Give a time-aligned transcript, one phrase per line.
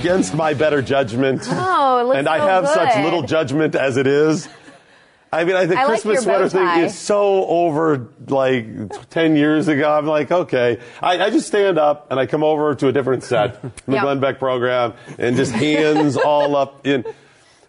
[0.00, 1.42] Against my better judgment.
[1.46, 4.48] Oh, and I so have such little judgment as it is.
[5.32, 8.66] I mean, I think I Christmas bow sweater thing is so over like
[9.10, 9.92] 10 years ago.
[9.92, 10.80] I'm like, okay.
[11.00, 14.02] I, I just stand up and I come over to a different set, the Yep.
[14.02, 17.04] Glenn Beck program, and just hands all up in.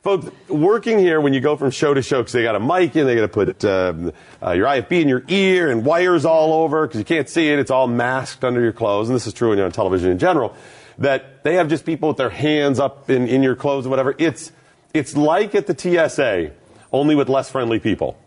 [0.02, 2.96] Folks, working here, when you go from show to show, because they got a mic
[2.96, 6.64] in, they got to put um, uh, your IFB in your ear and wires all
[6.64, 7.60] over because you can't see it.
[7.60, 10.18] It's all masked under your clothes, and this is true when you're on television in
[10.18, 10.56] general.
[10.98, 14.16] That they have just people with their hands up in, in your clothes or whatever.
[14.18, 14.52] It's
[14.94, 16.52] it's like at the TSA,
[16.92, 18.18] only with less friendly people.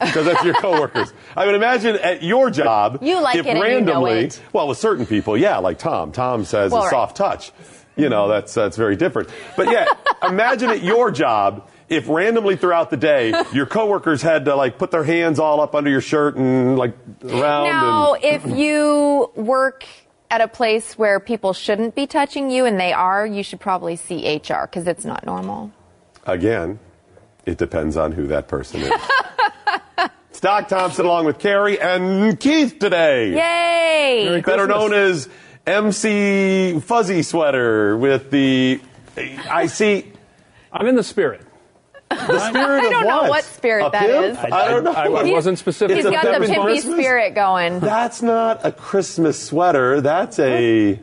[0.00, 1.12] Because that's your coworkers.
[1.36, 2.98] I mean, imagine at your job.
[3.02, 3.68] You like if it and you know
[4.04, 4.40] randomly, it.
[4.52, 6.12] well, with certain people, yeah, like Tom.
[6.12, 6.90] Tom says Well, a right.
[6.90, 7.52] soft touch.
[7.94, 9.28] You know, that's that's very different.
[9.56, 9.86] But yeah,
[10.26, 14.90] imagine at your job if randomly throughout the day your coworkers had to like put
[14.90, 17.64] their hands all up under your shirt and like around.
[17.64, 19.84] Now, and, if you work
[20.32, 23.96] at a place where people shouldn't be touching you and they are, you should probably
[23.96, 25.70] see HR because it's not normal.
[26.24, 26.78] again,
[27.44, 28.92] it depends on who that person is.
[30.40, 33.30] Doc Thompson along with Carrie and Keith today.
[33.34, 34.40] Yay!
[34.40, 35.28] better known as
[35.66, 38.80] MC Fuzzy Sweater with the
[39.48, 40.10] I see
[40.72, 41.42] I'm in the spirit.
[42.16, 43.30] The spirit I don't know what?
[43.30, 44.38] what spirit A that pimp?
[44.38, 44.52] is.
[44.52, 44.92] I, don't know.
[44.92, 45.96] I, I wasn't specific.
[45.96, 46.94] He's It's a got the pimp pimpy Christmas?
[46.96, 47.80] spirit going.
[47.80, 50.00] That's not a Christmas sweater.
[50.00, 50.98] That's a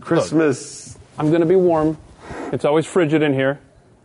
[0.00, 0.98] Christmas.
[1.18, 1.98] I'm going to be warm.
[2.52, 3.58] It's always frigid in here.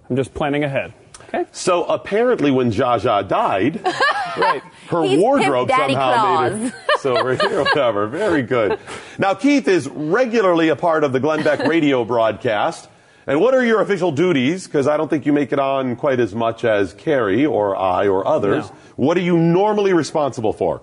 [0.09, 0.94] I'm just planning ahead.
[1.27, 1.45] Okay?
[1.51, 3.81] So apparently, when Zsa Zsa died,
[4.38, 4.61] Right.
[4.89, 6.72] her He's wardrobe Pimp Daddy somehow made Claus.
[6.88, 8.07] her silver hero cover.
[8.07, 8.79] Very good.
[9.17, 12.88] Now, Keith is regularly a part of the Glenn Beck radio broadcast.
[13.28, 14.66] And what are your official duties?
[14.66, 18.08] Because I don't think you make it on quite as much as Carrie or I
[18.08, 18.70] or others.
[18.70, 18.76] No.
[18.96, 20.82] What are you normally responsible for?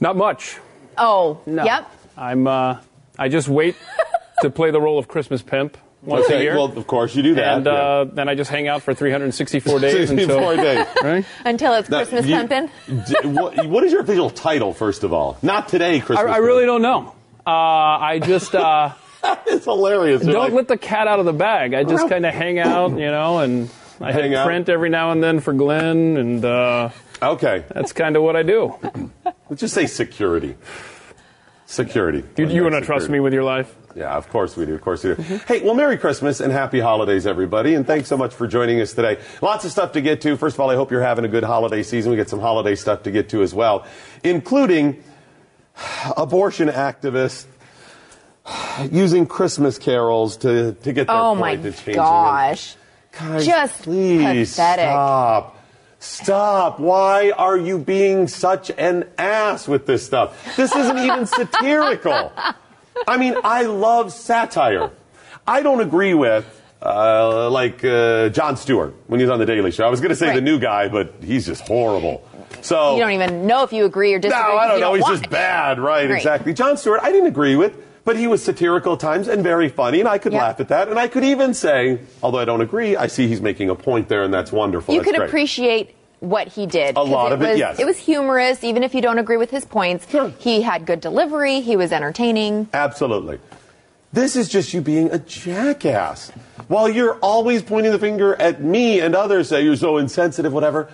[0.00, 0.58] Not much.
[0.96, 1.64] Oh, No.
[1.64, 1.90] yep.
[2.16, 2.46] I'm.
[2.46, 2.78] Uh,
[3.18, 3.76] I just wait
[4.42, 7.34] to play the role of Christmas pimp once a year, Well, of course you do
[7.36, 7.58] that.
[7.58, 9.78] and uh, then I just hang out for 364 yeah.
[9.80, 10.56] days until.
[10.56, 10.86] days.
[11.02, 11.24] Right?
[11.44, 12.70] Until it's Now, Christmas you- pimping.
[12.88, 15.38] d- what, what is your official title, first of all?
[15.42, 16.30] Not today, I, Christmas.
[16.30, 17.14] I really don't know.
[17.46, 18.90] Uh, I just uh,
[19.46, 20.22] It's hilarious.
[20.22, 21.74] Don't like, let the cat out of the bag.
[21.74, 23.68] I just kind of hang out, you know, and
[24.00, 24.46] I Hang hit out.
[24.46, 26.88] print every now and then for Glenn, and uh,
[27.22, 28.74] okay, that's kind of what I do.
[29.50, 30.56] let's just say security.
[31.66, 32.24] Security.
[32.36, 33.74] You, you want to trust me with your life?
[33.94, 34.74] Yeah, of course we do.
[34.74, 35.22] Of course we do.
[35.46, 37.74] Hey, well, Merry Christmas and Happy Holidays, everybody.
[37.74, 39.18] And thanks so much for joining us today.
[39.40, 40.36] Lots of stuff to get to.
[40.36, 42.10] First of all, I hope you're having a good holiday season.
[42.10, 43.86] We get some holiday stuff to get to as well,
[44.24, 45.02] including
[46.16, 47.46] abortion activists
[48.90, 51.96] using Christmas carols to, to get their Oh point my changing it.
[51.96, 52.76] gosh.
[53.18, 54.84] Guys, Just please pathetic.
[54.86, 55.58] stop.
[56.00, 56.80] Stop.
[56.80, 60.56] Why are you being such an ass with this stuff?
[60.56, 62.32] This isn't even satirical.
[63.06, 64.90] I mean, I love satire.
[65.46, 66.44] I don't agree with,
[66.80, 69.86] uh, like, uh, Jon Stewart when he's on The Daily Show.
[69.86, 72.26] I was going to say the new guy, but he's just horrible.
[72.62, 72.94] So.
[72.96, 74.40] You don't even know if you agree or No, disagree.
[74.42, 74.94] I 'cause don't you know.
[74.94, 75.18] He's watch.
[75.20, 76.08] just bad, right?
[76.08, 76.16] Right.
[76.16, 76.54] Exactly.
[76.54, 80.00] Jon Stewart, I didn't agree with, but he was satirical at times and very funny,
[80.00, 80.40] and I could Yeah.
[80.42, 80.88] laugh at that.
[80.88, 84.08] And I could even say, although I don't agree, I see he's making a point
[84.08, 84.92] there, and that's wonderful.
[84.94, 85.28] You That's could great.
[85.28, 86.96] appreciate what he did.
[86.96, 87.78] A lot of it, was, yes.
[87.80, 90.08] It was humorous, even if you don't agree with his points.
[90.10, 90.32] Sure.
[90.38, 91.60] He had good delivery.
[91.60, 92.68] He was entertaining.
[92.72, 93.38] Absolutely.
[94.12, 96.30] This is just you being a jackass.
[96.68, 100.88] While you're always pointing the finger at me and others, say you're so insensitive, whatever,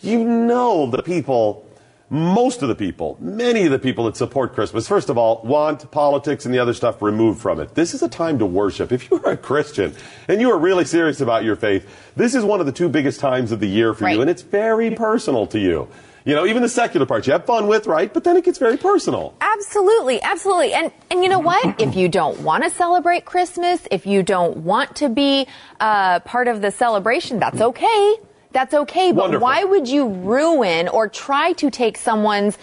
[0.00, 1.64] you know the people,
[2.12, 5.90] most of the people, many of the people that support Christmas, first of all, want
[5.90, 7.74] politics and the other stuff removed from it.
[7.74, 8.92] This is a time to worship.
[8.92, 9.94] If you're a Christian
[10.28, 13.18] and you are really serious about your faith, this is one of the two biggest
[13.18, 14.16] times of the year for Right.
[14.16, 15.88] you, and it's very personal to you.
[16.26, 18.12] You know, even the secular parts you have fun with, right?
[18.12, 19.32] But then it gets very personal.
[19.40, 20.74] Absolutely, absolutely.
[20.74, 21.64] And and you know what?
[21.80, 25.46] if you don't want to celebrate Christmas, if you don't want to be
[25.80, 28.16] uh, part of the celebration, that's okay.
[28.52, 29.12] That's okay.
[29.12, 29.44] But Wonderful.
[29.44, 32.58] why would you ruin or try to take someone's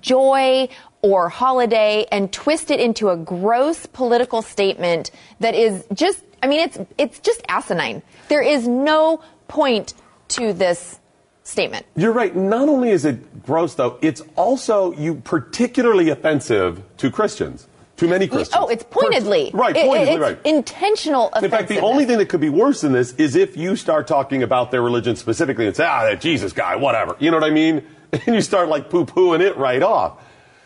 [0.00, 0.68] joy
[1.02, 5.10] or holiday and twist it into a gross political statement
[5.40, 8.02] that is just I mean it's it's just asinine.
[8.28, 9.94] There is no point
[10.28, 11.00] to this
[11.44, 11.86] statement.
[11.96, 12.34] You're right.
[12.34, 17.66] Not only is it gross, though, it's also you particularly offensive to Christians,
[18.02, 18.56] to many Christians.
[18.60, 19.50] Oh, it's pointedly.
[19.54, 20.38] right, It- pointedly, it's right.
[20.44, 23.76] intentional In fact, the only thing that could be worse than this is if you
[23.76, 27.16] start talking about their religion specifically and say, ah, that Jesus guy, whatever.
[27.18, 27.82] You know what I mean?
[28.26, 30.20] And you start like poo pooing it right off.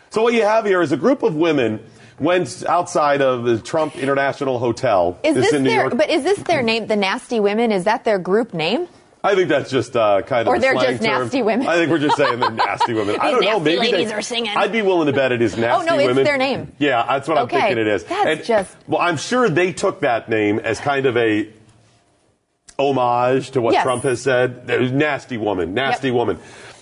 [0.09, 1.79] So what you have here is a group of women
[2.19, 5.17] went outside of the Trump International Hotel.
[5.23, 5.81] Is It's this in New their?
[5.83, 5.95] York.
[5.97, 6.87] But is this their name?
[6.87, 7.71] The Nasty Women?
[7.71, 8.89] Is that their group name?
[9.27, 11.21] I think that's just uh, kind of Or the they're slang just term.
[11.23, 11.67] nasty women.
[11.67, 13.17] I think we're just saying they're nasty women.
[13.19, 13.59] I don't know.
[13.59, 14.53] Maybe ladies they, are singing.
[14.55, 15.89] I'd be willing to bet it is nasty women.
[15.89, 16.23] Oh, no, it's women.
[16.23, 16.71] their name.
[16.79, 18.03] Yeah, that's what I'm thinking it is.
[18.05, 21.49] that's And- just- Well, I'm sure they took that name as kind of a
[22.79, 23.83] homage to what Yes.
[23.83, 24.67] Trump has said.
[24.93, 26.15] Nasty woman, nasty Yep.
[26.15, 26.39] woman.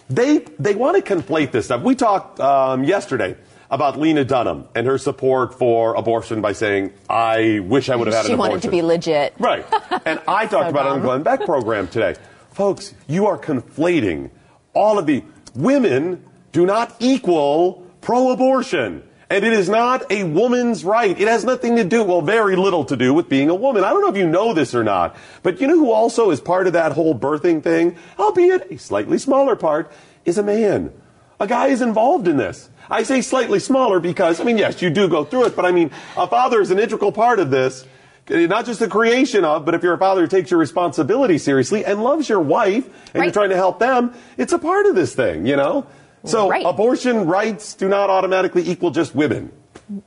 [0.09, 1.81] They they want to conflate this stuff.
[1.81, 3.35] We talked um, yesterday
[3.71, 8.15] about Lena Dunham and her support for abortion by saying, "I wish I would have
[8.15, 9.33] had She an abortion." wanted to be legit.
[9.39, 9.65] Right.
[10.05, 12.15] And I talked So about it on the Glenn Beck program today.
[12.55, 14.29] Folks, you are conflating
[14.73, 15.25] all of the
[15.55, 16.23] women
[16.53, 19.03] do not equal pro abortion.
[19.29, 21.19] And it is not a woman's right.
[21.19, 23.83] It has nothing to do, well, very little to do with being a woman.
[23.83, 26.39] I don't know if you know this or not, but you know who also is
[26.39, 29.91] part of that whole birthing thing, albeit a slightly smaller part,
[30.23, 30.93] is a man.
[31.41, 32.69] A guy is involved in this.
[32.89, 35.73] I say slightly smaller because, I mean, yes, you do go through it, but I
[35.73, 37.85] mean, a father is an integral part of this.
[38.29, 41.85] Not just the creation of, but if you're a father who takes your responsibility seriously
[41.85, 45.13] and loves your wife and you're trying to help them, it's a part of this
[45.13, 45.85] thing, you know?
[46.23, 46.65] So Right.
[46.65, 49.51] abortion rights do not automatically equal just women.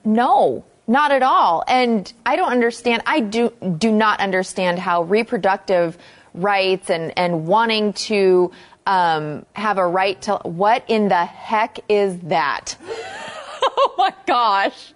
[0.05, 1.63] No, not at all.
[1.69, 3.03] And I don't understand.
[3.07, 5.97] I do do not understand how reproductive
[6.35, 8.51] rights and and wanting to
[8.87, 12.75] um, have a right to what in the heck is that?
[13.63, 14.93] oh my gosh!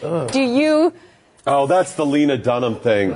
[0.00, 0.94] Do you?
[1.46, 3.12] Oh, that's the Lena Dunham thing.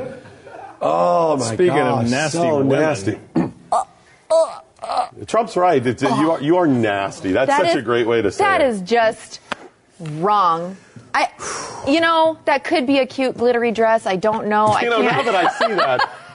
[0.81, 1.55] Oh my god.
[1.55, 2.81] Speaking of nasty so women.
[2.81, 3.19] nasty.
[5.27, 5.85] Trump's right.
[5.85, 7.33] It's, you are you are nasty.
[7.33, 8.69] That's that such is- a great way to say That it.
[8.69, 9.41] is just
[9.99, 10.77] wrong.
[11.15, 11.29] I,
[11.89, 14.07] you know, that could be a cute glittery dress.
[14.07, 14.67] I don't know.
[14.67, 15.27] I You know, can't.
[15.27, 16.11] now that I see that,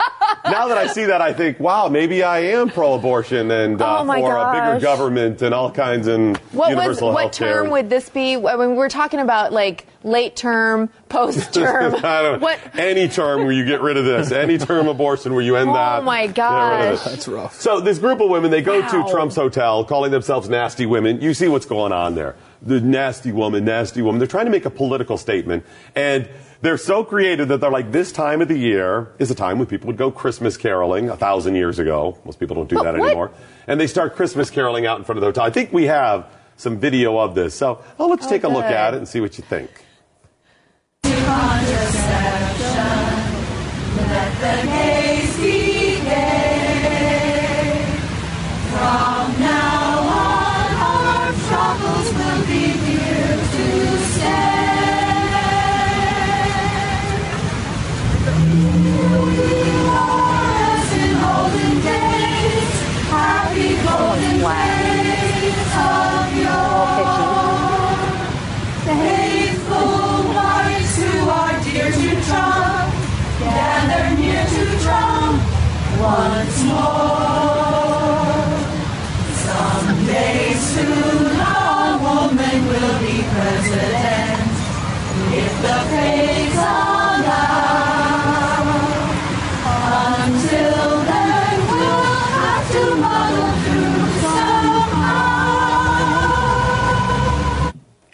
[0.45, 4.03] now that I see that, I think, wow, maybe I am pro-abortion and uh, Oh,
[4.03, 7.53] my for a bigger government and all kinds and What was universal what health care.
[7.61, 8.35] term would this be?
[8.35, 11.95] I mean, we're talking about like late term, post term.
[12.03, 12.37] I don't know.
[12.39, 12.59] what?
[12.77, 15.73] Any term where you get rid of this, any term abortion where you end Oh,
[15.73, 15.99] that.
[15.99, 17.03] Oh my get gosh.
[17.03, 17.59] That's rough.
[17.59, 19.05] So this group of women, they go Wow.
[19.05, 21.21] to Trump's hotel, calling themselves nasty women.
[21.21, 22.35] You see what's going on there.
[22.61, 24.19] The nasty woman, nasty woman.
[24.19, 25.65] They're trying to make a political statement,
[25.95, 26.29] and
[26.63, 29.67] they're so creative that they're like, this time of the year is a time when
[29.67, 32.17] people would go Christmas caroling a thousand years ago.
[32.23, 33.07] Most people don't do But that what?
[33.07, 33.31] anymore.
[33.67, 35.43] And they start Christmas caroling out in front of the hotel.
[35.43, 36.25] I think we have
[36.55, 37.53] some video of this.
[37.53, 39.69] So, oh, let's Oh, take a look at it and see what you think.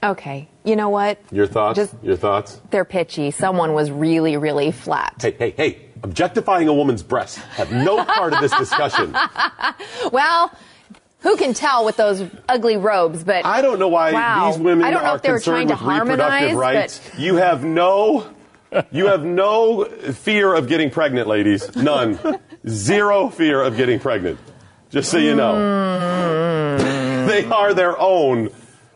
[0.10, 1.20] Okay, you know what?
[1.32, 1.78] Your thoughts?
[1.78, 2.60] Just- Your thoughts?
[2.72, 3.32] They're pitchy.
[3.32, 5.16] Someone was really, really flat.
[5.22, 9.16] Hey, hey, hey, objectifying a woman's breasts have no part of this discussion.
[10.12, 10.52] Well,
[11.20, 13.24] who can tell with those ugly robes?
[13.24, 14.52] But I don't know why Wow.
[14.52, 17.02] these women I don't know are if they were trying concerned to harmonize, rights.
[17.18, 18.26] You have no
[18.92, 21.76] you have no fear of getting pregnant, ladies.
[21.76, 22.20] None.
[22.68, 24.40] Zero fear of getting pregnant.
[24.90, 25.54] Just so you know.
[25.54, 27.28] Mm.
[27.28, 28.50] they are their own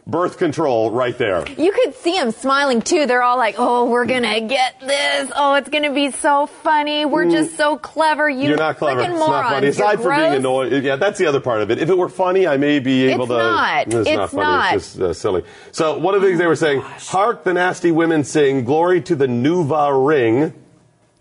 [0.05, 1.45] birth control right there.
[1.57, 3.05] You could see them smiling too.
[3.05, 5.31] They're all like, "Oh, we're gonna get this.
[5.35, 7.05] Oh, it's gonna be so funny.
[7.05, 8.29] We're just so clever.
[8.29, 8.47] You Mm.
[8.49, 9.01] You're not clever.
[9.01, 9.29] freaking It's morons.
[9.43, 9.67] not funny.
[9.67, 11.79] Aside You're from being gross." annoying, yeah, that's the other part of it.
[11.79, 13.37] If it were funny, I may be able It's to.
[13.37, 13.87] not.
[13.87, 14.43] It's, not It's funny.
[14.43, 14.75] not.
[14.75, 15.43] It's just uh, silly.
[15.71, 19.15] So one of the things they were saying, "Hark, the nasty women sing, glory to
[19.15, 20.53] the Nuva ring."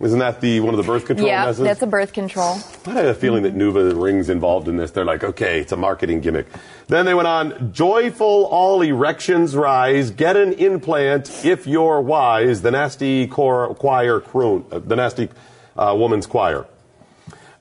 [0.03, 1.65] Isn't that the one of the birth control Yeah, messages?
[1.65, 2.57] that's a birth control.
[2.87, 4.91] I had a feeling that NuvaRings involved in this.
[4.91, 6.47] They're like, okay, it's a marketing gimmick.
[6.89, 12.63] Then they went on, joyful all erections rise, get an implant if you're wise.
[12.63, 15.29] The nasty cor- choir croon, uh, the nasty
[15.77, 16.67] uh, woman's choir.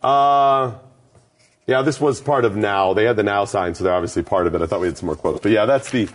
[0.01, 0.73] Uh,
[1.67, 2.93] yeah, this was part of now.
[2.93, 4.61] They had the now sign, so they're obviously part of it.
[4.63, 6.09] I thought we had some more quotes, but yeah, that's the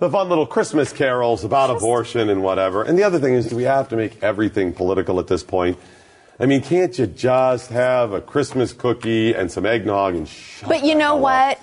[0.00, 2.82] the fun little Christmas carols about abortion and whatever.
[2.82, 5.78] And the other thing is, do we have to make everything political at this point?
[6.40, 10.84] I mean, can't you just have a Christmas cookie and some eggnog and shut But
[10.84, 11.58] you know what?
[11.58, 11.62] up?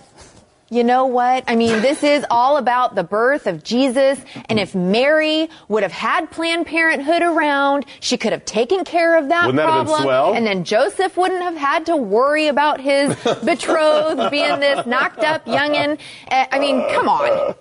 [0.71, 1.43] You know what?
[1.47, 4.19] I mean, this is all about the birth of Jesus.
[4.49, 9.29] And if Mary would have had Planned Parenthood around, she could have taken care of
[9.29, 10.01] that Wouldn't that problem.
[10.01, 10.33] swell?
[10.33, 13.15] And then Joseph wouldn't have had to worry about his
[13.45, 15.99] betrothed being this knocked up youngin.
[16.29, 17.55] Uh, I mean, come on.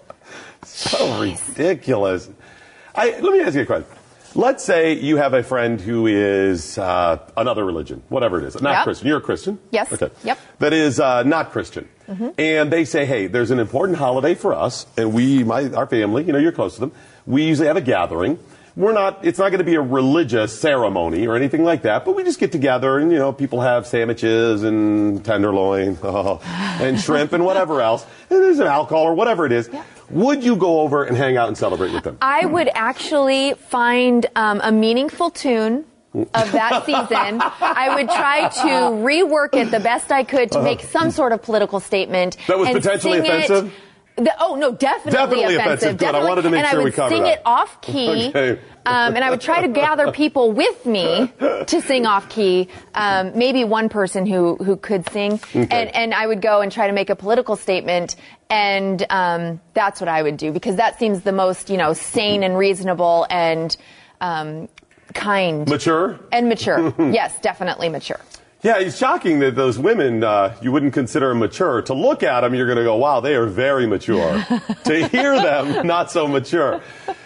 [0.74, 2.28] So ridiculous.
[2.94, 3.86] I, let me ask you a question.
[4.36, 8.72] Let's say you have a friend who is uh, another religion, whatever it is, not
[8.72, 8.84] Yep.
[8.84, 9.06] Christian.
[9.08, 9.60] You're a Christian?
[9.70, 9.92] Yes.
[9.92, 10.10] Okay.
[10.24, 10.38] Yep.
[10.58, 11.88] That is uh, not Christian.
[12.36, 16.24] And they say, hey, there's an important holiday for us, and we, my, our family,
[16.24, 16.92] you know, you're close to them.
[17.26, 18.38] We usually have a gathering.
[18.76, 22.16] We're not, it's not going to be a religious ceremony or anything like that, but
[22.16, 27.32] we just get together and, you know, people have sandwiches and tenderloin oh, and shrimp
[27.32, 28.04] and whatever else.
[28.30, 29.70] And there's an alcohol or whatever it is.
[30.10, 32.18] Would you go over and hang out and celebrate with them?
[32.20, 37.40] I would actually find um, a meaningful tune of that season.
[37.42, 38.68] I would try to
[39.04, 42.36] rework it the best I could to make some sort of political statement.
[42.48, 43.74] That was and potentially sing it- offensive?
[44.16, 45.88] The- oh no, definitely, Definitely offensive.
[45.88, 46.28] I Definitely.
[46.28, 48.60] wanted to make and sure I would sing it off key, Okay.
[48.86, 51.32] um, and I would try to gather people with me
[51.66, 52.68] to sing off key.
[52.94, 55.66] Um, maybe one person who who could sing, okay.
[55.68, 58.14] and and I would go and try to make a political statement,
[58.48, 62.44] and um, that's what I would do because that seems the most you know sane
[62.44, 63.76] and reasonable and
[64.20, 64.68] um,
[65.12, 66.20] kind Mature?
[66.30, 66.94] and mature.
[66.98, 68.20] yes, definitely mature.
[68.64, 71.82] Yeah, it's shocking that those women uh, you wouldn't consider mature.
[71.82, 74.42] To look at them, you're going to go, "Wow, they are very mature."
[74.84, 76.80] to hear them, not so mature.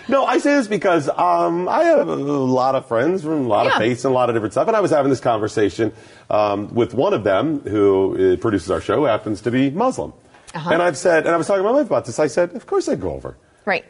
[0.08, 3.68] No, I say this because um, I have a lot of friends from a lot
[3.68, 5.92] of faiths and a lot of different stuff, and I was having this conversation
[6.28, 10.12] um, with one of them who uh, produces our show, who happens to be Muslim.
[10.54, 10.70] Uh-huh.
[10.72, 12.18] And I've said, and I was talking to my wife about this.
[12.18, 13.84] I said, "Of course I'd go over." Right.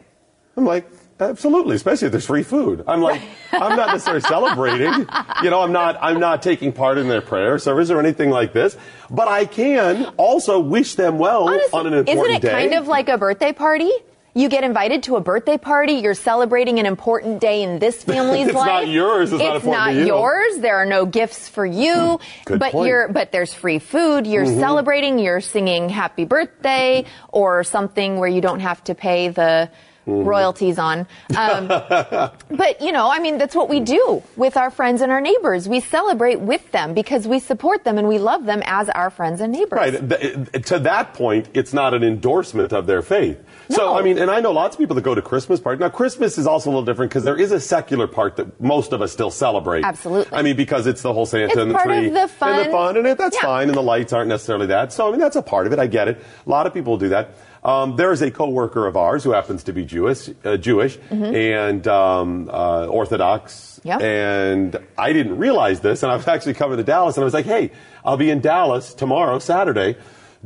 [0.55, 0.85] I'm like,
[1.21, 2.83] absolutely, especially if there's free food.
[2.87, 3.21] I'm like,
[3.51, 5.07] I'm not necessarily celebrating.
[5.43, 8.53] You know, I'm not, I'm not taking part in their prayer service or anything like
[8.53, 8.77] this.
[9.09, 12.13] But I can also wish them well Honestly, on an important day.
[12.21, 12.51] isn't it day.
[12.51, 13.91] kind of like a birthday party?
[14.35, 15.93] You get invited to a birthday party.
[15.93, 18.67] You're celebrating an important day in this family's It's life.
[18.83, 19.33] It's not yours.
[19.33, 20.05] It's not important to you.
[20.07, 20.57] yours.
[20.59, 22.19] There are no gifts for you.
[22.45, 22.87] Good but point.
[22.87, 24.27] you're but there's free food.
[24.27, 24.59] You're Mm-hmm.
[24.59, 25.19] celebrating.
[25.19, 29.71] You're singing happy birthday or something where you don't have to pay the
[30.09, 30.27] Mm-hmm.
[30.27, 31.07] royalties on.
[31.37, 35.21] Um, but you know, I mean, that's what we do with our friends and our
[35.21, 35.67] neighbors.
[35.69, 39.41] We celebrate with them because we support them and we love them as our friends
[39.41, 39.77] and neighbors.
[39.77, 40.09] Right.
[40.09, 43.37] Th- To that point, it's not an endorsement of their faith.
[43.69, 43.97] So, No.
[43.99, 45.79] I mean, and I know lots of people that go to Christmas parties.
[45.79, 48.93] Now, Christmas is also a little different because there is a secular part that most
[48.93, 49.83] of us still celebrate.
[49.85, 50.35] Absolutely.
[50.37, 52.09] I mean, because it's the whole Santa It's and the tree.
[52.09, 53.43] the And the fun, and it, that's Yeah.
[53.47, 54.91] fine, and the lights aren't necessarily that.
[54.91, 55.77] So, I mean, that's a part of it.
[55.79, 56.19] I get it.
[56.45, 57.29] A lot of people do that.
[57.63, 61.85] Um, there is a coworker of ours who happens to be Jewish, uh, Jewish and
[61.87, 63.81] um, uh, Orthodox.
[63.83, 64.01] Mm-hmm.
[64.01, 67.33] And I didn't realize this, and I was actually coming to Dallas, and I was
[67.33, 67.71] like, "Hey,
[68.05, 69.95] I'll be in Dallas tomorrow, Saturday.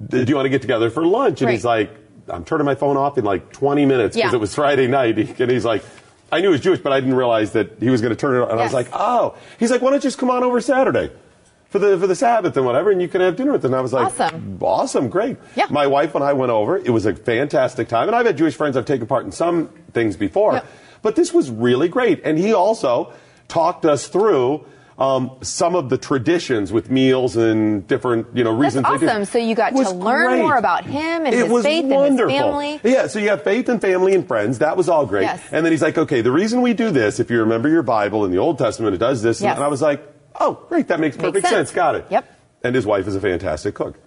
[0.10, 1.92] Do you want to get together for lunch?" And he's like,
[2.28, 4.38] "I'm turning my phone off in like 20 minutes because Yeah.
[4.38, 5.84] it was Friday night." And he's like,
[6.32, 8.36] "I knew he was Jewish, but I didn't realize that he was going to turn
[8.36, 10.44] it on." And I was like, "Oh." He's like, "Why don't you just come on
[10.44, 11.12] over Saturday?"
[11.74, 13.72] For the for the Sabbath and whatever, and you can have dinner with them.
[13.74, 14.60] And I was like, Awesome.
[14.62, 15.38] awesome, great.
[15.56, 15.66] Yeah.
[15.72, 16.78] My wife and I went over.
[16.78, 18.78] It was a fantastic time, and I've had Jewish friends.
[18.78, 20.66] I've taken part in some things before, Yeah.
[21.02, 22.22] but this was really great.
[22.24, 23.12] And he also
[23.48, 24.66] talked us through
[25.00, 28.86] um, some of the traditions with meals and different, you know, reasons.
[28.86, 28.94] do.
[28.94, 29.26] awesome.
[29.26, 30.42] So you got to learn great.
[30.44, 32.30] more about him and it his was faith wonderful.
[32.30, 32.80] and his family.
[32.84, 34.60] Yeah, so you have faith and family and friends.
[34.60, 35.24] That was all great.
[35.24, 35.42] Yes.
[35.52, 38.24] And then he's like, okay, the reason we do this, if you remember your Bible
[38.26, 39.42] in the Old Testament, it does this.
[39.42, 39.56] Yes.
[39.56, 40.08] And I was like,
[40.40, 41.72] oh, great, that makes Makes perfect sense.
[41.72, 42.06] Got it.
[42.10, 42.40] Yep.
[42.64, 43.98] And his wife is a fantastic cook.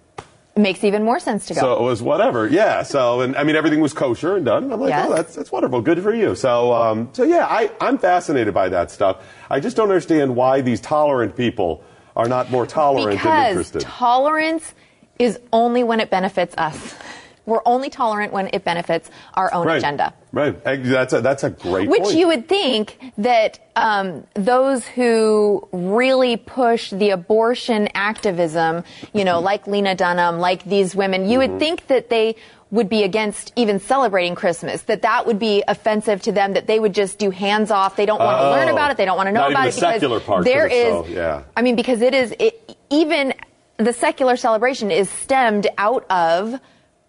[0.55, 1.61] It makes even more sense to go.
[1.61, 2.47] So it was whatever.
[2.47, 2.81] Yeah.
[2.81, 4.63] So, and I mean, everything was kosher and done.
[4.63, 5.07] And I'm like, Yes.
[5.07, 5.81] oh, that's, that's wonderful.
[5.81, 6.33] Good for you.
[6.33, 9.23] So, um, so yeah, I, I'm fascinated by that stuff.
[9.51, 11.83] I just don't understand why these tolerant people
[12.15, 13.81] are not more tolerant and because interested.
[13.81, 14.73] tolerance
[15.19, 16.95] is only when it benefits us.
[17.47, 19.77] We're only tolerant when it benefits our own Right.
[19.77, 20.13] agenda.
[20.31, 20.61] Right.
[20.63, 21.89] That's a, that's a great point.
[21.89, 22.17] Which point.
[22.17, 29.65] you would think that um, those who really push the abortion activism, you know, like
[29.65, 31.51] Lena Dunham, like these women, you Mm-hmm.
[31.53, 32.35] would think that they
[32.69, 36.79] would be against even celebrating Christmas, that that would be offensive to them, that they
[36.81, 37.95] would just do hands off.
[37.95, 38.51] They don't want to Oh.
[38.51, 38.97] learn about it.
[38.97, 40.89] They don't want to know Not about even it the because secular part, there it's
[40.89, 41.43] so- yeah.
[41.55, 43.33] I mean, because it is, it, even
[43.77, 46.59] the secular celebration is stemmed out of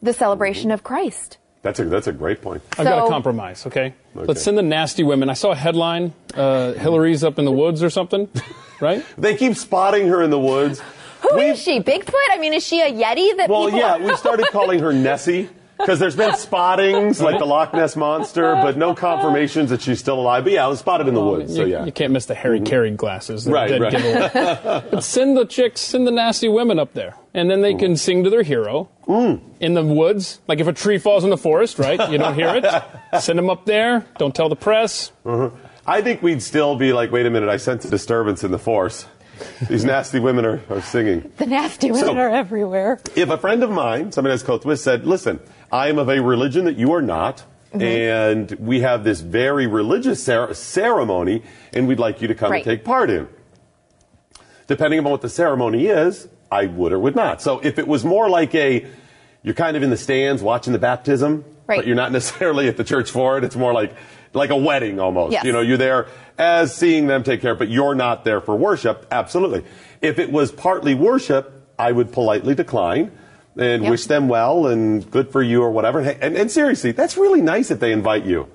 [0.02, 1.38] the celebration of Christ.
[1.62, 2.62] That's a, that's a great point.
[2.78, 3.95] I've got a compromise, okay?
[4.17, 4.26] Okay.
[4.26, 5.28] Let's send the nasty women.
[5.28, 8.28] I saw a headline, uh, Hillary's up in the woods or something,
[8.81, 9.05] right?
[9.19, 10.81] They keep spotting her in the woods.
[11.23, 11.81] Who is We've- she?
[11.81, 12.12] Bigfoot?
[12.31, 15.49] I mean, is she a Yeti that Well, people yeah, we started calling her Nessie
[15.78, 20.18] because there's been spottings like the Loch Ness monster, but no confirmations that she's still
[20.18, 20.44] alive.
[20.44, 21.54] But yeah, I was spotted in the woods.
[21.54, 22.66] So you, yeah, you can't miss the Harry mm-hmm.
[22.66, 23.44] Caray glasses.
[23.44, 23.92] They're Right, dead right.
[23.92, 24.30] giveaway.
[24.90, 28.25] but send the chicks, send the nasty women up there, and then they can sing
[28.25, 29.40] to their hero mm.
[29.61, 30.40] in the woods.
[30.49, 32.11] Like if a tree falls in the forest, right?
[32.11, 33.20] You don't hear it.
[33.20, 34.06] Send them up there.
[34.18, 35.12] Don't tell the press.
[35.25, 35.56] Mm-hmm.
[35.87, 38.58] I think we'd still be like, wait a minute, I sense a disturbance in the
[38.58, 39.06] force.
[39.68, 41.30] These nasty women are, are singing.
[41.37, 43.00] the nasty women So- are everywhere.
[43.16, 45.40] If a friend of mine, somebody as Kothwis, said, listen,
[45.73, 47.83] I am of a religion that you are not, Mm-hmm.
[47.83, 51.42] and we have this very religious cer- ceremony,
[51.75, 52.64] and we'd like you to come Right.
[52.66, 53.28] and take part in.
[54.68, 57.42] Depending upon what the ceremony is, I would or would not.
[57.42, 58.87] So if it was more like a,
[59.42, 61.76] you're kind of in the stands watching the baptism, Right.
[61.80, 63.45] but you're not necessarily at the church for it.
[63.45, 63.95] It's more like,
[64.35, 65.32] like a wedding almost.
[65.32, 65.44] Yes.
[65.44, 66.06] You know, you're there
[66.38, 69.06] as seeing them take care, but you're not there for worship.
[69.11, 69.64] Absolutely.
[70.00, 73.11] If it was partly worship, I would politely decline
[73.56, 73.90] and Yep.
[73.90, 75.99] wish them well and good for you or whatever.
[76.00, 78.49] And, and, and seriously, that's really nice that they invite you.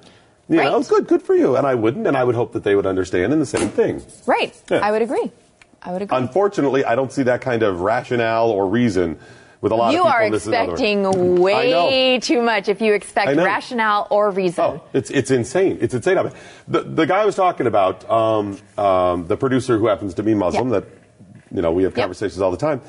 [0.49, 0.87] You know, Right.
[0.87, 1.55] good, good for you.
[1.55, 4.01] And I wouldn't, and I would hope that they would understand in the same thing.
[4.25, 4.53] Right.
[4.69, 4.79] Yeah.
[4.79, 5.31] I would agree.
[5.81, 6.17] I would agree.
[6.17, 9.19] Unfortunately, I don't see that kind of rationale or reason
[9.63, 10.11] with a lot you of people.
[10.11, 14.63] are and other- expecting way too much if you expect rationale or reason.
[14.63, 15.77] Oh, it's it's insane.
[15.81, 16.17] It's insane.
[16.19, 16.33] I mean,
[16.67, 20.33] The the guy I was talking about, um, um, the producer who happens to be
[20.35, 20.79] Muslim, Yeah.
[20.81, 20.85] that
[21.55, 22.03] you know we have Yep.
[22.03, 22.81] conversations all the time,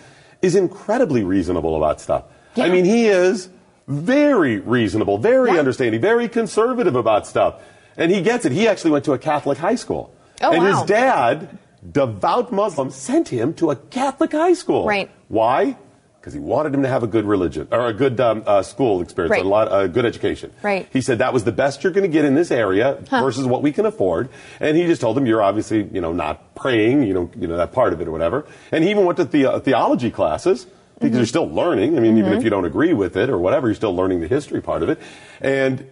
[0.42, 2.24] is incredibly reasonable about stuff.
[2.56, 3.48] I mean, he is
[3.86, 5.58] very reasonable, very Yeah.
[5.58, 7.54] understanding, very conservative about stuff,
[7.96, 8.52] and he gets it.
[8.52, 10.10] He actually went to a Catholic high school,
[10.42, 11.58] Oh, and his dad,
[11.92, 14.86] devout Muslim, sent him to a Catholic high school.
[14.86, 15.08] Right.
[15.28, 15.76] Why?
[16.24, 19.02] Because he wanted him to have a good religion or a good um, uh, school
[19.02, 19.44] experience, Right.
[19.44, 20.52] a lot, a good education.
[20.62, 20.88] Right.
[20.90, 23.60] He said that was the best you're going to get in this area versus what
[23.60, 24.30] we can afford.
[24.58, 27.58] And he just told him, you're obviously, you know, not praying, you know, you know
[27.58, 28.46] that part of it or whatever.
[28.72, 31.16] And he even went to the, theology classes because Mm-hmm.
[31.18, 31.98] you're still learning.
[31.98, 34.28] I mean, even if you don't agree with it or whatever, you're still learning the
[34.28, 34.98] history part of it.
[35.42, 35.86] And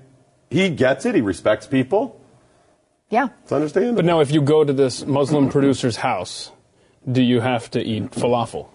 [0.49, 1.15] he gets it.
[1.15, 2.19] He respects people.
[3.11, 3.29] Yeah.
[3.43, 3.97] It's understandable.
[3.97, 6.51] But now, if you go to this Muslim producer's house,
[7.05, 8.69] do you have to eat falafel?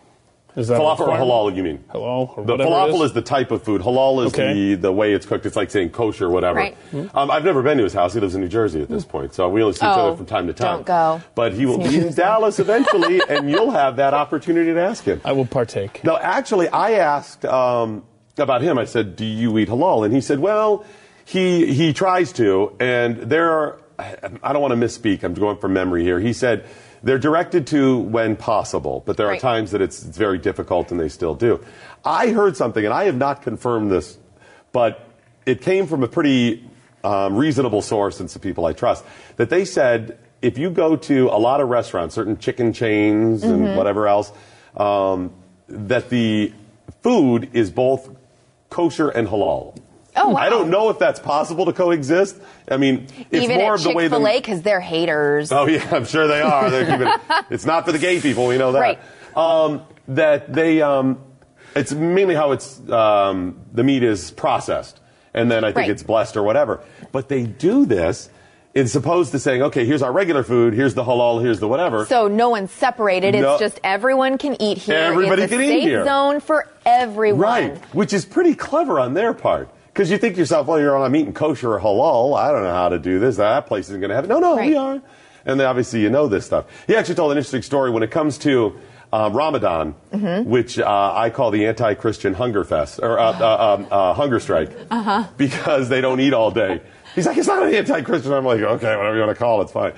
[0.57, 1.77] Is that Falafel or halal, you mean?
[1.93, 3.13] Halal or The whatever falafel it is.
[3.13, 3.81] the type of food.
[3.81, 4.53] Halal is Okay.
[4.73, 5.45] the, the way it's cooked.
[5.45, 6.57] It's like saying kosher or whatever.
[6.57, 6.75] Right.
[7.13, 8.15] Um, I've never been to his house.
[8.15, 10.17] He lives in New Jersey at this point, so we only see each Oh, other
[10.17, 10.77] from time to time.
[10.77, 11.21] don't go.
[11.35, 15.21] But he will be in Dallas eventually, and you'll have that opportunity to ask him.
[15.23, 16.03] I will partake.
[16.03, 18.03] No, actually, I asked um,
[18.37, 18.79] about him.
[18.79, 20.85] I said, "Do you eat halal?" And he said, "Well,
[21.23, 23.79] he he tries to, and there are.
[23.99, 25.23] I don't want to misspeak.
[25.23, 26.19] I'm going from memory here.
[26.19, 26.65] He said."
[27.07, 30.99] They're directed to when possible, but there are times that it's, it's very difficult and
[30.99, 31.63] they still do.
[32.03, 34.17] I heard something, and I have not confirmed this,
[34.73, 35.07] but
[35.45, 36.69] it came from a pretty
[37.05, 39.05] um, reasonable source and some people I trust,
[39.37, 43.67] that they said if you go to a lot of restaurants, certain chicken chains Mm-hmm.
[43.67, 44.33] and whatever else,
[44.75, 45.31] um,
[45.69, 46.51] that the
[47.03, 48.09] food is both
[48.69, 49.79] kosher and halal.
[50.17, 50.35] Oh, wow.
[50.41, 52.37] I don't know if that's possible to coexist.
[52.69, 55.51] I mean, it's Even more of the way Chick-fil-A because they're haters.
[55.51, 56.69] Oh yeah, I'm sure they are.
[56.69, 57.13] They're keeping,
[57.49, 58.47] it's not for the gay people.
[58.47, 58.79] We know that.
[58.79, 58.99] Right.
[59.35, 61.19] Um, that they, um,
[61.75, 64.99] it's mainly how it's um, the meat is processed,
[65.33, 65.89] and then I think Right.
[65.91, 66.81] it's blessed or whatever.
[67.11, 68.29] But they do this.
[68.73, 72.05] It's supposed to saying, okay, here's our regular food, here's the halal, here's the whatever.
[72.05, 73.33] So no one's separated.
[73.33, 73.53] No.
[73.53, 74.95] It's just everyone can eat here.
[74.97, 76.05] Everybody it's a can eat here.
[76.05, 77.39] zone for everyone.
[77.41, 79.69] Right, which is pretty clever on their part.
[79.97, 82.37] Because you think to yourself, well, you're on, I'm eating kosher or halal.
[82.37, 83.37] I don't know how to do this.
[83.37, 84.27] That place isn't going to have it.
[84.27, 84.69] No, no, Right.
[84.69, 85.01] we are.
[85.43, 86.65] And then obviously you know this stuff.
[86.85, 88.77] He actually told an interesting story when it comes to
[89.11, 90.47] uh, Ramadan, Mm-hmm.
[90.47, 94.69] which uh, I call the anti-Christian hunger fest or uh, uh, um, uh, hunger strike,
[94.91, 95.23] Uh-huh.
[95.35, 96.79] because they don't eat all day.
[97.15, 98.31] He's like, it's not an anti-Christian.
[98.33, 99.93] I'm like, okay, whatever you want to call it, it's fine.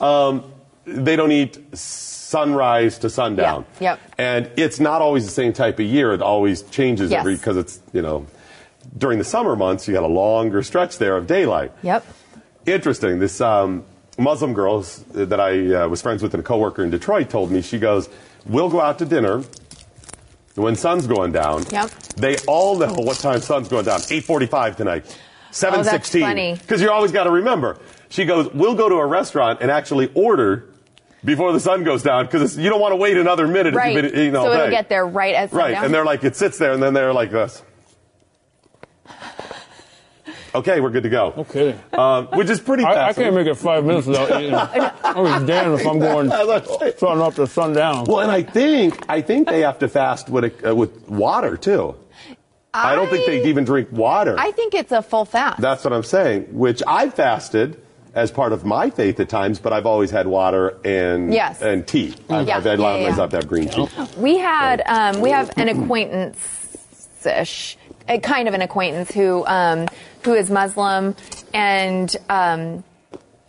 [0.00, 0.44] Um,
[0.86, 3.66] they don't eat sunrise to sundown.
[3.80, 4.00] Yeah, yep.
[4.16, 6.14] And it's not always the same type of year.
[6.14, 7.20] It always changes Yes.
[7.20, 8.26] every because it's you know
[8.96, 11.72] during the summer months you had a longer stretch there of daylight.
[11.82, 12.04] Yep.
[12.66, 13.18] Interesting.
[13.18, 13.84] This um,
[14.18, 14.80] Muslim girl
[15.12, 18.08] that I uh, was friends with and a coworker in Detroit told me she goes,
[18.46, 19.42] "We'll go out to dinner."
[20.54, 21.90] when sun's going down, Yep.
[22.16, 24.00] they all know what time sun's going down.
[24.00, 25.18] 8:45 tonight.
[25.50, 26.20] 7:16.
[26.20, 26.54] funny.
[26.54, 27.78] Because you always got to remember.
[28.10, 30.66] She goes, "We'll go to a restaurant and actually order
[31.24, 33.96] before the sun goes down because you don't want to wait another minute Right.
[33.96, 34.70] if you've been, you know, so it'll hey.
[34.72, 37.30] get there right as Right, and they're like, it sits there, and then they're like
[37.30, 37.62] this.
[40.54, 41.32] Okay, we're good to go.
[41.38, 41.78] Okay.
[41.92, 44.54] Um, which is pretty I, I can't make it five minutes without eating.
[44.54, 46.28] I was damned if I'm going
[46.98, 48.04] sun up to sundown.
[48.04, 51.56] Well, and I think I think they have to fast with a, uh, with water
[51.56, 51.96] too.
[52.74, 54.34] I, don't think they even drink water.
[54.38, 55.60] I think it's a full fast.
[55.60, 56.44] That's what I'm saying.
[56.58, 57.78] Which I fasted
[58.14, 61.62] as part of my faith at times, but I've always had water and Yes.
[61.62, 62.14] and tea.
[62.28, 63.86] I've, Yeah, I've had yeah, yeah, myself to have green tea.
[64.16, 67.76] We had um, we have an acquaintance ish,
[68.08, 69.86] a kind of an acquaintance who um,
[70.24, 71.14] who is Muslim,
[71.52, 72.84] and um,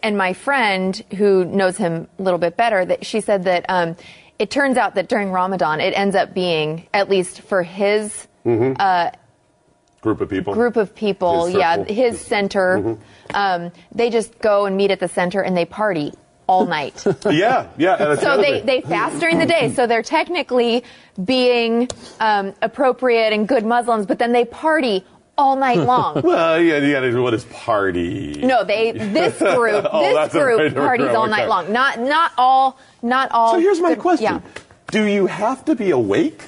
[0.02, 3.96] and my friend who knows him a little bit better that she said that um,
[4.40, 8.28] it turns out that during Ramadan it ends up being at least for his
[10.02, 10.54] Group of people.
[10.54, 11.78] group of people, His yeah.
[11.78, 11.94] Mm-hmm.
[11.94, 12.98] his center,
[13.34, 16.12] um, they just go and meet at the center and they party
[16.46, 17.06] all night.
[17.32, 17.94] Yeah, yeah.
[17.94, 20.84] and that's the So they, they fast during the day, so they're technically
[21.24, 21.88] being
[22.20, 25.06] um, appropriate and good Muslims, but then they party
[25.38, 26.22] all night long.
[26.22, 28.42] Well, yeah, you got to do what is party.
[28.44, 31.32] No, they this group Oh, this group regular parties group, all okay.
[31.32, 31.72] night long.
[31.72, 33.54] Not not all not all.
[33.54, 34.40] So here's my good- question: Yeah.
[34.92, 36.44] Do you have to be awake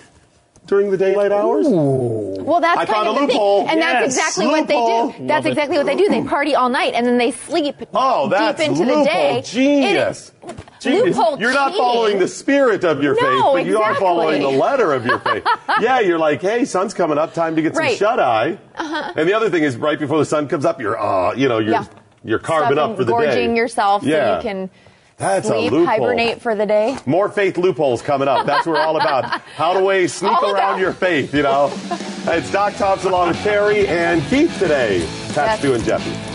[0.67, 1.65] during the daylight hours?
[1.67, 3.67] Well, that's I kind of a the thing.
[3.69, 3.93] and Yes.
[3.93, 5.27] that's exactly what they do.
[5.27, 5.49] That's it.
[5.49, 6.09] exactly what they do.
[6.09, 9.03] They party all night and then they sleep Oh, that's deep into loophole.
[9.03, 9.41] the day.
[9.45, 10.31] Genius.
[10.43, 11.17] It- Genius.
[11.17, 11.81] Loophole You're not cheating.
[11.83, 15.19] following the spirit of your No, faith, but you are following the letter of your
[15.19, 15.43] faith.
[15.81, 18.57] yeah, you're like, hey, sun's coming up, time to get some shut eye.
[18.75, 19.13] Uh-huh.
[19.15, 21.59] And the other thing is, right before the sun comes up, you're, uh, you know,
[21.59, 21.85] you're Yeah.
[22.23, 23.55] you're carving up for the gorging day.
[23.57, 24.31] yourself Yeah.
[24.31, 24.69] so you can
[25.17, 25.85] That's a sleep, loophole.
[25.87, 26.97] hibernate for the day.
[27.05, 28.45] More faith loopholes coming up.
[28.45, 29.25] That's what we're all about.
[29.55, 31.71] How do we sneak All around about- your faith, you know.
[32.27, 35.07] it's Doc Thompson along with Carrie and Keith today.
[35.33, 35.59] Pat.
[35.59, 36.34] Stu and Jeffy.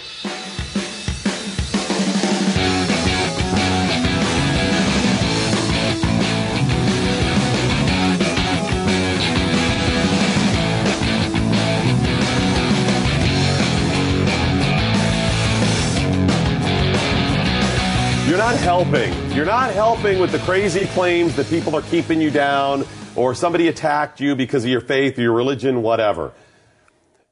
[18.31, 19.31] You're not helping.
[19.33, 22.85] You're not helping with the crazy claims that people are keeping you down
[23.17, 26.31] or somebody attacked you because of your faith or your religion, whatever.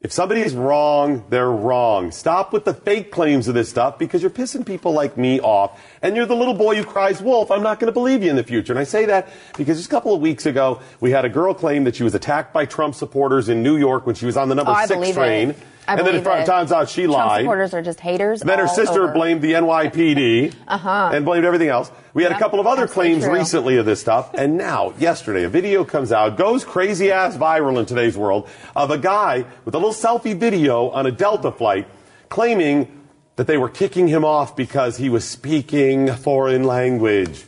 [0.01, 2.11] If somebody is wrong, they're wrong.
[2.11, 5.77] Stop with the fake claims of this stuff because you're pissing people like me off.
[6.01, 7.51] And you're the little boy who cries wolf.
[7.51, 8.71] I'm not going to believe you in the future.
[8.71, 11.53] And I say that because just a couple of weeks ago, we had a girl
[11.53, 14.47] claim that she was attacked by Trump supporters in New York when she was on
[14.47, 15.49] the number Oh, six train.
[15.49, 15.57] it.
[15.89, 16.45] I and then it it.
[16.45, 17.41] turns out she Trump lied.
[17.41, 18.41] supporters are just haters.
[18.41, 19.13] Then her sister over.
[19.13, 21.11] blamed the NYPD uh-huh.
[21.13, 21.91] and blamed everything else.
[22.13, 25.49] We had a couple of other claims recently of this stuff, and now, yesterday, a
[25.49, 29.77] video comes out, goes crazy ass viral in today's world, of a guy with a
[29.79, 31.87] little selfie video on a Delta flight
[32.29, 32.95] claiming
[33.35, 37.45] that they were kicking him off because he was speaking a foreign language.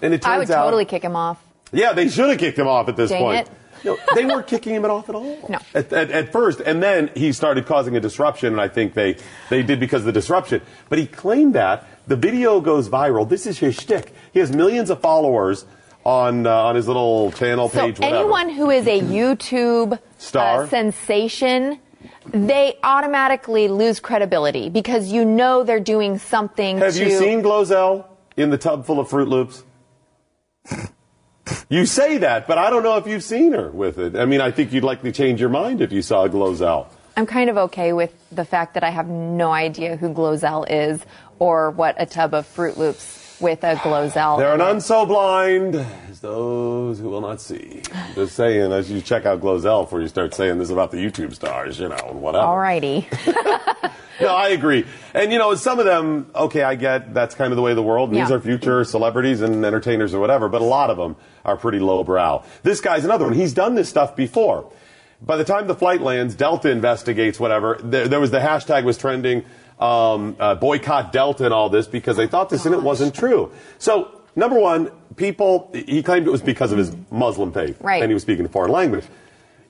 [0.00, 0.32] And it turns out.
[0.32, 1.42] I would out, totally kick him off.
[1.72, 3.48] yeah, they should have kicked him off at this Dang point.
[3.48, 3.50] it.
[3.84, 5.38] No, they weren't kicking him off at all.
[5.48, 5.58] No.
[5.74, 9.16] At, at, at first, and then he started causing a disruption, and I think they,
[9.50, 10.62] they did because of the disruption.
[10.88, 13.28] But he claimed that the video goes viral.
[13.28, 14.14] This is his shtick.
[14.32, 15.66] He has millions of followers
[16.04, 17.98] on uh, on his little channel So page.
[17.98, 18.16] whatever.
[18.16, 20.64] anyone who is a YouTube Star.
[20.64, 21.78] uh, sensation,
[22.26, 27.04] they automatically lose credibility because you know they're doing something have to.
[27.04, 28.04] you seen Glozell
[28.36, 29.62] in the tub full of Froot Loops?
[31.68, 34.16] You say that, but I don't know if you've seen her with it.
[34.16, 36.86] I mean, I think you'd likely change your mind if you saw Glozell.
[37.16, 41.04] I'm kind of okay with the fact that I have no idea who Glozell is
[41.38, 44.38] or what a tub of Froot Loops with a Glozell.
[44.38, 44.64] They're in it.
[44.64, 45.74] none so blind
[46.10, 47.82] as those who will not see.
[48.14, 51.34] Just saying, as you check out Glozell before you start saying this about the YouTube
[51.34, 52.46] stars, you know, and whatever.
[52.46, 53.04] Alrighty.
[54.20, 54.86] No, I agree.
[55.12, 57.76] And you know, some of them, okay, I get that's kind of the way of
[57.76, 58.10] the world.
[58.10, 61.56] And These are future celebrities and entertainers or whatever, but a lot of them are
[61.56, 62.44] pretty lowbrow.
[62.62, 63.34] This guy's another one.
[63.34, 64.70] He's done this stuff before.
[65.20, 67.80] By the time the flight lands, Delta investigates whatever.
[67.82, 69.44] There, there was the hashtag was trending,
[69.78, 73.52] um, uh, boycott Delta and all this because they thought this and it wasn't true.
[73.78, 78.02] So number one, people he claimed it was because of his Muslim faith, Right.
[78.02, 79.04] And he was speaking a foreign language.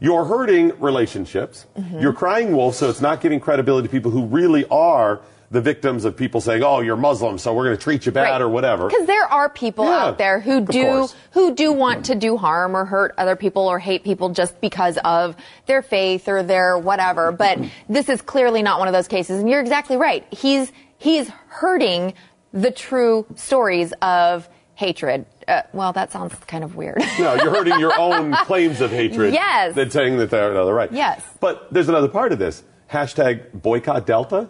[0.01, 1.67] You're hurting relationships.
[1.79, 2.01] Mm-hmm.
[2.01, 6.05] You're crying wolf, so it's not giving credibility to people who really are the victims
[6.05, 8.89] of people saying, "Oh, you're Muslim, so we're going to treat you bad or whatever."
[8.89, 12.77] Because there are people Yeah, out there who do who do want to do harm
[12.77, 17.33] or hurt other people or hate people just because of their faith or their whatever.
[17.33, 19.41] But this is clearly not one of those cases.
[19.41, 20.27] And you're exactly right.
[20.33, 22.15] He's he's hurting
[22.53, 25.27] the true stories of hatred.
[25.47, 26.99] Uh, well, that sounds kind of weird.
[27.19, 29.35] no, you're hurting your own claims of hatred.
[29.35, 29.75] Yes.
[29.75, 30.91] Than saying that they're, no, they're right.
[30.91, 31.23] Yes.
[31.39, 32.63] But there's another part of this.
[32.91, 34.49] Hashtag boycott Delta.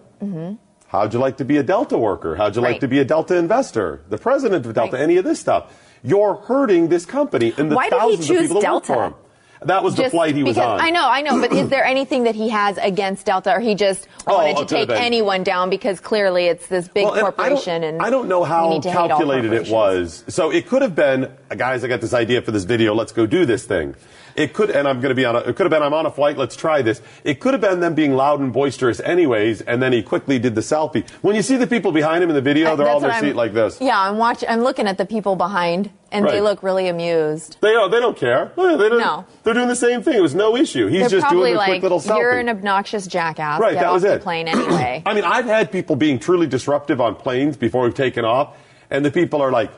[0.95, 2.37] How'd you like to be a Delta worker?
[2.37, 2.81] How'd you like Mm-hmm.
[2.83, 4.01] To be a Delta investor?
[4.11, 5.03] The president of Delta, Right.
[5.03, 5.73] any of this stuff.
[6.05, 9.15] You're hurting this company and the Why thousands of people that work for him.
[9.63, 10.87] That was the flight he was because, on.
[10.87, 13.75] I know, I know, but is there anything that he has against Delta, or he
[13.75, 17.23] just Oh, wanted it to take anyone down because clearly it's this big Well, and
[17.23, 20.23] corporation, I don't, and I don't know how need to hate all calculated it was.
[20.29, 22.95] So it could have been, guys, I got this idea for this video.
[22.95, 23.97] Let's go do this thing.
[24.37, 25.37] It could, and I'm going to be on.
[25.37, 26.37] A, it could have been I'm on a flight.
[26.37, 27.01] Let's try this.
[27.23, 30.55] It could have been them being loud and boisterous, anyways, and then he quickly did
[30.57, 31.09] the selfie.
[31.23, 33.21] When you see the people behind him in the video, I- they're all in their
[33.21, 33.81] seat I'm- like this.
[33.81, 34.49] Yeah, I'm watching.
[34.49, 37.59] I'm looking at the people behind, and they look really amused.
[37.61, 37.91] They don't.
[37.93, 38.51] They don't care.
[38.57, 39.25] They don't, No.
[39.45, 40.15] They're doing the same thing.
[40.15, 40.89] It was no issue.
[40.89, 42.19] He's They're just doing a like, quick little selfie.
[42.19, 43.61] "You're an obnoxious jackass.
[43.61, 44.23] Right, Get that was the it.
[44.23, 48.25] plane anyway." I mean, I've had people being truly disruptive on planes before we've taken
[48.25, 48.57] off,
[48.91, 49.71] and the people are like,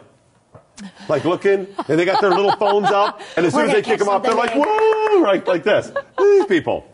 [1.09, 3.83] like looking, and they got their little phones up, and as We're soon as they
[3.83, 5.91] kick them off, they're like, something whoa, right, like this.
[6.19, 6.87] These people.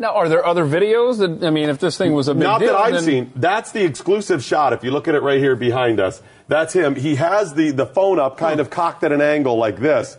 [0.00, 2.60] Now, are there other videos that, I mean, if this thing was a big Not
[2.60, 3.32] deal, that I've then- seen.
[3.34, 4.72] That's the exclusive shot.
[4.72, 6.94] If you look at it right here behind us, that's him.
[6.94, 10.16] He has the, the phone up, kind of cocked at an angle like this.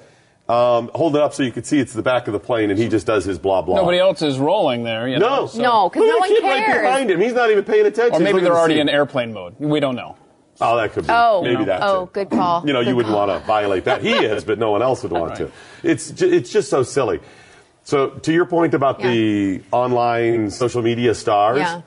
[0.49, 2.79] Um, hold it up so you can see it's the back of the plane, and
[2.79, 3.75] he just does his blah blah.
[3.75, 5.07] Nobody else is rolling there.
[5.07, 6.81] You know, No, so- No, 'cause Look no at one the kid right cares.
[6.81, 7.21] behind him.
[7.21, 8.15] He's not even paying attention.
[8.15, 9.55] Or maybe they're already in airplane mode.
[9.59, 10.15] We don't know.
[10.61, 11.13] Oh, that could be.
[11.13, 11.41] Oh.
[11.43, 12.13] maybe that's Oh, it.
[12.13, 12.63] good call.
[12.67, 14.01] You know, you wouldn't want to violate that.
[14.01, 15.51] He is, but no one else would want to.
[15.83, 17.19] It's ju- it's just so silly.
[17.83, 21.81] So to your point about the online social media stars, Yeah.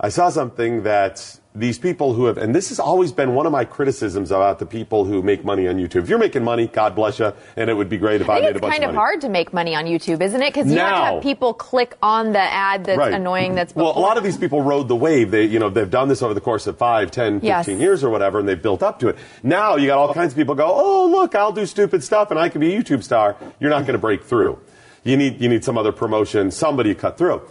[0.00, 3.52] I saw something that these people who have, and this has always been one of
[3.52, 6.02] my criticisms about the people who make money on YouTube.
[6.02, 8.56] If you're making money, God bless you, and it would be great if I, made
[8.56, 8.72] a bunch of money.
[8.72, 10.54] I it's kind of hard to make money on YouTube, isn't it?
[10.54, 13.12] Because you have to have people click on the ad that's Right.
[13.12, 13.54] annoying.
[13.54, 15.30] That's well, a lot of these people rode the wave.
[15.30, 17.68] They, you know, they've done this over the course of 5, 10, 15 Yes.
[17.68, 19.16] years or whatever, and they've built up to it.
[19.42, 22.38] Now you got all kinds of people go, oh, look, I'll do stupid stuff and
[22.38, 23.36] I can be a YouTube star.
[23.58, 24.58] You're not going to break through.
[25.04, 27.42] You need, you need some other promotion, somebody to cut through.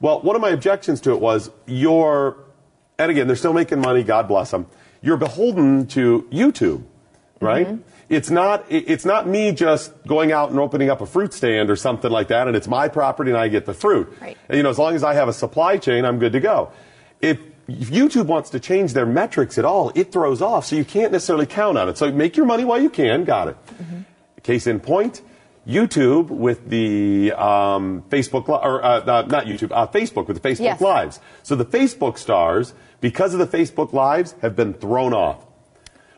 [0.00, 2.36] Well, one of my objections to it was you're,
[3.00, 4.66] and again, they're still making money, God bless them.
[5.02, 6.82] You're beholden to YouTube,
[7.40, 7.66] right?
[7.66, 7.82] Mm-hmm.
[8.10, 11.76] It's not, it's not me just going out and opening up a fruit stand or
[11.76, 14.12] something like that, and it's my property and I get the fruit.
[14.20, 14.36] Right.
[14.48, 16.72] And, you know, as long as I have a supply chain, I'm good to go.
[17.20, 20.84] If if YouTube wants to change their metrics at all, it throws off, so you
[20.84, 21.96] can't necessarily count on it.
[21.96, 23.24] So make your money while you can.
[23.24, 23.56] Got it.
[24.42, 25.22] Case in point,
[25.68, 30.64] YouTube with the um, Facebook or uh, uh, not YouTube, uh, Facebook with the Facebook
[30.64, 30.80] Yes.
[30.80, 31.20] Lives.
[31.44, 35.46] So the Facebook stars, because of the Facebook Lives, have been thrown off.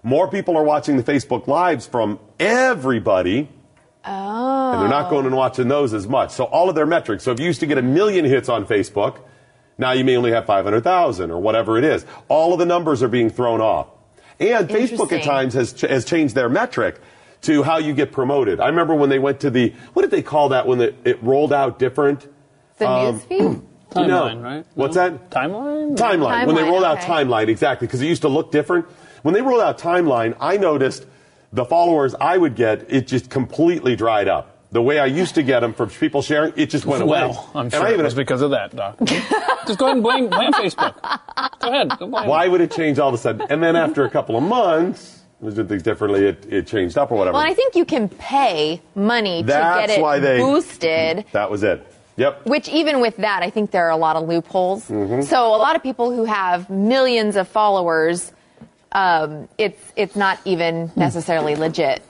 [0.02, 3.48] More people are watching the Facebook Lives from everybody.
[4.04, 6.32] And they're not going and watching those as much.
[6.32, 7.22] So all of their metrics.
[7.22, 9.20] So if you used to get a million hits on Facebook,
[9.78, 12.04] now you may only have 500,000 or whatever it is.
[12.28, 13.88] All of the numbers are being thrown off.
[14.40, 17.00] And Facebook at times has, ch- has changed their metric
[17.42, 18.58] to how you get promoted.
[18.58, 21.22] I remember when they went to the, what did they call that when it, it
[21.22, 22.26] rolled out different?
[22.82, 23.62] the um, newsfeed.
[23.92, 24.36] Timeline, No.
[24.42, 24.66] right?
[24.74, 25.10] What's No?
[25.10, 25.30] that?
[25.30, 25.96] Timeline?
[25.96, 26.46] Timeline.
[26.46, 26.98] When they Timeline, rolled out.
[26.98, 28.86] Timeline, exactly, because it used to look different.
[29.22, 31.06] When they rolled out Timeline, I noticed
[31.52, 34.48] the followers I would get, it just completely dried up.
[34.72, 37.20] The way I used to get them from people sharing, it just went away.
[37.20, 38.96] Well, I'm And sure I it was because of that, Doc.
[39.66, 40.94] Just go ahead and blame, blame Facebook.
[41.60, 41.90] Go ahead.
[41.98, 43.46] Go blame why would it change all of a sudden?
[43.50, 46.96] And then after a couple of months, I was doing things differently, it, it changed
[46.96, 47.34] up or whatever.
[47.34, 51.26] Well, I think you can pay money to That's get it why they- boosted.
[51.32, 51.86] that was it.
[52.16, 52.46] Yep.
[52.46, 54.88] Which even with that, I think there are a lot of loopholes.
[54.88, 55.22] Mm-hmm.
[55.22, 58.32] So a lot of people who have millions of followers,
[58.92, 62.02] um, it's it's not even necessarily legit.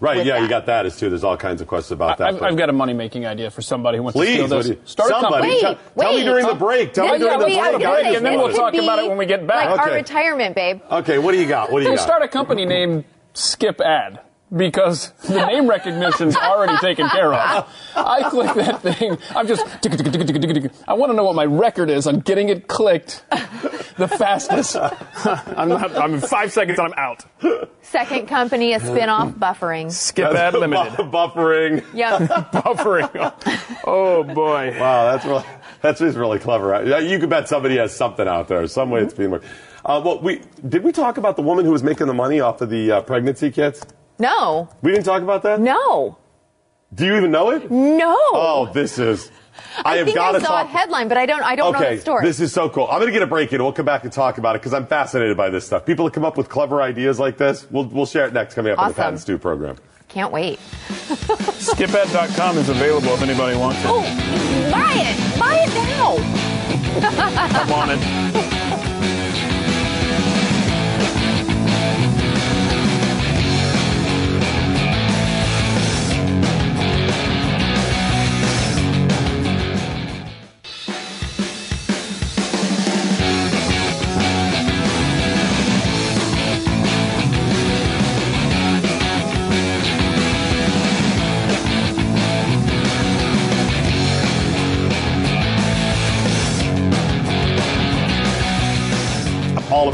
[0.00, 1.08] Right, with yeah, you got that as too.
[1.08, 2.34] There's all kinds of questions about that.
[2.34, 4.66] I've, I've got a money making idea for somebody who wants Please, to steal what
[4.66, 4.68] this.
[4.68, 5.60] you- Start somebody company.
[5.60, 6.92] tell, Wait, tell me during the break.
[6.92, 7.72] Tell me This during the could be- I break.
[7.78, 9.46] was I'll gonna give say, you and then we'll talk about it when we get
[9.46, 9.70] back.
[9.70, 9.96] Like our Okay.
[9.96, 10.80] retirement, babe.
[10.90, 11.70] Okay, what do you got?
[11.72, 12.02] What do you We'll got?
[12.04, 14.20] start a company named Skip Ad
[14.54, 17.68] because the name recognition's already taken care of.
[17.96, 19.18] I click that thing.
[19.34, 19.64] I'm just.
[19.82, 20.72] tick, tick, tick, tick, tick, tick, tick.
[20.86, 23.24] I want to know what my record is on getting it clicked
[23.96, 24.76] the fastest.
[25.56, 25.96] I'm not.
[25.96, 27.24] I'm in five seconds and I'm out.
[27.82, 29.90] Second company, a spin-off, buffering.
[29.90, 30.92] Skip that Limited.
[31.12, 31.84] Buffering.
[31.94, 32.20] Yep.
[32.52, 33.80] Buffering.
[33.86, 34.76] Oh boy.
[34.78, 35.44] Wow, that's really,
[35.80, 37.00] that's just really clever.
[37.00, 38.66] You could bet somebody has something out there.
[38.66, 39.46] Some way it's being worked.
[39.84, 42.60] Uh, well, we did we talk about the woman who was making the money off
[42.62, 43.84] of the uh, pregnancy kits?
[44.18, 44.68] No.
[44.82, 45.60] We didn't talk about that.
[45.60, 46.18] No.
[46.94, 47.70] Do you even know it?
[47.70, 48.16] No.
[48.32, 49.30] Oh, this is.
[49.84, 50.66] I, I have think got I to saw talk.
[50.66, 51.42] a headline, but I don't.
[51.42, 52.24] I don't know the story.
[52.24, 52.86] this is so cool.
[52.88, 53.62] I'm going to get a break in.
[53.62, 55.84] We'll come back and talk about it because I'm fascinated by this stuff.
[55.86, 58.72] People that come up with clever ideas like this, we'll, we'll share it next coming
[58.72, 59.02] up on the Awesome.
[59.02, 59.76] Pat and Stu program.
[60.08, 60.58] Can't wait.
[60.88, 63.86] Skipad.com is available if anybody wants it.
[63.88, 64.02] Oh,
[64.70, 65.38] buy it!
[65.38, 66.16] Buy it now.
[67.62, 68.50] I'm on it.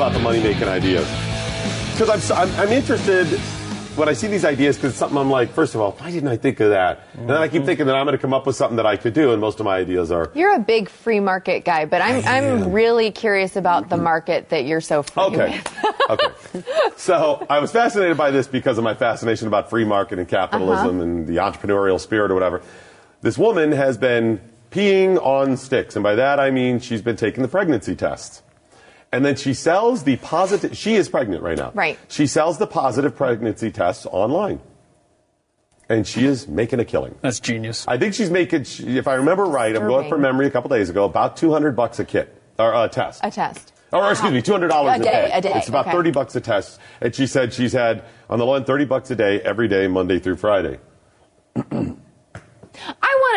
[0.01, 1.07] about the money making ideas
[1.93, 3.27] because I'm, I'm I'm interested
[3.97, 5.51] when I see these ideas because it's something I'm like.
[5.53, 7.03] First of all, why didn't I think of that?
[7.19, 8.97] And then I keep thinking that I'm going to come up with something that I
[8.97, 10.31] could do, and most of my ideas are.
[10.35, 14.65] You're a big free market guy, but I'm I'm really curious about the market that
[14.65, 15.51] you're so free Okay.
[15.59, 15.85] with.
[16.11, 16.63] okay.
[16.97, 20.97] So I was fascinated by this because of my fascination about free market and capitalism
[20.97, 21.03] Uh-huh.
[21.03, 22.63] and the entrepreneurial spirit or whatever.
[23.21, 27.43] This woman has been peeing on sticks, and by that I mean she's been taking
[27.43, 28.41] the pregnancy tests.
[29.13, 31.73] And then she sells the positive, she is pregnant right now.
[31.75, 31.99] Right.
[32.09, 34.61] She sells the positive pregnancy tests online.
[35.89, 37.17] And she is making a killing.
[37.21, 37.85] That's genius.
[37.89, 40.11] I think she's making, if I remember right, I'm going Disturbing.
[40.11, 43.21] from memory a couple days ago, about 200 bucks a kit, or a test.
[43.25, 43.73] A test.
[43.93, 45.97] Or excuse me, two hundred dollars A day, a day, It's about okay.
[45.97, 49.11] thirty bucks a test, and she said she's had on the low end thirty bucks
[49.11, 50.79] a day every day, Monday through Friday.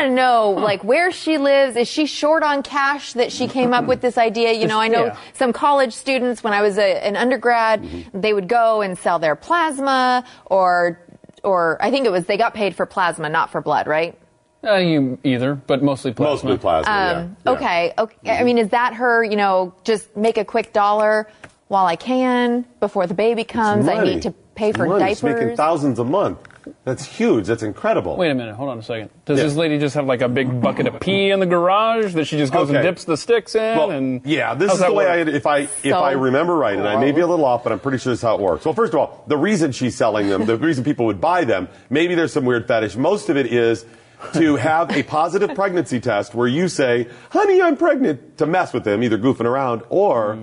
[0.03, 1.75] I want to know, like, where she lives.
[1.75, 4.51] Is she short on cash that she came up with this idea?
[4.53, 5.17] You know, I know Yeah.
[5.33, 8.19] some college students, when I was a, an undergrad, Mm-hmm.
[8.21, 10.99] they would go and sell their plasma or,
[11.43, 14.17] or I think it was they got paid for plasma, not for blood, right?
[14.63, 16.49] Uh, you either, but mostly plasma.
[16.51, 16.91] Mostly plasma.
[16.91, 17.51] Um, yeah, yeah.
[17.51, 17.93] Okay.
[17.97, 18.37] Okay.
[18.37, 19.21] I mean, is that her?
[19.23, 21.27] You know, just make a quick dollar
[21.67, 23.87] while I can before the baby comes.
[23.89, 25.09] I need to pay It's for money.
[25.09, 26.39] She's making thousands a month.
[26.85, 27.47] That's huge.
[27.47, 28.15] That's incredible.
[28.17, 29.09] Wait a minute, hold on a second.
[29.25, 29.45] Does Yeah.
[29.45, 32.37] this lady just have like a big bucket of pee in the garage that she
[32.37, 32.77] just goes Okay.
[32.77, 33.77] and dips the sticks in?
[33.77, 35.27] Well, and yeah, this How's is the way work?
[35.27, 37.63] I, if I if So I remember right, and I may be a little off,
[37.63, 38.65] but I'm pretty sure this is how it works.
[38.65, 41.67] Well, first of all, the reason she's selling them, the reason people would buy them,
[41.89, 42.95] maybe there's some weird fetish.
[42.95, 43.85] Most of it is
[44.33, 48.85] to have a positive pregnancy test where you say, "Honey, I'm pregnant," to mess with
[48.85, 50.37] them, either goofing around or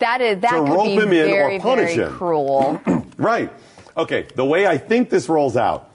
[0.00, 2.12] that is that To could rope be him in or very punish very him.
[2.16, 2.80] cruel.
[3.16, 3.50] Right.
[3.96, 4.26] Okay.
[4.34, 5.90] The way I think this rolls out,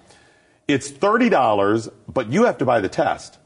[0.68, 3.38] it's thirty dollars, but you have to buy the test,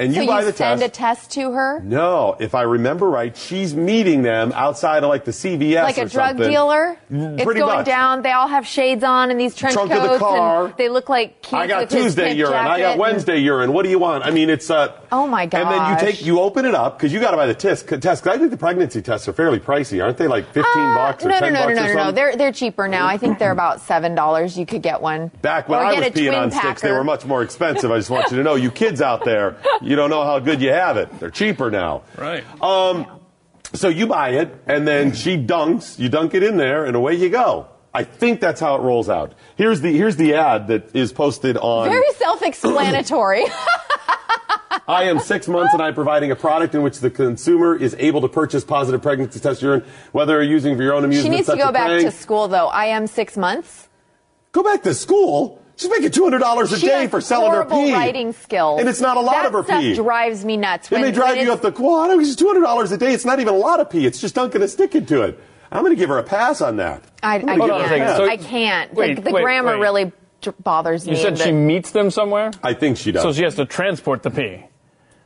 [0.00, 0.90] and you so buy you the send test.
[0.90, 5.24] a test to her, no, if I remember right, she's meeting them outside of like
[5.24, 6.50] the CVS like a drug something.
[6.50, 6.96] dealer.
[7.12, 7.86] Mm, It's pretty going much.
[7.86, 8.22] down.
[8.22, 10.64] They all have shades on and these trench Trunk of the coats, car.
[10.66, 12.54] and they look like kids I got Tuesday urine.
[12.54, 13.72] I got and- Wednesday urine.
[13.72, 14.24] What do you want?
[14.24, 14.92] I mean, it's uh.
[15.12, 15.62] Oh, my god.
[15.62, 17.86] And then you take, you open it up because you got to buy the test.
[17.88, 18.22] Test.
[18.24, 20.28] 'cause I think the pregnancy tests are fairly pricey, aren't they?
[20.28, 22.12] Like fifteen Uh, bucks or no, ten no, no, bucks no, or no, no, no.
[22.12, 23.06] They're they're cheaper now.
[23.06, 24.56] I think they're about seven dollars.
[24.58, 25.30] You could get one.
[25.42, 27.90] Back when or I was peeing on sticks, they were much more expensive.
[27.90, 29.56] I just want you to know, you kids out there,
[29.90, 31.18] you don't know how good you have it.
[31.18, 32.04] They're cheaper now.
[32.16, 32.44] Right.
[32.62, 33.06] Um,
[33.72, 35.98] so you buy it, and then she dunks.
[35.98, 37.66] You dunk it in there, and away you go.
[37.92, 39.34] I think that's how it rolls out.
[39.56, 41.88] Here's the here's the ad that is posted on.
[41.88, 43.46] Very self-explanatory.
[44.86, 48.20] I am six months and I'm providing a product in which the consumer is able
[48.20, 51.24] to purchase positive pregnancy test urine, whether you're using for your own amusement.
[51.24, 51.58] she amusement.
[51.58, 52.04] needs to go back playing.
[52.04, 52.68] to school, though.
[52.68, 53.88] I am six months.
[54.52, 55.59] Go back to school.
[55.80, 57.92] She's making two hundred dollars a She day for selling her horrible pee.
[57.94, 59.94] writing skills, and it's not a lot that of her stuff pee.
[59.94, 60.88] drives me nuts.
[60.88, 62.10] and when- they drive when you up the quad.
[62.20, 63.14] It's two hundred dollars a day.
[63.14, 64.04] It's not even a lot of pee.
[64.04, 65.38] It's just dunking a stick into it.
[65.72, 67.02] I'm going to give her a pass on that.
[67.22, 68.02] I, I I'm gonna give her a can't.
[68.02, 68.16] pass.
[68.18, 68.92] So- I can't.
[68.94, 69.80] Wait, the the wait, grammar wait.
[69.80, 70.12] really
[70.62, 71.16] bothers You me.
[71.18, 72.50] You said she meets them somewhere?
[72.62, 73.22] I think she does.
[73.22, 74.64] So she has to transport the pee.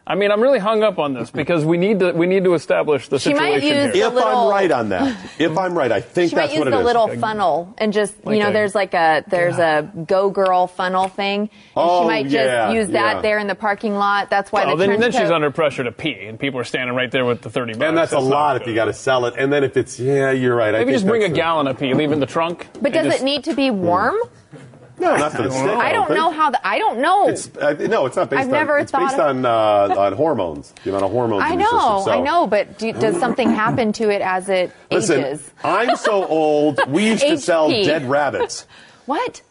[0.07, 2.53] I mean, I'm really hung up on this because we need to we need to
[2.55, 3.91] establish the She situation might use here.
[3.93, 6.31] the If I'm right on that, if I'm right, I think that's what it is
[6.31, 6.85] She that's might use what it the is.
[6.85, 10.67] little funnel and just Like you know, a- there's like a there's a go girl
[10.67, 13.23] funnel thing, and Oh, she might just yeah, use that yeah.
[13.23, 14.29] there in the parking lot.
[14.29, 16.95] That's why Oh, the then, then she's under pressure to pee, and people are standing
[16.95, 17.85] right there with the 30 bucks.
[17.89, 19.35] and that's a lot if you got to sell it.
[19.39, 20.69] And then if it's, yeah, you're right.
[20.75, 22.67] I Maybe think just bring a that's gallon of pee, leave it in the trunk.
[22.83, 24.17] But does just- it need to be warm?
[24.17, 24.59] Hmm.
[24.99, 25.63] No, not for the stick.
[25.69, 26.17] I don't think.
[26.19, 26.51] know how.
[26.51, 27.29] The, I don't know.
[27.29, 28.53] It's uh, no, it's not based I've on.
[28.53, 30.73] never it's thought based of- on uh, on hormones.
[30.85, 31.43] The amount of hormones.
[31.43, 32.13] I in your know, system.
[32.15, 35.51] So, I know, but do, does something happen to it as it Listen, ages?
[35.65, 36.79] I'm so old.
[36.89, 38.67] We used to sell dead rabbits.
[39.07, 39.43] What?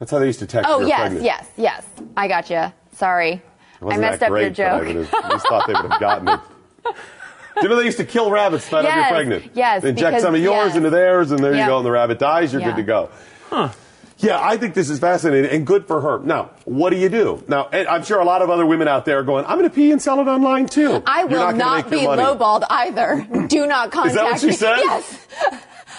[0.00, 0.68] That's how they used to text.
[0.68, 1.24] Oh you're yes, pregnant.
[1.24, 1.86] yes, yes.
[2.16, 2.72] I got you.
[2.96, 3.40] Sorry,
[3.80, 4.86] I messed that up great, your but I joke.
[4.86, 6.40] would have- I just thought they would have gotten it.
[6.84, 9.52] Do you know they used to kill rabbits to find out Yes, you're pregnant?
[9.54, 10.76] yes, They inject because- some of yours yes.
[10.76, 11.76] into theirs, and there you go.
[11.78, 12.52] And the rabbit dies.
[12.52, 12.70] You're Yeah.
[12.74, 13.70] good to go.
[14.18, 16.18] Yeah, I think this is fascinating and good for her.
[16.18, 17.42] Now, what do you do?
[17.46, 19.70] Now, and I'm sure a lot of other women out there are going, I'm going
[19.70, 21.02] to pee and sell it online too.
[21.06, 23.26] I You're will not, not, be lowballed either.
[23.48, 24.52] Do not contact Is that what she me.
[24.52, 24.76] said?
[24.78, 25.26] Yes.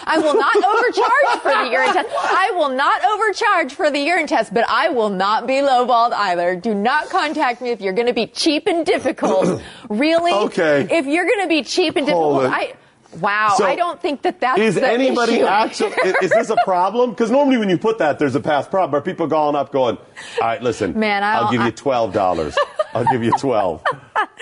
[0.03, 2.09] I will not overcharge for the urine test.
[2.13, 6.55] I will not overcharge for the urine test, but I will not be lowballed either.
[6.55, 9.61] Do not contact me if you're going to be cheap and difficult.
[9.89, 10.33] really?
[10.33, 10.87] Okay.
[10.89, 12.73] If you're going to be cheap and Hold difficult, it.
[12.73, 12.73] I.
[13.19, 15.45] Wow, So, I don't think that that's Is the anybody issue.
[15.45, 15.93] actually?
[16.05, 17.09] is, is this a problem?
[17.09, 18.95] Because normally when you put that, there's a past problem.
[18.99, 22.13] Are people calling up going, "All right, listen, Man, I I'll don't- give you twelve
[22.13, 22.55] dollars.
[22.93, 23.83] I'll give you twelve.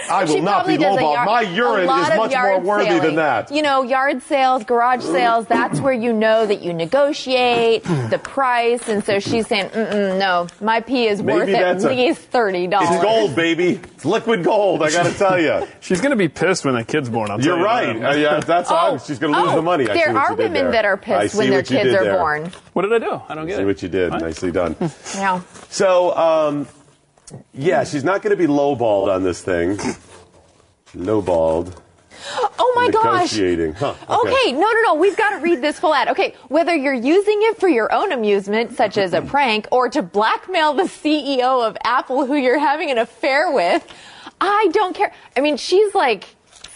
[0.09, 1.13] I will not be probably does a lowballed.
[1.13, 3.01] yard- My urine is much more worthy selling.
[3.03, 3.51] than that.
[3.51, 8.88] You know, yard sales, garage sales, that's where you know that you negotiate the price.
[8.88, 12.70] And so she's saying, Mm-mm, no, my pee is Maybe worth at a- least $30.
[12.82, 13.80] It's gold, baby.
[13.95, 14.84] It's liquid gold.
[14.84, 15.68] I got to tell you.
[15.80, 17.32] She's going to be pissed when that kid's born.
[17.32, 17.99] I'll You're tell you right.
[18.01, 18.11] that.
[18.13, 19.89] Uh, yeah, that's how Oh, she's going to lose oh, the money.
[19.89, 20.72] I there are women there.
[20.72, 22.18] that are pissed when their kids are there.
[22.18, 22.51] born.
[22.74, 23.22] What did I do?
[23.30, 23.66] I don't get See it.
[23.66, 24.12] what you did.
[24.12, 24.22] What?
[24.22, 24.76] Nicely done.
[25.16, 25.41] Yeah.
[25.70, 26.68] So, um,
[27.53, 29.78] yeah, she's not going to be lowballed on this thing.
[30.95, 31.76] Lowballed.
[32.60, 33.32] Oh my gosh.
[33.34, 33.74] Negotiating.
[33.74, 34.30] Huh, Okay.
[34.32, 34.51] okay.
[34.53, 34.95] no, no, no.
[34.95, 36.08] We've got to read this full ad.
[36.10, 40.01] Okay, whether you're using it for your own amusement, such as a prank, or to
[40.01, 43.86] blackmail the CEO of Apple who you're having an affair with,
[44.41, 45.14] I don't care.
[45.36, 46.28] I mean, she's like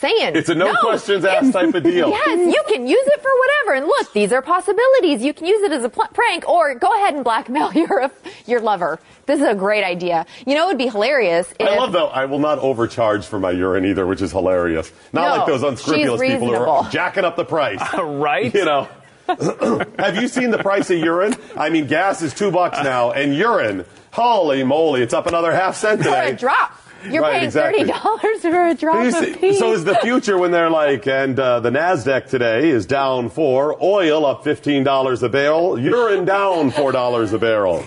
[0.02, 2.10] saying It's a no, questions asked type of deal.
[2.10, 3.78] Yes, you can use it for whatever.
[3.78, 5.24] And look, these are possibilities.
[5.24, 8.12] You can use it as a pl- prank, or go ahead and blackmail your
[8.46, 9.00] your lover.
[9.28, 10.26] This is a great idea.
[10.46, 11.54] You know, it would be hilarious.
[11.60, 12.08] If, I love though.
[12.08, 14.92] I will not overcharge for my urine either, which is hilarious.
[15.14, 17.82] Not No, like those unscrupulous people who are jacking up the price.
[17.98, 18.54] right?
[18.54, 18.90] You know.
[19.98, 21.36] Have you seen the price of urine?
[21.56, 25.76] I mean, gas is two bucks now, and urine, holy moly, it's up another half
[25.78, 26.32] cent for today.
[26.32, 26.81] a drop.
[27.10, 27.80] You're Right, paying exactly.
[27.86, 29.58] thirty dollars for a drop You of pee.
[29.60, 33.78] So is the future when they're like, and uh, the Nasdaq today is down four,
[33.84, 37.84] oil up fifteen dollars a barrel, urine down four dollars a barrel.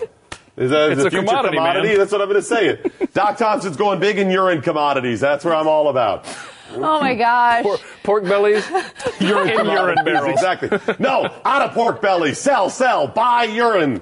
[0.57, 1.97] Is that It's the a future commodity, man.
[1.99, 2.69] That's what I'm going to say.
[2.69, 3.13] It.
[3.13, 5.19] Doc Thompson's going big in urine commodities.
[5.21, 6.27] That's where I'm all about.
[6.75, 7.65] oh my gosh.
[7.65, 8.65] Pork, pork bellies,
[9.21, 10.33] urine in urine barrels.
[10.35, 10.71] Exactly.
[11.01, 12.35] No, out of pork belly.
[12.35, 14.01] Sell, sell, buy urine.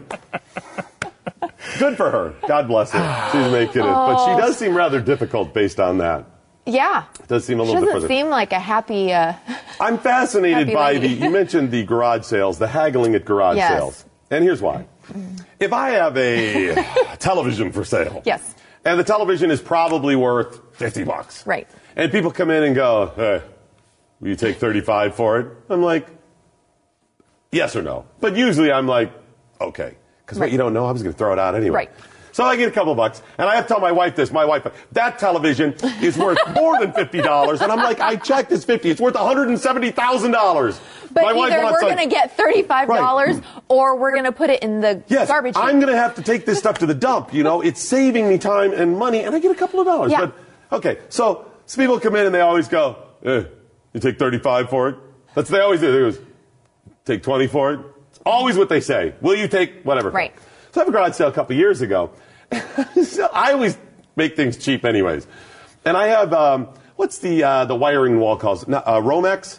[1.78, 2.34] Good for her.
[2.48, 3.28] God bless her.
[3.32, 3.86] She's making it.
[3.86, 6.26] But she does seem rather difficult based on that.
[6.66, 7.04] Yeah.
[7.20, 9.12] It Does seem a little bit doesn't seem like a happy.
[9.12, 9.34] Uh,
[9.80, 11.08] I'm fascinated Happy by the.
[11.08, 13.70] You mentioned the garage sales, the haggling at garage Yes.
[13.72, 14.86] sales, and here's why.
[15.58, 16.74] If I have a
[17.18, 18.54] television for sale, Yes.
[18.84, 21.68] and the television is probably worth fifty bucks, Right.
[21.96, 23.42] And people come in and go, "Hey,
[24.20, 26.06] will you take thirty-five for it?" I'm like,
[27.50, 28.06] yes or no.
[28.20, 29.12] But usually I'm like,
[29.60, 30.52] okay, because what Right.
[30.52, 31.74] you don't know, I was going to throw it out anyway.
[31.76, 31.90] Right.
[32.34, 34.32] So I get a couple bucks, and I have to tell my wife this.
[34.32, 38.50] My wife, that television is worth more than fifty dollars, and I'm like, I checked,
[38.52, 38.88] it's fifty.
[38.88, 40.80] It's worth one hundred and seventy thousand dollars.
[41.12, 44.32] but my wife either we're like- going to get thirty-five dollars, or we're going to
[44.32, 45.52] put it in the Yes, garbage.
[45.58, 47.34] I'm going to have to take this stuff to the dump.
[47.34, 50.12] You know, it's saving me time and money, and I get a couple of dollars.
[50.12, 50.20] Yeah.
[50.70, 52.96] But okay, so, so people come in and they always go,
[53.26, 53.42] eh,
[53.92, 54.96] "You take 35 for it."
[55.34, 55.92] That's what they always do.
[55.92, 56.18] They goes,
[57.04, 57.80] "Take 20 for it."
[58.24, 59.14] Always what they say.
[59.20, 60.10] Will you take whatever?
[60.10, 60.32] Right.
[60.72, 62.10] So I have a garage sale a couple years ago.
[63.04, 63.76] so I always
[64.16, 65.26] make things cheap, anyways.
[65.84, 68.64] And I have um, what's the uh, the wiring wall calls?
[68.64, 69.58] Uh, Romex.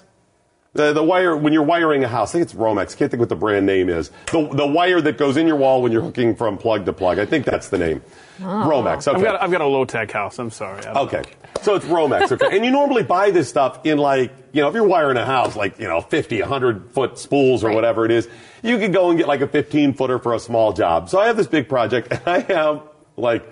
[0.74, 2.98] The, the wire, when you're wiring a house, I think it's Romex.
[2.98, 4.10] Can't think what the brand name is.
[4.32, 7.20] The, the wire that goes in your wall when you're hooking from plug to plug.
[7.20, 8.02] I think that's the name.
[8.40, 9.08] Romex.
[9.08, 9.16] Okay.
[9.18, 10.40] I've got, I've got a low tech house.
[10.40, 10.84] I'm sorry.
[10.84, 11.18] Okay.
[11.18, 11.62] know.
[11.62, 12.32] So it's Romex.
[12.32, 12.56] Okay.
[12.56, 15.56] and you normally buy this stuff in like, you know, if you're wiring a house,
[15.56, 17.76] like, you know, 50, 100 foot spools or Right.
[17.76, 18.28] whatever it is,
[18.64, 21.08] you could go and get like a 15 footer for a small job.
[21.08, 22.82] So I have this big project and I have
[23.16, 23.48] like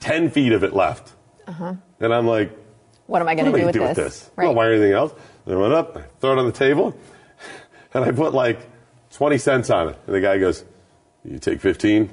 [0.00, 1.12] 10 feet of it left.
[1.46, 1.74] Uh-huh.
[2.00, 2.56] And I'm like,
[3.06, 3.88] what am I going to am do with do this?
[3.88, 4.30] with this?
[4.38, 5.12] I don't wire anything else.
[5.44, 6.94] Then I went up, I throw it on the table,
[7.94, 8.60] and I put like
[9.12, 9.98] 20 cents on it.
[10.06, 10.64] And the guy goes,
[11.24, 12.10] you take 15?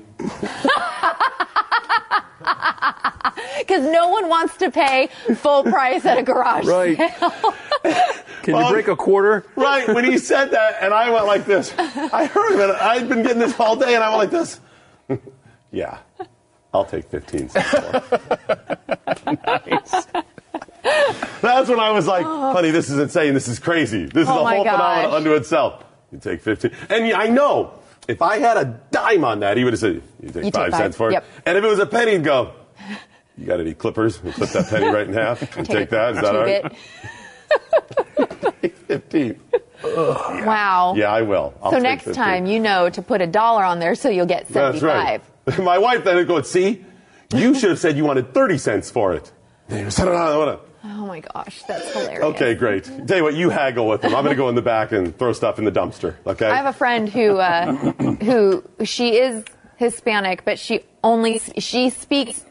[3.60, 6.98] Because no one wants to pay full price at a garage Right.
[6.98, 7.54] sale.
[8.42, 9.46] Can Well, you break a quarter?
[9.56, 11.74] Right, when he said that, and I went like this.
[11.78, 12.82] I heard of it.
[12.82, 14.60] I'd been getting this all day, and I went like this.
[15.72, 16.00] yeah,
[16.74, 18.04] I'll take 15 cents more.
[21.42, 22.54] That's when I was like, oh.
[22.54, 23.34] honey, this is insane.
[23.34, 24.06] This is crazy.
[24.06, 25.84] This is Oh a whole phenomenon unto itself.
[26.12, 26.72] You take 15.
[26.90, 27.74] And I know,
[28.08, 30.54] if I had a dime on that, he would have said, you take You take
[30.54, 30.80] five five.
[30.80, 31.14] cents for it.
[31.14, 31.26] Yep.
[31.46, 32.54] And if it was a penny, he'd go,
[33.38, 34.22] you got any clippers?
[34.24, 35.58] We'll clip that penny right in half.
[35.58, 36.16] and take that.
[36.16, 36.64] Is that all right?
[38.62, 38.76] Bit.
[38.88, 39.40] 15.
[39.84, 40.94] Wow.
[40.98, 41.54] Yeah, I will.
[41.62, 42.14] I'll so next 15.
[42.24, 45.22] time you know to put a dollar on there so you'll get That's 75.
[45.48, 45.60] right.
[45.60, 46.84] My wife then would go, see,
[47.34, 49.32] you should have said you wanted 30 cents for it.
[49.68, 52.24] Then said, "No, no, no, no." Oh my gosh, that's hilarious.
[52.24, 52.86] Okay, great.
[53.08, 54.16] Tell you what, you haggle with them.
[54.16, 56.16] I'm going to go in the back and throw stuff in the dumpster.
[56.26, 56.48] Okay.
[56.48, 57.74] I have a friend who uh,
[58.24, 59.44] who she is
[59.78, 62.44] Hispanic, but she only she speaks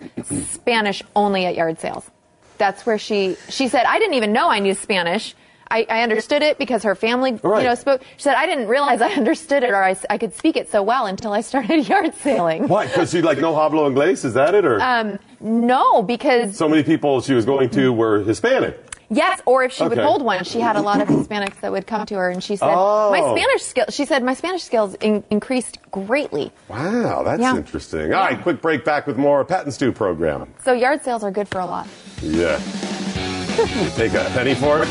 [0.51, 2.11] Spanish only at yard sales.
[2.59, 5.35] That's where she she said I didn't even know I knew Spanish.
[5.71, 7.61] I, I understood it because her family, Right.
[7.63, 8.01] you know, spoke.
[8.17, 10.83] She said I didn't realize I understood it or I, I could speak it so
[10.83, 12.69] well until I started yard sailing.
[12.69, 12.87] Why?
[12.87, 14.25] Because she like no hablo inglés?
[14.25, 14.65] Is that it?
[14.65, 18.85] Or Um, no, because so many people she was going to were Hispanic.
[19.11, 21.87] Yes, or if she would hold one, she had a lot of Hispanics that would
[21.87, 23.11] come to her, and she said, Oh.
[23.11, 27.57] "My Spanish skill." She said, "My Spanish skills in- increased greatly." Wow, that's Yeah.
[27.57, 28.13] interesting.
[28.13, 30.53] All right, quick break back with more Pat and Stu program.
[30.63, 31.87] So yard sales are good for a lot.
[32.23, 32.59] Yeah.
[33.97, 34.89] Take a penny for it?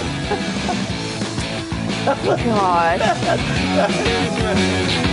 [2.09, 2.99] Oh gosh.
[3.75, 5.03] Doc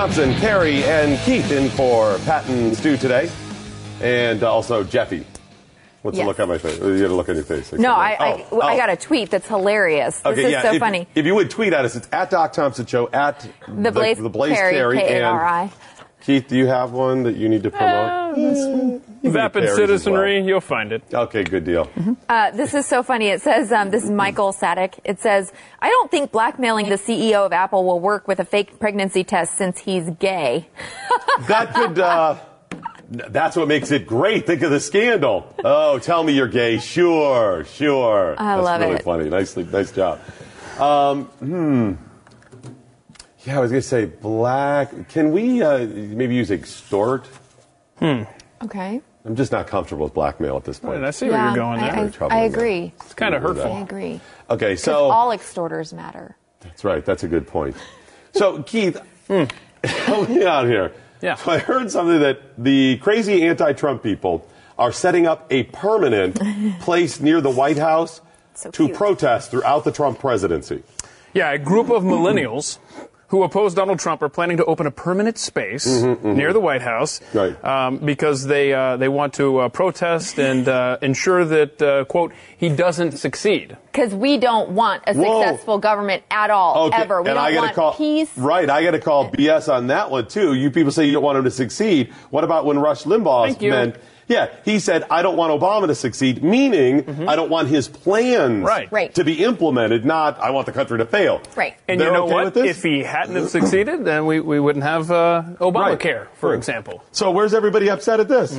[0.00, 3.30] Thompson, Kari, and Keith in for Pat and Stu today.
[4.00, 5.26] And uh, also Jeffy.
[6.00, 6.78] What's the look on my face?
[6.78, 7.70] You got a look on your face.
[7.74, 8.76] No, I, I, Oh, I oh.
[8.78, 10.16] got a tweet that's hilarious.
[10.20, 11.06] This Okay, is yeah, so if, funny.
[11.14, 14.30] If you would tweet at us, it's at Doc Thompson Show, at The Blaze, the,
[14.30, 15.62] Blaze Kari, Kari, K-A-R-I.
[15.64, 15.70] and
[16.30, 18.36] Keith, do you have one that you need to promote?
[19.24, 21.02] Vapid Carries as citizenry, you'll find it.
[21.12, 21.90] Okay, good deal.
[22.28, 23.26] Uh, this is so funny.
[23.30, 25.00] It says, um, this is Michael Sadek.
[25.02, 28.78] It says, I don't think blackmailing the CEO of Apple will work with a fake
[28.78, 30.68] pregnancy test since he's gay.
[31.48, 31.98] That could.
[31.98, 32.36] Uh,
[33.08, 34.46] that's what makes it great.
[34.46, 35.52] Think of the scandal.
[35.64, 36.78] Oh, tell me you're gay.
[36.78, 38.34] Sure, sure.
[38.38, 39.02] I that's love really it.
[39.02, 39.30] funny.
[39.30, 40.20] Nicely, nice job.
[40.78, 41.94] Um, hmm.
[43.44, 45.08] Yeah, I was gonna say black.
[45.08, 47.26] Can we uh, maybe use extort?
[48.02, 49.00] Okay.
[49.24, 51.04] I'm just not comfortable with blackmail at this point.
[51.04, 52.04] I see where you're going I, there.
[52.06, 52.58] I, trouble I with that.
[52.58, 52.92] agree.
[53.00, 53.72] It's kind of hurtful.
[53.72, 54.20] I agree.
[54.48, 56.36] Okay, so All extorters matter.
[56.60, 57.04] That's right.
[57.04, 57.76] That's a good point.
[58.32, 58.96] So, Keith,
[59.82, 60.92] help me out here.
[61.20, 61.34] Yeah.
[61.34, 64.46] So I heard something that the crazy anti-Trump people
[64.78, 66.38] are setting up a permanent
[66.80, 68.20] place near the White House
[68.54, 68.96] So to cute.
[68.96, 70.84] protest throughout the Trump presidency.
[71.34, 72.78] Yeah, a group of millennials
[73.30, 75.86] who oppose Donald Trump are planning to open a permanent space
[76.22, 77.56] near the White House Right.
[77.64, 82.32] um, because they uh, they want to uh, protest and uh, ensure that uh, quote
[82.56, 83.76] he doesn't succeed.
[83.92, 85.42] Because we don't want a Whoa.
[85.42, 87.22] successful government at all, Okay, ever.
[87.22, 88.30] We and don't I gotta want call, peace.
[88.36, 90.54] Right, I got to call BS on that one too.
[90.54, 92.12] You people say you don't want him to succeed.
[92.30, 93.70] What about when Rush Limbaugh's Thank you.
[93.70, 93.94] men?
[94.30, 98.30] Yeah, he said I don't want Obama to succeed, meaning I don't want his plans
[98.30, 98.64] Mm-hmm.
[98.64, 98.92] Right.
[98.92, 99.14] Right.
[99.16, 100.04] to be implemented.
[100.06, 101.42] Not I want the country to fail.
[101.56, 101.74] Right.
[101.88, 102.44] And They're you know okay what?
[102.46, 102.76] with this?
[102.78, 106.56] If he hadn't have succeeded, then we, we wouldn't have uh, Obamacare, for Right.
[106.58, 107.02] example.
[107.12, 108.56] So where's everybody upset at this?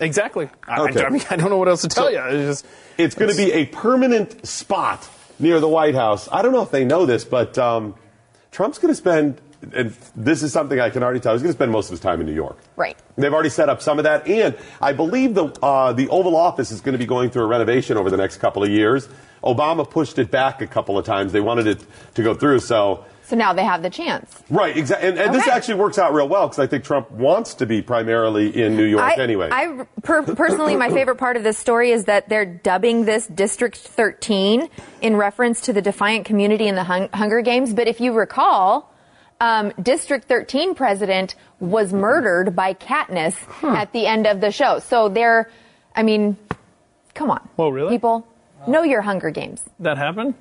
[0.00, 0.50] Exactly.
[0.68, 1.02] I, Okay.
[1.02, 2.18] I, I mean, I don't know what else to tell So- you.
[2.20, 2.66] It's just,
[2.98, 5.08] It's going to be a permanent spot
[5.38, 6.28] near the White House.
[6.30, 7.94] I don't know if they know this, but um,
[8.52, 9.40] Trump's going to spend,
[9.72, 12.00] and this is something I can already tell, he's going to spend most of his
[12.00, 12.58] time in New York.
[12.76, 12.96] Right.
[13.16, 16.70] They've already set up some of that, and I believe the uh, the Oval Office
[16.70, 19.08] is going to be going through a renovation over the next couple of years.
[19.42, 21.84] Obama pushed it back a couple of times; they wanted it
[22.14, 22.60] to go through.
[22.60, 24.42] So, So now they have the chance.
[24.50, 27.54] right, exactly, and, and this actually works out real well because I think Trump wants
[27.54, 29.50] to be primarily in New York I, anyway.
[29.52, 33.76] I per, personally, my favorite part of this story is that they're dubbing this District
[33.76, 34.68] 13
[35.02, 37.74] in reference to the defiant community in the hung, Hunger Games.
[37.74, 38.93] But if you recall,
[39.40, 44.78] um, District 13 president was murdered by Katniss at the end of the show.
[44.78, 45.50] So they're,
[45.94, 46.36] I mean,
[47.14, 47.48] come on.
[47.56, 47.90] Whoa, really?
[47.90, 48.26] People,
[48.66, 49.62] know your Hunger Games.
[49.80, 50.34] that happened?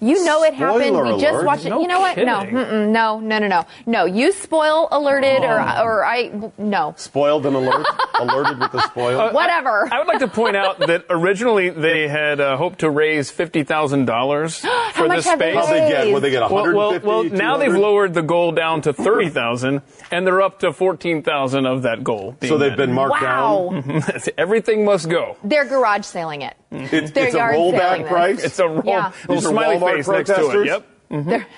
[0.00, 0.84] You know it happened.
[0.84, 1.70] Spoiler You just watched it.
[1.70, 2.16] No you know what?
[2.16, 2.92] No, kidding.
[2.92, 4.04] No, no, no, no, no.
[4.04, 5.82] You spoil alerted or Oh.
[5.84, 6.94] or I no.
[6.96, 7.86] Spoiled and alert,
[8.20, 9.32] alerted with the spoil.
[9.32, 9.88] Whatever.
[9.92, 13.64] I would like to point out that originally they had uh, hoped to raise fifty
[13.64, 14.58] thousand dollars
[14.92, 15.66] for much this have they space.
[15.66, 16.12] How'd they get?
[16.12, 16.42] What they get?
[16.50, 17.06] Well, 150?
[17.06, 20.72] well, well, now they've lowered the goal down to thirty thousand, and they're up to
[20.72, 22.36] fourteen thousand of that goal.
[22.38, 22.78] being So they've met.
[22.78, 23.70] been marked wow.
[23.84, 24.02] down.
[24.38, 25.36] Everything must go.
[25.42, 26.54] They're garage sailing it.
[26.72, 26.94] Mm-hmm.
[26.94, 28.08] It's, They're it's a yard sailing rollback this.
[28.08, 28.44] price.
[28.44, 29.12] It's a roll, Yeah.
[29.26, 30.62] little These are smiley Walmart face next to protesters?
[30.62, 30.66] it.
[30.66, 30.86] Yep.
[31.10, 31.30] Mm-hmm.
[31.30, 31.46] They're-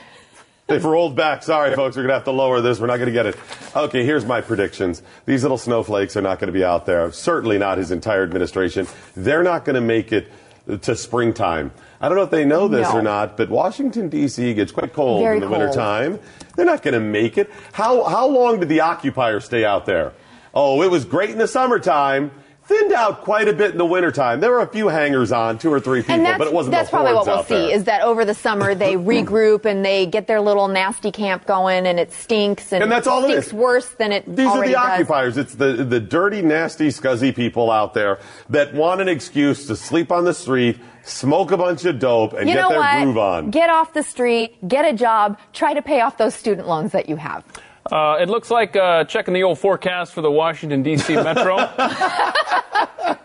[0.68, 1.42] They've rolled back.
[1.42, 2.78] Sorry, folks, we're going to have to lower this.
[2.78, 3.36] We're not going to get it.
[3.74, 5.02] Okay, here's my predictions.
[5.26, 7.10] These little snowflakes are not going to be out there.
[7.10, 8.86] Certainly not his entire administration.
[9.16, 10.30] They're not going to make it
[10.82, 11.72] to springtime.
[12.00, 12.98] I don't know if they know this No.
[12.98, 14.54] or not, but Washington, D.C.
[14.54, 15.58] gets quite cold Very in the cold.
[15.58, 16.20] wintertime.
[16.54, 17.50] They're not going to make it.
[17.72, 20.12] How, how long did the occupiers stay out there?
[20.54, 22.30] Oh, it was great in the summertime.
[22.70, 24.38] Thinned out quite a bit in the wintertime.
[24.38, 27.14] There were a few hangers on, two or three people, but it wasn't that's probably
[27.14, 27.74] what we'll see there.
[27.76, 31.84] is that over the summer they regroup and they get their little nasty camp going
[31.84, 33.52] and it stinks and, And that's all it stinks is.
[33.52, 34.76] worse than it These are the does.
[34.76, 35.36] occupiers.
[35.36, 40.12] It's the, the dirty, nasty, scuzzy people out there that want an excuse to sleep
[40.12, 43.02] on the street, smoke a bunch of dope, and You get their what?
[43.02, 43.50] groove on.
[43.50, 47.08] Get off the street, get a job, try to pay off those student loans that
[47.08, 47.42] you have.
[47.90, 51.14] Uh, it looks like uh, checking the old forecast for the Washington D.C.
[51.22, 51.56] Metro.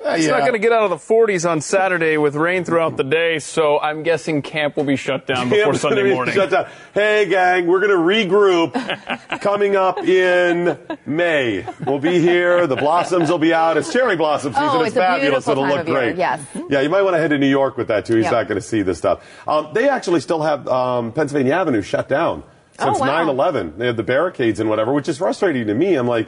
[0.08, 3.04] It's not going to get out of the 40s on Saturday with rain throughout the
[3.04, 6.34] day, so I'm guessing camp will be shut down before Camp's gonna Sunday be morning.
[6.36, 6.68] shut down.
[6.94, 11.66] Hey, gang, we're going to regroup coming up in May.
[11.86, 12.66] We'll be here.
[12.66, 13.78] The blossoms will be out.
[13.78, 14.68] It's cherry blossom season.
[14.70, 15.46] Oh, it's, it's fabulous.
[15.46, 16.16] beautiful It'll look of year, great.
[16.18, 16.42] yes.
[16.70, 18.16] Yeah, you might want to head to New York with that, too.
[18.16, 18.32] He's Yep.
[18.32, 19.22] not going to see this stuff.
[19.48, 22.44] Um, they actually still have um, Pennsylvania Avenue shut down
[22.80, 23.26] Oh, since Oh, wow.
[23.26, 23.78] 9-11.
[23.78, 25.96] They have the barricades and whatever, which is frustrating to me.
[25.96, 26.28] I'm like,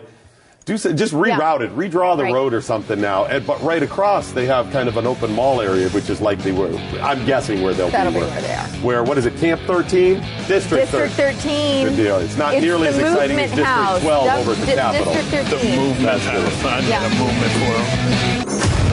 [0.65, 2.33] do s- just reroute it, redraw the Right.
[2.33, 3.23] road or something now.
[3.25, 6.51] And, but right across, they have kind of an open mall area, which is likely
[6.51, 6.69] where
[7.01, 8.19] I'm guessing where they'll That'll be.
[8.19, 8.67] be where they are.
[8.83, 9.35] Where what is it?
[9.37, 10.15] Camp 13,
[10.47, 11.87] District, District 13.
[11.87, 12.17] Good deal.
[12.17, 14.01] It's not It's nearly as exciting as movement District house.
[14.01, 15.13] 12 Dub- over at the Di- Capitol.
[15.13, 16.83] District The movement That's house.
[16.87, 17.05] Yeah.
[17.05, 18.86] a movement for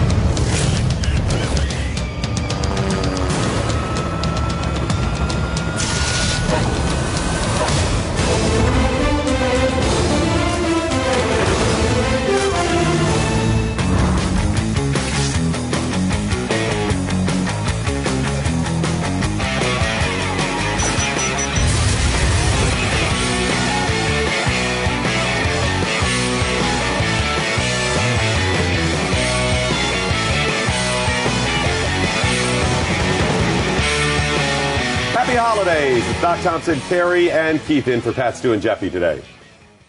[35.35, 36.09] Happy holidays.
[36.09, 39.21] It's Doc Thompson, Kari, and Keith in for Pat, Stu, and Jeffy today.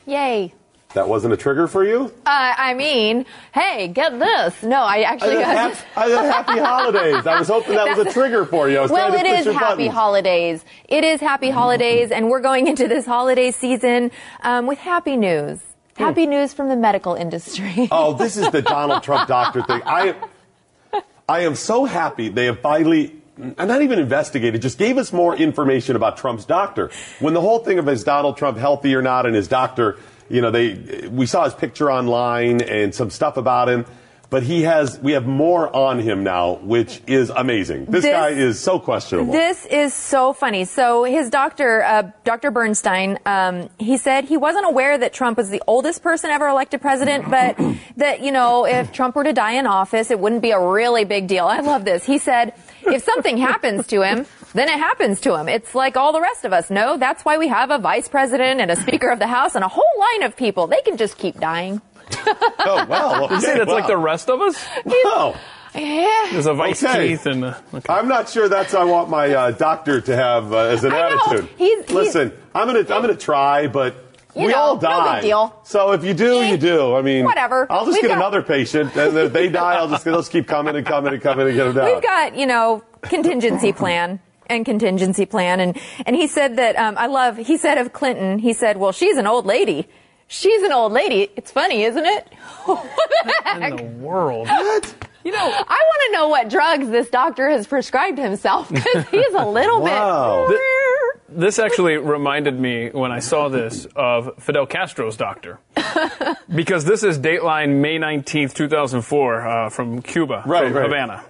[0.07, 0.51] Yay.
[0.93, 2.05] That wasn't a trigger for you?
[2.25, 4.63] Uh, I mean, hey, get this.
[4.63, 7.27] No, I I actually said, got hap- I happy holidays.
[7.27, 8.79] I was hoping that was a trigger for you.
[8.79, 9.91] I well, it is happy buttons.
[9.91, 10.65] holidays.
[10.89, 14.09] It is happy holidays, and we're going into this holiday season
[14.41, 15.59] um, with happy news.
[15.95, 17.87] Happy news from the medical industry.
[17.91, 19.83] Oh, this is the Donald Trump doctor thing.
[19.85, 20.15] I,
[21.29, 25.95] I am so happy they have finally, not even investigated, just gave us more information
[25.95, 26.91] about Trump's doctor.
[27.19, 29.97] When the whole thing of is Donald Trump healthy or not, and his doctor,
[30.29, 33.85] you know, they, we saw his picture online and some stuff about him.
[34.27, 37.85] But he has, we have more on him now, which is amazing.
[37.85, 39.31] This, This- guy is so questionable.
[39.31, 40.65] This is so funny.
[40.65, 42.51] So his doctor, uh, Dr.
[42.51, 46.81] Bornstein, um, he said he wasn't aware that Trump was the oldest person ever elected
[46.81, 47.55] president, but
[47.97, 51.05] that you know if Trump were to die in office, it wouldn't be a really
[51.05, 51.45] big deal.
[51.45, 52.03] I love this.
[52.03, 52.53] He said
[52.87, 55.47] if something happens to him, then it happens to him.
[55.49, 56.69] It's like all the rest of us.
[56.69, 59.63] No, that's why we have a vice president and a speaker of the house and
[59.63, 60.67] a whole line of people.
[60.67, 61.81] They can just keep dying.
[62.27, 63.23] oh, wow.
[63.25, 64.63] Okay, You say that's like the rest of us?
[64.85, 65.35] Wow.
[65.73, 66.27] Yeah.
[66.31, 67.09] There's a vice Okay.
[67.09, 67.93] teeth and a, okay.
[67.93, 71.09] I'm not sure that's I want my uh, doctor to have uh, as an I
[71.09, 71.19] know.
[71.27, 71.49] attitude.
[71.57, 74.04] He's- he's- Listen, I'm gonna I'm gonna try, but
[74.35, 75.21] You we know, all no big die.
[75.21, 75.59] deal.
[75.63, 76.95] So if you do, Eh, you do.
[76.95, 77.67] I mean, whatever.
[77.69, 80.31] I'll just We've get got- another patient, and if they die, I'll just they'll just
[80.31, 81.85] keep coming and coming and coming and get them down.
[81.93, 85.59] We've got, you know, contingency plan and contingency plan.
[85.59, 88.91] And, and he said that, um, I love, he said of Clinton, he said, well,
[88.91, 89.87] she's an old lady.
[90.27, 91.29] She's an old lady.
[91.35, 92.27] It's funny, isn't it?
[92.65, 92.83] what
[93.25, 93.71] the heck?
[93.71, 94.47] in the world.
[94.47, 94.93] What?
[95.23, 95.47] You know, I
[95.83, 100.47] want to know what drugs this doctor has prescribed himself because he's a little Wow.
[100.49, 101.14] bit.
[101.27, 105.59] This actually reminded me when I saw this of Fidel Castro's doctor.
[106.55, 110.83] because this is Dateline May 19th, 2004, uh, from Cuba, Right, from right.
[110.83, 111.25] Havana.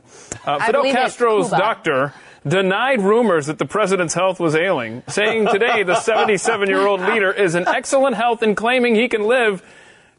[0.46, 2.14] Uh, Fidel Castro's doctor
[2.46, 7.32] denied rumors that the president's health was ailing, saying today the 77 year old leader
[7.32, 9.64] is in excellent health and claiming he can live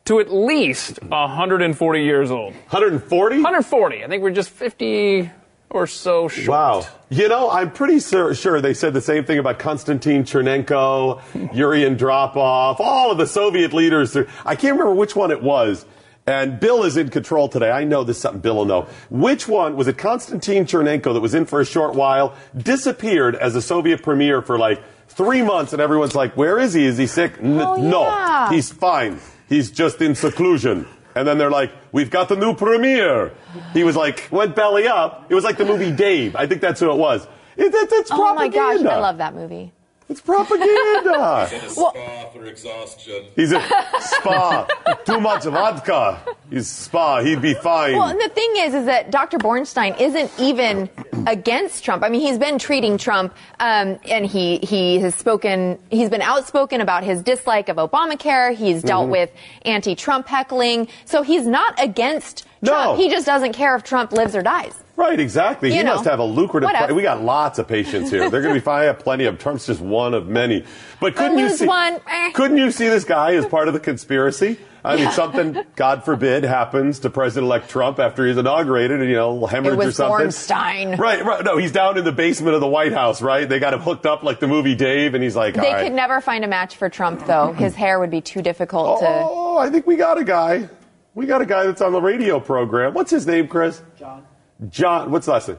[0.07, 2.55] to at least 140 years old.
[2.55, 3.37] 140.
[3.37, 4.05] 140.
[4.05, 5.31] I think we're just 50.
[5.77, 6.49] Or so short?
[6.49, 6.87] Wow.
[7.11, 11.20] You know, I'm pretty sur- sure they said the same thing about Konstantin Chernenko,
[11.55, 14.16] Yuri Andropov, all of the Soviet leaders.
[14.45, 15.87] I can't remember which one it was.
[16.29, 17.70] And Bill is in control today.
[17.70, 18.89] I know this is something Bill will know.
[19.11, 23.55] Which one was it Konstantin Chernenko that was in for a short while, disappeared as
[23.55, 26.85] a Soviet premier for like three months, and everyone's like, where is he?
[26.85, 27.35] Is he sick?
[27.41, 28.49] N- Oh, no.
[28.53, 29.20] He's fine.
[29.49, 30.89] He's just in seclusion.
[31.16, 33.32] And then they're like, we've got the new premier.
[33.72, 35.26] He was like, went belly up.
[35.30, 36.36] It was like the movie Dave.
[36.36, 37.26] I think that's who it was.
[37.56, 38.84] It, it, it's Oh my propaganda.
[38.84, 39.72] gosh, I love that movie.
[40.09, 41.48] It's propaganda.
[41.52, 43.24] In a spa for exhaustion.
[43.34, 43.61] He's a
[44.00, 44.66] spa.
[45.04, 46.20] Too much vodka.
[46.48, 47.20] He's spa.
[47.22, 47.94] He'd be fine.
[47.96, 49.38] Well, and the thing is, is that Dr.
[49.38, 50.88] Bornstein isn't even
[51.26, 52.04] against Trump.
[52.04, 55.78] I mean, he's been treating Trump, um, and he he has spoken.
[55.90, 58.54] He's been outspoken about his dislike of Obamacare.
[58.54, 59.11] He's dealt Mm-hmm.
[59.12, 59.30] with
[59.66, 62.70] anti-Trump heckling, so he's not against No.
[62.72, 62.98] Trump.
[63.00, 64.74] He just doesn't care if Trump lives or dies.
[64.97, 65.70] Right, exactly.
[65.70, 66.68] he know, must have a lucrative.
[66.68, 66.94] whatever.
[66.94, 68.30] we got lots of patients here.
[68.30, 68.82] They're going to be fine.
[68.82, 69.38] I have plenty of.
[69.38, 70.64] terms, just one of many.
[71.01, 71.66] But couldn't you see?
[71.66, 72.30] one, eh.
[72.32, 74.59] Couldn't you see this guy as part of the conspiracy?
[74.82, 79.44] I mean, something, God forbid, happens to President-elect Trump after he's inaugurated, and you know,
[79.44, 80.28] hemorrhage It was or something.
[80.28, 80.97] Bornstein.
[80.99, 81.44] Right, right.
[81.44, 83.20] No, he's down in the basement of the White House.
[83.20, 85.72] Right, they got him hooked up like the movie Dave, and he's like, They all
[85.72, 85.82] right.
[85.82, 87.53] could never find a match for Trump, though.
[87.53, 89.07] His hair would be too difficult to.
[89.09, 90.68] Oh, I think we got a guy.
[91.14, 92.94] We got a guy that's on the radio program.
[92.94, 93.82] What's his name, Chris?
[93.99, 94.24] John.
[94.70, 95.11] John.
[95.11, 95.59] What's the last name?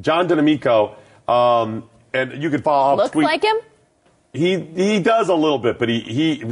[0.00, 0.96] John Di Domenico.
[1.28, 2.90] Um, and you can follow.
[2.90, 3.56] I'll Looks tweet- like him.
[4.32, 6.44] He he does a little bit, but he he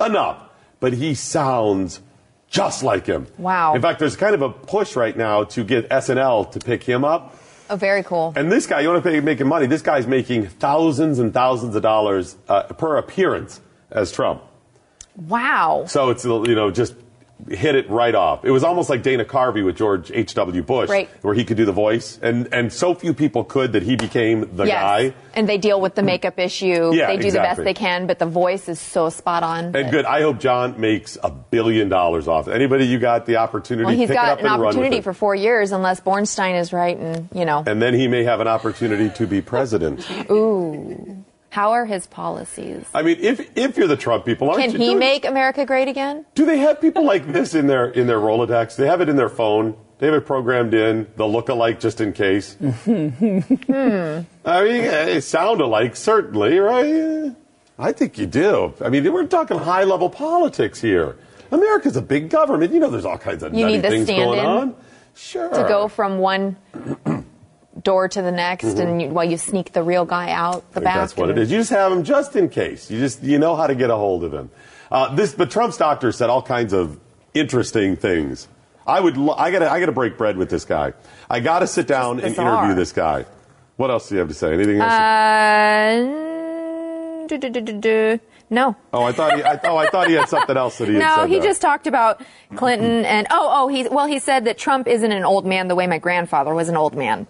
[0.00, 0.42] enough.
[0.80, 2.00] But he sounds
[2.48, 3.26] just like him.
[3.36, 3.74] Wow.
[3.74, 7.04] In fact, there's kind of a push right now to get SNL to pick him
[7.04, 7.34] up.
[7.68, 8.32] Oh, very cool.
[8.34, 9.66] And this guy, you want to pay making money?
[9.66, 14.42] This guy's making thousands and thousands of dollars uh, per appearance as Trump.
[15.16, 15.84] Wow.
[15.86, 16.94] So it's you know just
[17.50, 18.44] hit it right off.
[18.44, 20.34] It was almost like Dana Carvey with George H.
[20.34, 20.62] W.
[20.62, 21.08] Bush, Right.
[21.22, 24.56] where he could do the voice, and and so few people could that he became
[24.56, 24.82] the yes.
[24.82, 25.14] guy.
[25.34, 26.92] And they deal with the makeup issue.
[26.94, 29.76] Yeah, they do the best they can, but the voice is so spot on.
[29.76, 30.04] And good.
[30.04, 32.48] I hope John makes a billion dollars off.
[32.48, 34.76] Anybody you got the opportunity, Well, he's pick it up got an and run with
[34.76, 37.62] opportunity for four years unless Bornstein is right and, you know.
[37.66, 40.06] And then he may have an opportunity to be president.
[40.30, 41.24] Ooh.
[41.58, 42.84] How are his policies?
[42.94, 45.88] I mean, if if you're the Trump people, aren't Can he doing- make America great
[45.88, 46.24] again?
[46.36, 48.76] Do they have people like this in their in their Rolodex?
[48.76, 49.74] They have it in their phone.
[49.98, 51.08] They have it programmed in.
[51.16, 52.56] They'll look alike just in case.
[52.84, 54.20] Hmm.
[54.44, 57.34] I mean, eh, they sound alike, certainly, right?
[57.76, 58.72] I think you do.
[58.80, 61.16] I mean, we're talking high level politics here.
[61.50, 62.72] America's a big government.
[62.72, 64.76] You know, there's all kinds of You nutty need the things going on.
[65.16, 65.48] Sure.
[65.50, 66.56] To go from one
[67.88, 70.84] door to the next and you, while you sneak the real guy out the Mm-hmm.
[70.84, 70.96] Back.
[70.96, 71.50] that's what it is.
[71.50, 72.90] You just have him just in case.
[72.90, 74.50] You just you know how to get a hold of him.
[74.90, 76.98] Uh, this, but Trump's doctor said all kinds of
[77.34, 78.46] interesting things.
[78.86, 79.16] I would.
[79.16, 79.70] Lo- I gotta.
[79.70, 80.92] I gotta break bread with this guy.
[81.30, 83.24] I gotta sit down and interview this guy.
[83.76, 84.52] What else do you have to say?
[84.52, 84.92] Anything else?
[84.92, 86.04] Uh,
[87.28, 88.20] do, do, do.
[88.50, 88.76] No.
[88.94, 89.36] oh, I thought.
[89.36, 91.48] He, I, oh, I thought he had something else that he No, he there.
[91.48, 92.22] just talked about
[92.56, 95.74] Clinton and oh oh he well he said that Trump isn't an old man the
[95.74, 97.26] way my grandfather was an old man.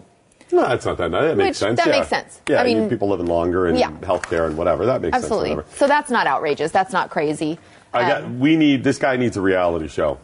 [0.52, 1.10] No, that's not that.
[1.10, 1.76] That makes Which- sense.
[1.78, 1.92] that yeah.
[1.98, 2.40] makes sense.
[2.48, 3.90] Yeah, I mean- people living longer and Yeah.
[4.00, 4.86] healthcare and whatever.
[4.86, 5.50] That makes Absolutely.
[5.50, 5.56] sense.
[5.58, 5.76] Whatever.
[5.76, 6.70] So that's not outrageous.
[6.72, 7.58] That's not crazy.
[7.92, 8.22] I got.
[8.24, 8.84] Um, We need.
[8.84, 10.18] This guy needs a reality show.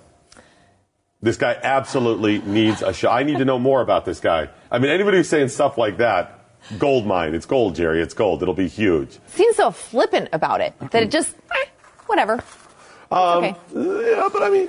[1.22, 3.10] This guy absolutely needs a show.
[3.10, 4.50] I need to know more about this guy.
[4.70, 6.38] I mean, anybody who's saying stuff like that,
[6.78, 7.34] gold mine.
[7.34, 8.02] It's gold, Jerry.
[8.02, 8.42] It's gold.
[8.42, 9.18] It'll be huge.
[9.28, 11.68] seems so flippant about it that it just eh,
[12.06, 12.34] whatever.
[12.34, 13.54] It's okay.
[13.74, 14.68] Yeah, but I mean,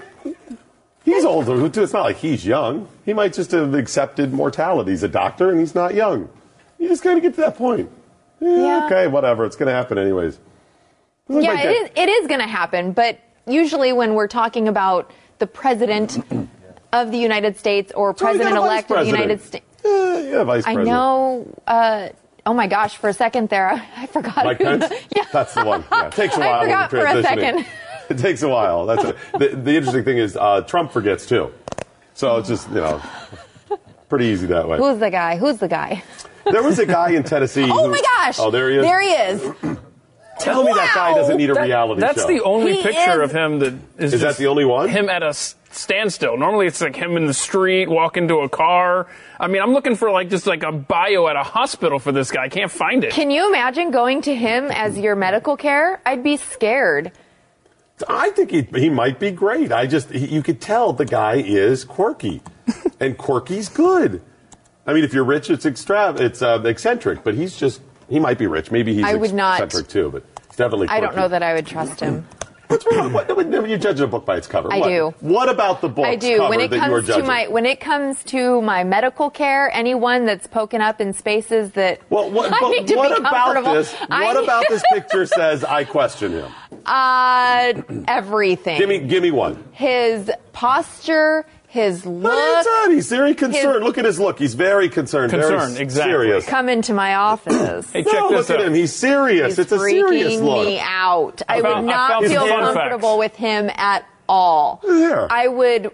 [1.06, 1.84] he's older too.
[1.84, 2.88] It's not like he's young.
[3.06, 4.92] He might just have accepted mortality.
[4.92, 6.28] He's a doctor and he's not young.
[6.80, 7.90] You just kind of get to that point.
[8.42, 8.86] Yeah, Yeah.
[8.88, 9.46] Okay, whatever.
[9.46, 10.38] It's going to happen anyways.
[11.30, 14.68] Like Yeah, my it is, it is going to happen, but usually when we're talking
[14.68, 16.18] about the president
[16.94, 19.06] of the United States or So president elect of the.
[19.06, 19.66] United States.
[19.84, 21.48] Yeah, yeah, vice I know.
[21.68, 22.10] Uh,
[22.46, 22.96] oh my gosh!
[22.98, 24.44] For a second there, I, I forgot.
[24.46, 24.88] Mike Pence?
[24.90, 25.26] the- yeah.
[25.32, 25.84] That's the one.
[25.92, 26.60] Yeah, it takes a while.
[26.62, 27.66] when forgot for a second.
[28.10, 28.86] It takes a while.
[28.86, 29.18] That's it.
[29.38, 31.52] The, the interesting thing is uh, Trump forgets too.
[32.14, 33.02] So it's just, you know,
[34.10, 34.78] pretty easy that way.
[34.78, 35.38] Who's the guy?
[35.38, 36.04] Who's the guy?
[36.50, 37.64] There was a guy in Tennessee.
[37.72, 38.38] Oh who- my gosh!
[38.40, 38.84] Oh, there he is.
[38.84, 39.42] There he is.
[40.40, 42.28] Tell me that guy doesn't need a That- reality that's show.
[42.28, 44.14] the only He picture is- of him that is.
[44.14, 44.90] Is that the only one?
[44.90, 46.38] Him at a standstill.
[46.38, 49.08] Normally, it's like him in the street, walking to a car.
[49.40, 52.32] I mean, I'm looking for like just like a bio at a hospital for this
[52.32, 52.44] guy.
[52.44, 53.12] I can't find it.
[53.12, 56.00] Can you imagine going to him as your medical care?
[56.06, 57.12] I'd be scared.
[58.10, 59.72] I think he, he might be great.
[59.72, 62.42] I just, he, you could tell the guy is quirky.
[63.00, 64.22] and quirky's good.
[64.86, 68.38] I mean, if you're rich, it's extra, it's uh, eccentric, but he's just, he might
[68.38, 68.70] be rich.
[68.72, 71.04] Maybe he's I would not- eccentric too, but it's definitely quirky.
[71.04, 72.28] I don't know that I would trust him.
[72.68, 73.14] What's wrong?
[73.14, 74.72] What, what, you judge a book by its cover.
[74.72, 75.14] I What- do.
[75.20, 76.38] What about the book I do.
[76.38, 79.30] cover When it that you are comes to my when it comes to my medical
[79.30, 83.16] care, anyone that's poking up in spaces that well, what, I need to what be
[83.22, 83.74] about comfortable.
[83.74, 83.94] this?
[83.94, 86.52] What about this picture says I question him?
[86.86, 87.74] Uh,
[88.08, 88.78] everything.
[88.78, 89.64] Give me, give me one.
[89.72, 91.46] his posture,
[91.76, 92.66] his What are look.
[92.66, 92.92] you saying?
[92.96, 93.76] He's very concerned.
[93.76, 94.40] his- look at his look.
[94.40, 95.32] He's very concerned.
[95.32, 96.12] very exactly.
[96.12, 96.46] Serious.
[96.46, 97.90] Come into my office.
[97.94, 98.62] Hey, check no, this look out.
[98.62, 98.74] at him.
[98.74, 99.48] He's serious.
[99.58, 100.66] He's it's a serious freaking look.
[100.66, 101.42] me out.
[101.50, 103.20] I, found- would not found feel comfortable facts.
[103.20, 104.80] with him at all.
[104.84, 105.28] There.
[105.32, 105.92] I would.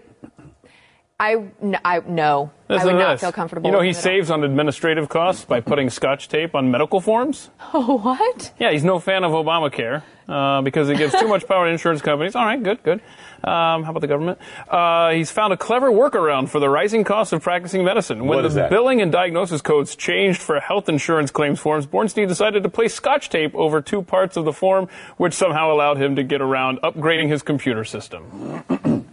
[1.22, 2.52] I, n- I no.
[2.68, 3.22] I Listen would to not this.
[3.22, 3.68] feel comfortable.
[3.68, 4.02] You know with he him at all.
[4.04, 7.50] saves on administrative costs by putting scotch tape on medical forms.
[7.74, 8.52] Oh, what?
[8.60, 12.02] Yeah, he's no fan of Obamacare uh, because it gives too much power to insurance
[12.02, 12.36] companies.
[12.36, 13.02] All right, good, good.
[13.44, 14.40] Um, how about the government?
[14.68, 18.20] Uh, he's found a clever workaround for the rising cost of practicing medicine.
[18.26, 18.70] When What the that?
[18.70, 23.30] billing and diagnosis codes changed for health insurance claims forms, Bornstein decided to place scotch
[23.30, 27.30] tape over two parts of the form, which somehow allowed him to get around upgrading
[27.30, 28.64] his computer system.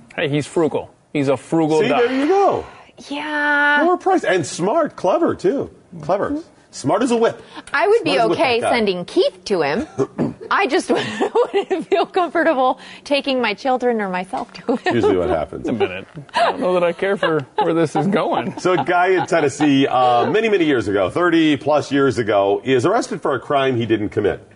[0.17, 0.95] hey, he's frugal.
[1.13, 2.03] He's a frugal See, guy.
[2.07, 2.67] there you go.
[3.09, 3.83] Yeah.
[3.85, 5.71] Lower price and smart, clever too.
[6.03, 7.41] Clever, smart as a whip.
[7.73, 9.87] I would be Smart as a whip, okay sending Keith to him.
[10.51, 14.95] I just wouldn't feel comfortable taking my children or myself to him.
[14.95, 15.69] Usually, what happens.
[15.69, 16.07] a minute.
[16.35, 18.59] I don't know that I care for where this is going.
[18.59, 22.85] So, a guy in Tennessee, uh, many, many years ago, 30 plus years ago, is
[22.85, 24.47] arrested for a crime he didn't commit.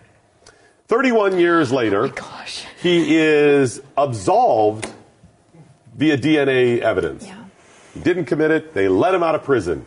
[0.87, 2.65] 31 years later, Gosh.
[2.81, 4.91] he is absolved
[5.95, 7.25] via DNA evidence.
[7.25, 7.43] Yeah.
[7.93, 8.73] He didn't commit it.
[8.73, 9.85] They let him out of prison.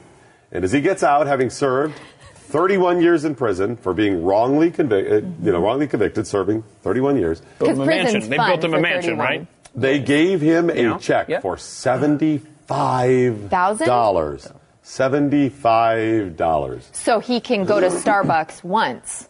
[0.52, 1.94] And as he gets out, having served
[2.34, 7.16] 31 years in prison for being wrongly convicted, uh, you know, wrongly convicted, serving 31
[7.18, 8.30] years, Built Because him a mansion.
[8.30, 9.26] They built him a mansion, 31.
[9.26, 9.46] right?
[9.74, 10.98] they gave him a Yeah.
[10.98, 11.40] check Yeah.
[11.40, 13.86] for seventy-five Thousand?
[13.86, 14.50] dollars.
[14.82, 16.88] Seventy-five dollars.
[16.92, 19.28] So he can go to Starbucks once.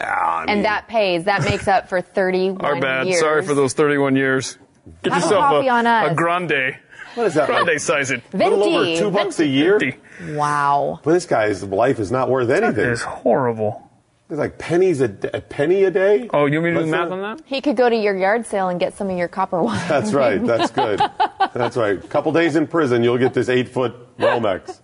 [0.00, 1.24] Ah, and that pays.
[1.24, 3.06] That makes up for 31 Our bad.
[3.06, 3.20] years.
[3.20, 4.58] Sorry for those 31 years.
[5.02, 6.12] Get Have a yourself coffee on us.
[6.12, 6.76] a grande.
[7.14, 7.46] What is that?
[7.48, 8.22] Grande Like, size it.
[8.32, 8.98] a little over Venti.
[8.98, 9.50] two bucks a Venti.
[9.50, 9.94] year.
[10.36, 11.00] Wow.
[11.02, 12.90] But this guy's life is not worth anything.
[12.90, 13.84] It's horrible.
[14.30, 16.28] It's like pennies a penny a day.
[16.34, 17.40] Oh, you mean to do math on that?
[17.46, 19.82] He could go to your yard sale and get some of your copper wire.
[19.88, 20.44] That's right.
[20.46, 21.00] That's good.
[21.54, 21.96] That's right.
[22.04, 24.78] A couple days in prison, you'll get this eight foot Romex.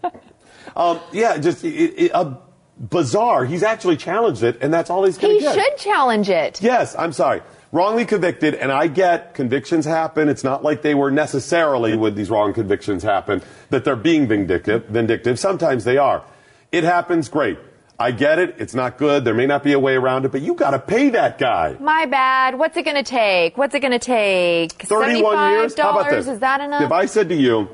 [0.75, 2.37] Um, yeah, just it, it, uh,
[2.79, 3.45] bizarre.
[3.45, 5.55] He's actually challenged it, and that's all he's going He to get.
[5.55, 6.63] should challenge it.
[6.63, 7.43] Yes, I'm sorry.
[7.75, 10.29] Wrongly convicted, and I get convictions happen.
[10.29, 14.87] It's not like they were necessarily when these wrong convictions happen that they're being vindictive.
[14.87, 15.41] Vindictive.
[15.41, 16.23] Sometimes they are.
[16.71, 17.29] It happens.
[17.29, 17.59] Great.
[17.99, 18.55] I get it.
[18.59, 19.25] It's not good.
[19.25, 21.75] There may not be a way around it, but you got to pay that guy.
[21.81, 22.57] My bad.
[22.61, 23.59] What's it going to take?
[23.59, 24.75] What's it going to take?
[24.75, 25.77] 31 years.
[25.77, 26.29] How about this?
[26.29, 26.83] Is that enough?
[26.85, 27.71] If I said to you,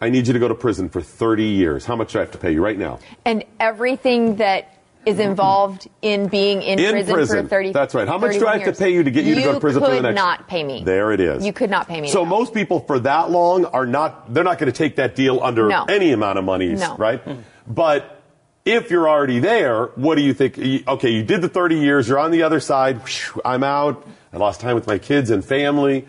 [0.00, 2.32] I need you to go to prison for 30 years, how much do I have
[2.32, 2.98] to pay you right now?
[3.24, 4.76] and everything that
[5.06, 7.42] is involved in being in, In prison, prison.
[7.44, 8.08] for 30 That's right.
[8.08, 9.82] How much do I have to pay you to get you to go to prison
[9.82, 10.04] for the next?
[10.04, 10.82] You could not pay me.
[10.84, 11.44] There it is.
[11.44, 12.08] You could not pay me.
[12.08, 12.36] So to go.
[12.36, 15.68] most people for that long are not, they're not going to take that deal under
[15.68, 15.84] No.
[15.84, 16.96] any amount of monies, No.
[16.96, 17.20] right?
[17.20, 17.40] Hmm.
[17.66, 18.22] But
[18.64, 20.58] if you're already there, what do you think?
[20.88, 24.38] Okay, you did the 30 years, you're on the other side, Whew, I'm out, I
[24.38, 26.06] lost time with my kids and family.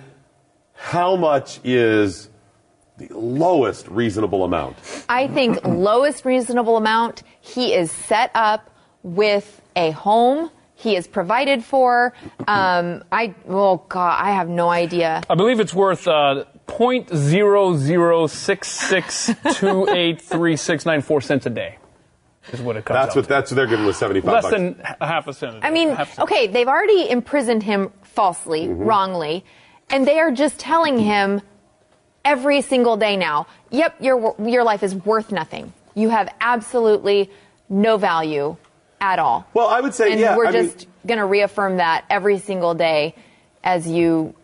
[0.74, 2.30] How much is
[2.98, 4.78] the lowest reasonable amount?
[5.10, 7.24] I think lowest reasonable amount.
[7.42, 8.70] He is set up
[9.06, 10.50] with a home.
[10.74, 12.14] He is provided for.
[12.48, 15.22] Um, I oh god, I have no idea.
[15.30, 21.02] I believe it's worth uh, point zero zero six six two eight three six nine
[21.02, 21.78] four cents a day.
[22.52, 23.30] Is what it comes That's out what to.
[23.30, 24.54] that's what they're giving with 75 Less bucks.
[24.56, 25.58] than h- a half a cent.
[25.58, 25.68] a day.
[25.68, 26.20] I mean, cent.
[26.20, 28.84] okay, they've already imprisoned him falsely, Mm-hmm.
[28.84, 29.46] wrongly,
[29.90, 31.42] and they are just telling him
[32.24, 35.72] every single day now, "Yep, your your life is worth nothing.
[35.96, 37.32] You have absolutely
[37.70, 38.58] no value
[39.02, 42.06] at all." Well, I would say, and yeah, we're I just going to reaffirm that
[42.10, 43.16] every single day
[43.64, 44.36] as you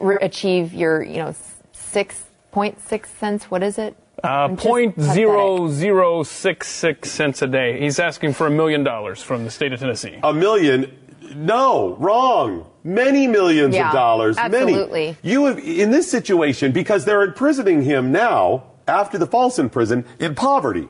[0.00, 1.34] re- achieve your, you know,
[1.72, 3.50] six point six cents.
[3.50, 3.96] What is it?
[4.24, 5.14] Uh, I'm point pathetic.
[5.14, 7.78] zero zero six six cents a day.
[7.80, 10.18] He's asking for a million dollars from the state of Tennessee.
[10.22, 10.90] A million?
[11.34, 12.70] No, wrong.
[12.84, 14.38] Many millions Yeah, of dollars.
[14.38, 15.06] absolutely.
[15.06, 15.16] Many.
[15.22, 20.04] You have, in this situation, because they're imprisoning him now, after the false in prison,
[20.20, 20.88] in poverty.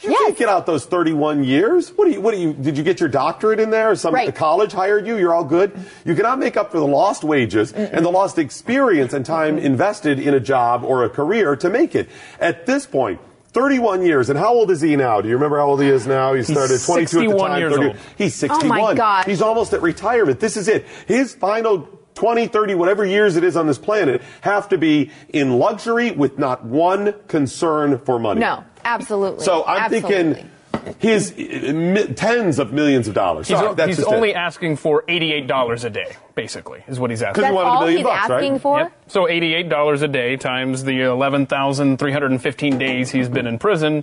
[0.00, 0.20] You Yes.
[0.26, 1.90] can't get out those 31 years.
[1.90, 3.90] What do you, what do you, did you get your doctorate in there?
[3.90, 4.32] Or some Right.
[4.32, 5.16] college hired you?
[5.18, 5.72] You're all good?
[6.04, 10.20] You cannot make up for the lost wages and the lost experience and time invested
[10.20, 12.08] in a job or a career to make it.
[12.38, 13.18] At this point,
[13.52, 14.30] 31 years.
[14.30, 15.20] And how old is he now?
[15.20, 16.32] Do you remember how old he is now?
[16.34, 17.58] He started 22 at the 61 time.
[17.58, 17.96] years 30 old.
[18.16, 18.64] He's 61.
[18.80, 19.24] Oh my gosh.
[19.24, 20.38] He's almost at retirement.
[20.38, 20.84] This is it.
[21.06, 21.88] His final
[22.18, 26.36] 20, 30, whatever years it is on this planet have to be in luxury with
[26.36, 28.40] not one concern for money.
[28.40, 29.44] No, absolutely.
[29.44, 30.34] So I'm Absolutely.
[30.34, 30.50] thinking
[30.98, 33.46] his tens of millions of dollars.
[33.46, 34.36] He's, Sorry, that's he's only it.
[34.36, 37.42] asking for $88 a day, basically, is what he's asking.
[37.44, 38.36] Because he That's wanted a all million he's bucks, right?
[38.36, 38.78] asking for?
[38.80, 38.92] Yep.
[39.06, 44.02] So $88 a day times the 11,315 days he's been in prison.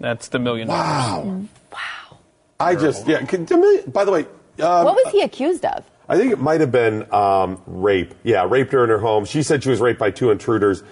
[0.00, 1.46] That's the million dollars.
[1.72, 2.18] Wow.
[2.58, 3.24] I just yeah.
[3.24, 3.46] could-
[3.92, 4.20] By the way,
[4.60, 5.84] um, What was he accused of?
[6.08, 8.14] I think it might have been um, rape.
[8.22, 9.24] Yeah, raped her in her home.
[9.24, 10.82] She said she was raped by two intruders.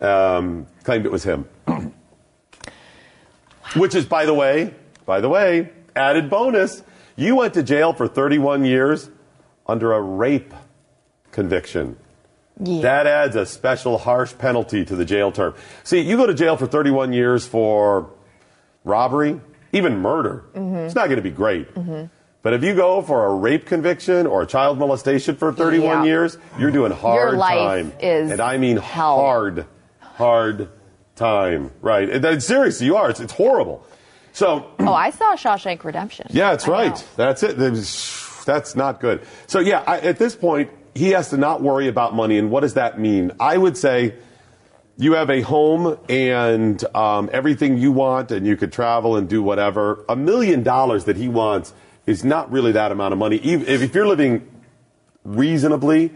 [0.00, 1.48] Um, claimed it was him.
[3.76, 4.74] Which is, by the way,
[5.06, 6.82] by the way, added bonus.
[7.16, 9.10] You went to jail for 31 years
[9.66, 10.54] under a rape
[11.32, 11.96] conviction.
[12.60, 12.82] Yeah.
[12.82, 15.54] That adds a special harsh penalty to the jail term.
[15.84, 18.10] See, you go to jail for 31 years for
[18.84, 19.40] robbery,
[19.72, 20.44] even murder.
[20.54, 20.76] Mm-hmm.
[20.76, 21.72] It's not going to be great.
[22.42, 26.04] But if you go for a rape conviction or a child molestation for 31 Yeah.
[26.04, 27.92] years, you're doing hard Your life time.
[28.00, 29.16] is and I mean hell.
[29.20, 29.66] hard,
[30.00, 30.68] hard
[31.16, 31.72] time.
[31.80, 32.08] Right?
[32.08, 33.10] And seriously, you are.
[33.10, 33.84] It's, it's horrible.
[34.32, 36.28] So, Oh, I saw Shawshank Redemption.
[36.30, 37.04] yeah, that's right.
[37.16, 37.56] That's it.
[38.46, 39.22] That's not good.
[39.46, 42.38] So yeah, I, at this point, he has to not worry about money.
[42.38, 43.32] And what does that mean?
[43.40, 44.14] I would say
[44.96, 49.42] you have a home and um, everything you want, and you could travel and do
[49.42, 50.04] whatever.
[50.08, 51.72] A million dollars that he wants
[52.08, 53.36] is not really that amount of money.
[53.36, 54.48] Even if you're living
[55.24, 56.12] reasonably,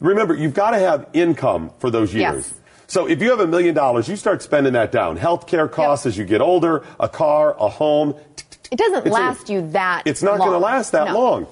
[0.00, 2.46] remember you've got to have income for those years.
[2.48, 2.54] Yes.
[2.86, 5.18] So if you have a million dollars, you start spending that down.
[5.18, 8.14] Healthcare costs as you get older, a car, a home.
[8.70, 11.18] It doesn't It's a- last you that It's not going to last that No.
[11.20, 11.46] long.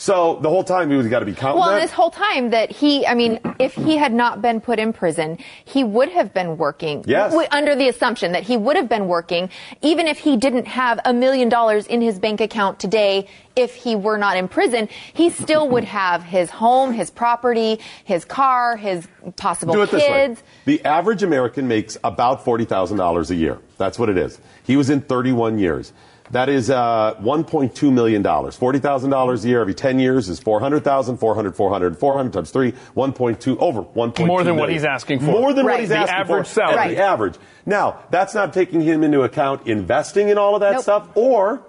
[0.00, 3.06] So the whole time we've got to be counting Well, this whole time that he,
[3.06, 5.36] I mean, if he had not been put in prison,
[5.66, 7.04] he would have been working.
[7.06, 7.32] Yes.
[7.32, 9.50] w- under the assumption that he would have been working,
[9.82, 13.94] even if he didn't have a million dollars in his bank account today, if he
[13.94, 19.06] were not in prison, he still would have his home, his property, his car, his
[19.36, 20.34] possible Do it this way.
[20.64, 23.58] The average American makes about $40,000 a year.
[23.76, 24.40] That's what it is.
[24.64, 25.92] He was in 31 years.
[26.32, 28.22] That is uh, $1.2 million.
[28.22, 33.82] $40,000 a year every 10 years is 400,000, 400, 400, 400 times 3, 1.2, over
[33.82, 35.24] 1.2 More than what he's asking for.
[35.26, 35.80] More than what Right.
[35.80, 36.52] he's The asking average for.
[36.52, 36.78] salary.
[36.78, 37.34] at The average.
[37.66, 40.82] Now, that's not taking him into account investing in all of that Nope.
[40.82, 41.62] stuff or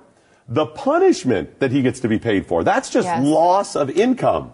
[0.47, 2.63] the punishment that he gets to be paid for.
[2.63, 3.25] That's just Yes.
[3.25, 4.53] loss of income.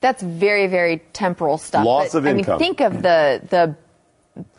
[0.00, 1.84] That's very, very temporal stuff.
[1.84, 2.58] Loss But, of I mean, income.
[2.58, 3.74] think of the the.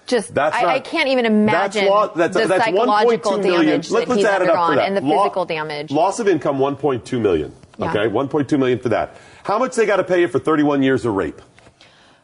[0.08, 3.44] Just, That's I, not, I can't even imagine that's lo- that's, the that's psychological 1.2
[3.44, 3.66] million.
[3.66, 4.88] damage Let, that he's add it up for undergone that.
[4.88, 5.92] and the Lo- physical damage.
[5.92, 7.54] Loss of income, 1.2 million.
[7.78, 7.90] Yeah.
[7.92, 9.16] Okay, 1.2 million for that.
[9.44, 11.42] How much they got to pay you for 31 years of rape?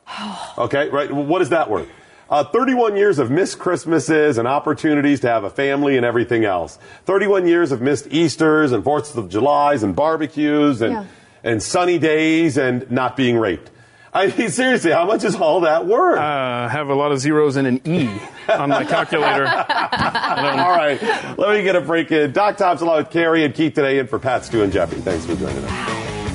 [0.57, 1.11] okay, right.
[1.11, 1.87] Well, What is that worth?
[2.29, 6.77] Uh, 31 years of missed Christmases and opportunities to have a family and everything else.
[7.05, 11.05] 31 years of missed Easters and Fourths of Julys and barbecues and, Yeah.
[11.45, 13.71] and sunny days and not being raped.
[14.17, 16.17] I mean, seriously, how much is all that worth?
[16.17, 18.09] Uh, have a lot of zeros and an E
[18.49, 19.45] on my calculator.
[19.45, 20.97] All right,
[21.37, 22.31] let me get a break in.
[22.31, 24.95] Doc Thompson along with Kari and Keith today in for Pat, Stu, and Jeffy.
[25.01, 25.69] Thanks for joining us.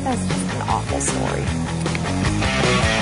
[0.05, 3.02] That's just an awful story.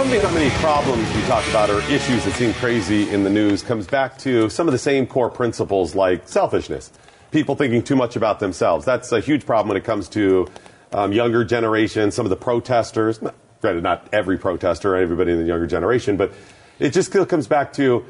[0.00, 3.28] Some of the many problems we talk about or issues that seem crazy in the
[3.28, 6.90] news comes back to some of the same core principles like selfishness.
[7.32, 8.84] People thinking too much about themselves.
[8.84, 10.48] That's a huge problem when it comes to
[10.92, 13.20] um, younger generation, some of the protesters.
[13.22, 16.32] Not, granted, not every protester, everybody in the younger generation, but
[16.78, 18.04] it just still comes back to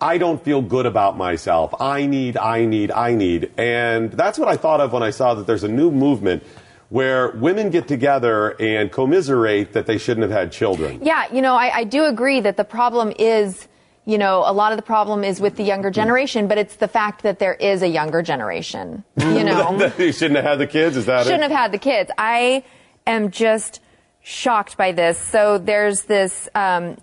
[0.00, 1.74] I don't feel good about myself.
[1.80, 3.52] I need, I need, I need.
[3.56, 6.42] And that's what I thought of when I saw that there's a new movement
[6.90, 11.00] where women get together and commiserate that they shouldn't have had children.
[11.02, 13.66] Yeah, you know, I, I do agree that the problem is,
[14.06, 16.88] you know, a lot of the problem is with the younger generation, but it's the
[16.88, 19.02] fact that there is a younger generation.
[19.16, 20.96] You know, you shouldn't have had the kids.
[20.96, 21.50] Is that shouldn't it?
[21.50, 22.10] have had the kids.
[22.18, 22.64] I
[23.06, 23.80] am just
[24.22, 25.18] shocked by this.
[25.18, 26.98] So there's this um,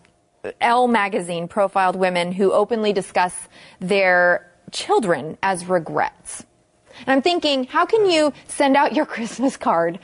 [0.59, 3.33] Elle magazine profiled women who openly discuss
[3.79, 6.45] their children as regrets.
[6.99, 9.99] And I'm thinking, how can you send out your Christmas card?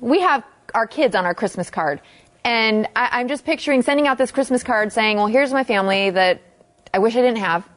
[0.00, 2.00] we have our kids on our Christmas card.
[2.44, 6.10] And I, I'm just picturing sending out this Christmas card saying, well, here's my family
[6.10, 6.42] that
[6.92, 7.68] I wish I didn't have.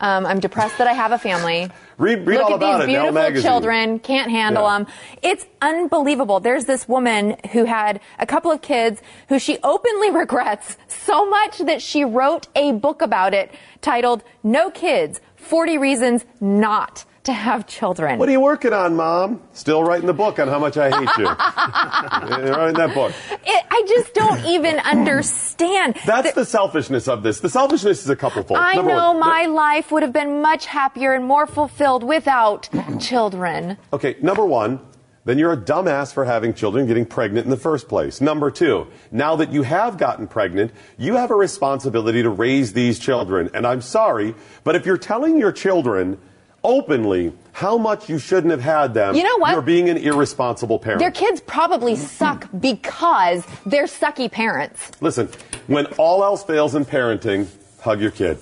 [0.00, 1.70] Um, I'm depressed that I have a family.
[1.98, 4.78] Read- read Look all at about these it beautiful children, can't handle Yeah.
[4.78, 4.86] them.
[5.22, 6.40] It's unbelievable.
[6.40, 11.58] There's this woman who had a couple of kids who she openly regrets so much
[11.58, 17.66] that she wrote a book about it titled No Kids 40 Reasons Not to Have
[17.66, 18.18] Children.
[18.18, 19.40] What are you working on, Mom?
[19.52, 21.26] Still writing the book on how much I hate you.
[22.52, 23.12] Writing that book.
[23.30, 25.96] It, I just don't even understand.
[26.04, 27.40] That's the selfishness of this.
[27.40, 28.58] The selfishness is a couple fold.
[28.58, 32.68] I Number know one, my life would have been much happier and more fulfilled without
[33.00, 33.78] children.
[33.92, 34.80] Okay, number one,
[35.24, 38.20] then you're a dumbass for having children getting pregnant in the first place.
[38.20, 42.98] Number two, now that you have gotten pregnant, you have a responsibility to raise these
[42.98, 43.48] children.
[43.54, 46.18] And I'm sorry, but if you're telling your children
[46.64, 49.52] openly how much you shouldn't have had them, You know what?
[49.52, 51.00] you're being an irresponsible parent.
[51.00, 54.90] Their kids probably suck because they're sucky parents.
[55.00, 55.28] Listen,
[55.66, 57.46] when all else fails in parenting,
[57.80, 58.38] hug your kid.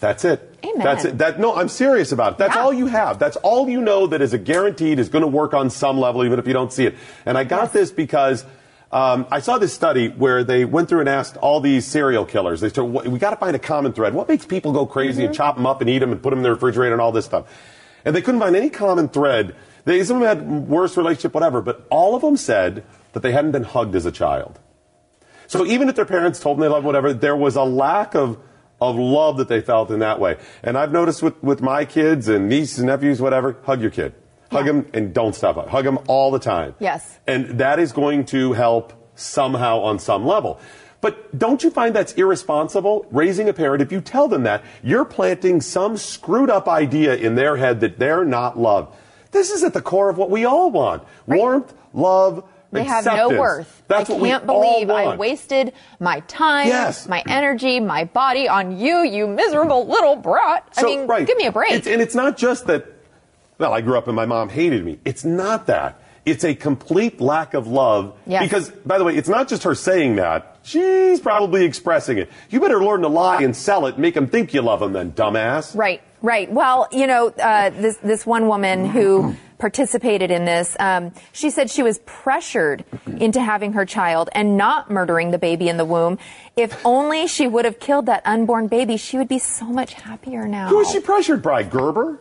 [0.00, 0.58] That's it.
[0.64, 0.78] Amen.
[0.84, 1.18] That's it.
[1.18, 2.38] That no, I'm serious about it.
[2.38, 2.62] That's Yeah.
[2.62, 3.18] all you have.
[3.18, 6.24] That's all you know that is a guaranteed is going to work on some level,
[6.24, 6.94] even if you don't see it.
[7.24, 8.44] And I got this because
[8.96, 12.62] um, I saw this study where they went through and asked all these serial killers.
[12.62, 14.14] They said, "We got to find a common thread.
[14.14, 16.38] What makes people go crazy and chop them up and eat them and put them
[16.38, 17.44] in the refrigerator and all this stuff?"
[18.06, 19.54] And they couldn't find any common thread.
[19.84, 23.32] They some of them had worse relationship, whatever, but all of them said that they
[23.32, 24.58] hadn't been hugged as a child.
[25.46, 28.38] So even if their parents told them they loved whatever, there was a lack of
[28.80, 30.38] of love that they felt in that way.
[30.62, 34.14] And I've noticed with, with my kids and nieces and nephews, whatever, hug your kid.
[34.50, 34.72] Hug Yeah.
[34.72, 35.68] them and don't stop.
[35.68, 36.74] Hug them all the time.
[36.78, 37.18] Yes.
[37.26, 40.58] And that is going to help somehow on some level.
[41.00, 43.06] But don't you find that's irresponsible?
[43.10, 47.34] Raising a parent, if you tell them that, you're planting some screwed up idea in
[47.34, 48.94] their head that they're not loved.
[49.32, 51.02] This is at the core of what we all want.
[51.26, 53.38] Warmth, love, They have no acceptance.
[53.38, 53.82] worth.
[53.88, 57.06] That's I what we can't all believe I wasted my time, Yes.
[57.06, 60.66] my energy, my body on you, you miserable little brat.
[60.76, 61.26] I So, mean, right.
[61.26, 61.72] give me a break.
[61.72, 62.95] It's, and it's not just that,
[63.58, 64.98] well, I grew up and my mom hated me.
[65.04, 66.00] It's not that.
[66.26, 68.18] It's a complete lack of love.
[68.26, 68.42] Yes.
[68.42, 70.58] Because, by the way, it's not just her saying that.
[70.64, 72.28] She's probably expressing it.
[72.50, 75.12] You better learn to lie and sell it make them think you love them then,
[75.12, 75.76] dumbass.
[75.76, 76.50] Right, right.
[76.50, 81.70] Well, you know, uh, this this one woman who participated in this, um, she said
[81.70, 86.18] she was pressured into having her child and not murdering the baby in the womb.
[86.56, 90.48] If only she would have killed that unborn baby, she would be so much happier
[90.48, 90.68] now.
[90.68, 91.62] Who is she pressured by?
[91.62, 92.20] Gerber?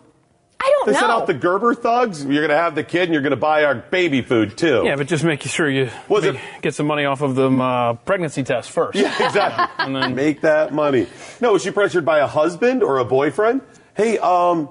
[0.59, 0.99] I don't They know.
[0.99, 2.23] sent out the Gerber thugs.
[2.23, 4.81] You're going to have the kid and you're going to buy our baby food too.
[4.85, 7.49] Yeah, but just make sure you Was make- it- get some money off of the
[7.51, 8.97] uh, pregnancy test first.
[8.97, 9.65] Yeah, exactly.
[9.85, 11.07] And then- Make that money.
[11.41, 13.61] No, was she pressured by a husband or a boyfriend?
[13.95, 14.69] Hey, um,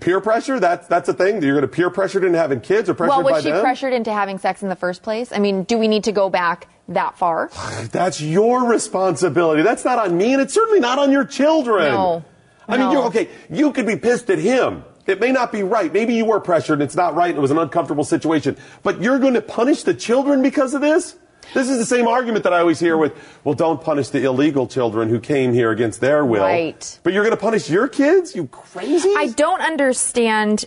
[0.00, 0.58] peer pressure?
[0.58, 1.42] That's that's a thing.
[1.42, 3.60] You're going to peer pressured into having kids or pressured well, by was she them?
[3.62, 5.32] pressured into having sex in the first place?
[5.32, 7.50] I mean, do we need to go back that far?
[7.92, 9.62] That's your responsibility.
[9.62, 11.92] That's not on me, and it's certainly not on your children.
[11.92, 12.24] No.
[12.72, 13.28] I mean, you're okay.
[13.50, 14.84] You could be pissed at him.
[15.06, 15.92] It may not be right.
[15.92, 18.56] Maybe you were pressured and it's not right and it was an uncomfortable situation.
[18.82, 21.16] But you're going to punish the children because of this?
[21.52, 23.12] This is the same argument that I always hear with,
[23.42, 26.42] well, don't punish the illegal children who came here against their will.
[26.42, 26.98] Right.
[27.02, 28.36] But you're going to punish your kids?
[28.36, 29.12] You crazy?
[29.16, 30.66] I don't understand.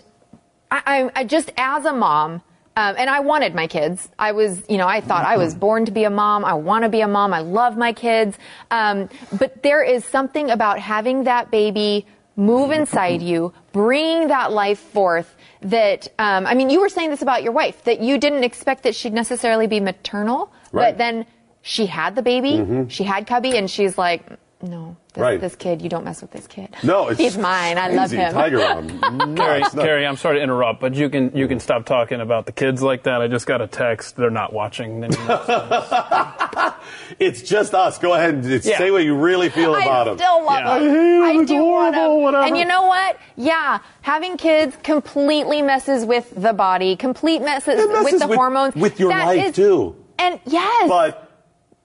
[0.70, 0.82] I,
[1.14, 2.42] I, I just as a mom,
[2.76, 4.08] um, and I wanted my kids.
[4.18, 6.44] I was, you know, I thought I was born to be a mom.
[6.44, 7.32] I want to be a mom.
[7.32, 8.36] I love my kids.
[8.70, 9.08] Um,
[9.38, 12.06] but there is something about having that baby
[12.36, 15.36] move inside you, bringing that life forth.
[15.62, 18.82] That um, I mean, you were saying this about your wife that you didn't expect
[18.82, 20.90] that she'd necessarily be maternal, Right.
[20.90, 21.26] but then
[21.62, 24.22] she had the baby, she had Cubby, and she's like,
[24.64, 25.40] no, this, Right.
[25.40, 26.68] this kid, you don't mess with this kid.
[26.82, 27.78] no, it's he's mine.
[27.78, 28.16] I love crazy.
[28.16, 28.32] him.
[28.32, 28.88] Tiger Mom.
[29.36, 29.86] Kari, Nuts, nuts.
[29.86, 32.82] Kari, I'm sorry to interrupt, but you can you can stop talking about the kids
[32.82, 33.20] like that.
[33.22, 35.04] I just got a text; they're not watching.
[37.18, 37.98] It's just us.
[37.98, 38.78] Go ahead and Yeah.
[38.78, 40.78] say what you really feel about I still love Yeah.
[40.78, 41.22] him.
[41.22, 41.40] I hate him.
[41.40, 42.22] I do want horrible, him.
[42.22, 42.44] whatever.
[42.44, 43.18] And you know what?
[43.36, 48.74] Yeah, having kids completely messes with the body, complete messes, messes with the with- hormones.
[48.74, 49.96] with your That life, is- too.
[50.18, 50.88] And yes.
[50.88, 51.23] But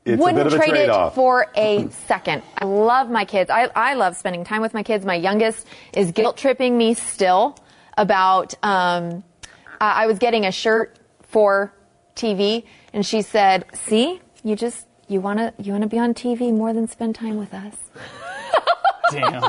[0.05, 1.13] it's wouldn't bit of a trade trade-off.
[1.13, 2.41] it for a second.
[2.57, 3.49] I love my kids.
[3.49, 5.05] I, I love spending time with my kids.
[5.05, 7.57] My youngest is guilt tripping me still
[7.97, 8.53] about.
[8.63, 9.23] Um,
[9.81, 11.73] I I was getting a shirt for
[12.15, 16.73] TV, and she said, "See, you just you wanna you wanna be on TV more
[16.73, 17.75] than spend time with us."
[19.11, 19.43] Damn.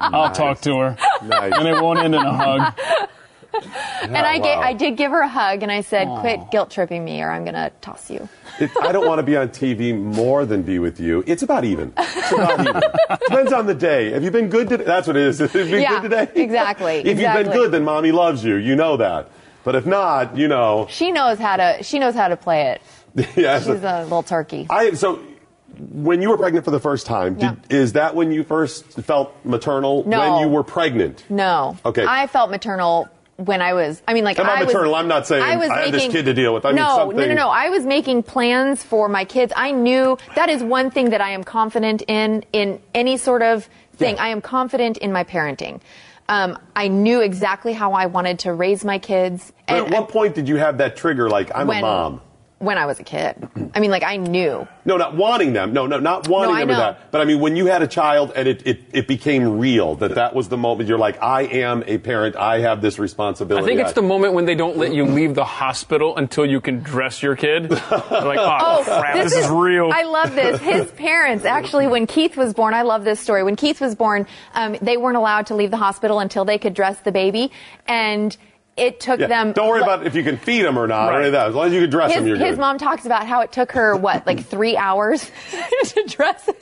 [0.00, 1.52] I'll talk to her, Nice.
[1.56, 2.72] and it won't end in a hug.
[4.02, 4.60] and I, wow.
[4.60, 7.44] I did give her a hug and I said, quit guilt tripping me or I'm
[7.44, 8.28] going to toss you.
[8.60, 11.24] It, I don't want to be on TV more than be with you.
[11.26, 11.92] It's about even.
[11.96, 12.82] It's about even.
[13.22, 14.10] Depends on the day.
[14.10, 14.84] Have you been good today?
[14.84, 15.38] That's what it is.
[15.38, 16.42] Have you been Yeah, good today?
[16.42, 18.56] exactly, if you've been good, then mommy loves you.
[18.56, 19.30] You know that.
[19.64, 20.86] But if not, you know.
[20.90, 22.82] She knows how to, she knows how to play it.
[23.36, 24.66] yeah, She's a little turkey.
[24.70, 25.20] I so
[25.78, 27.54] when you were pregnant for the first time, did, Yeah.
[27.70, 30.06] is that when you first felt maternal?
[30.06, 30.18] No.
[30.18, 31.24] When you were pregnant?
[31.28, 31.76] No.
[31.84, 32.04] Okay.
[32.06, 33.08] I felt maternal
[33.38, 34.02] when I was.
[34.06, 34.94] I mean, like I'm not I was- maternal.
[34.96, 36.64] I'm not saying I was have this making- kid to deal with.
[36.66, 37.48] I mean, no, no, no, no.
[37.48, 39.52] I was making plans for my kids.
[39.56, 43.68] I knew that is one thing that I am confident in in any sort of
[43.96, 44.16] thing.
[44.16, 44.24] Yeah.
[44.24, 45.80] I am confident in my parenting.
[46.28, 49.52] Um, I knew exactly how I wanted to raise my kids.
[49.66, 51.30] But And at what point did you have that trigger?
[51.30, 52.20] Like I'm when, a mom.
[52.58, 53.48] When I was a kid.
[53.72, 54.66] I mean, like I knew.
[54.84, 55.72] No, not wanting them.
[55.72, 57.12] No, no, not wanting No, them or that.
[57.12, 60.16] But I mean, when you had a child and it, it, it became real, that
[60.16, 62.34] that was the moment you're like, I am a parent.
[62.34, 63.62] I have this responsibility.
[63.62, 66.60] I think it's the moment when they don't let you leave the hospital until you
[66.60, 67.68] can dress your kid.
[67.68, 69.90] They're like, oh, crap, this, is, real.
[69.92, 70.60] I love this.
[70.60, 73.44] His parents, actually, when Keith was born, I love this story.
[73.44, 76.74] When Keith was born, um, they weren't allowed to leave the hospital until they could
[76.74, 77.52] dress the baby,
[77.86, 78.36] and
[78.78, 79.26] it took Yeah.
[79.26, 79.52] them.
[79.52, 81.48] Don't worry about if you can feed them or not or any of that.
[81.48, 82.60] As long as you can dress His, them, you're his good.
[82.60, 85.30] mom talks about how it took her what, like three hours
[85.84, 86.54] to dress him.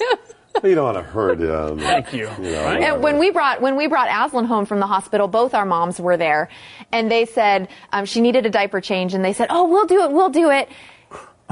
[0.64, 1.78] You don't want to hurt him.
[1.78, 2.30] Thank you.
[2.40, 5.52] You know, And when we brought when we brought Aslan home from the hospital, both
[5.52, 6.48] our moms were there,
[6.92, 10.04] and they said um, she needed a diaper change, and they said, "Oh, we'll do
[10.04, 10.70] it, we'll do it."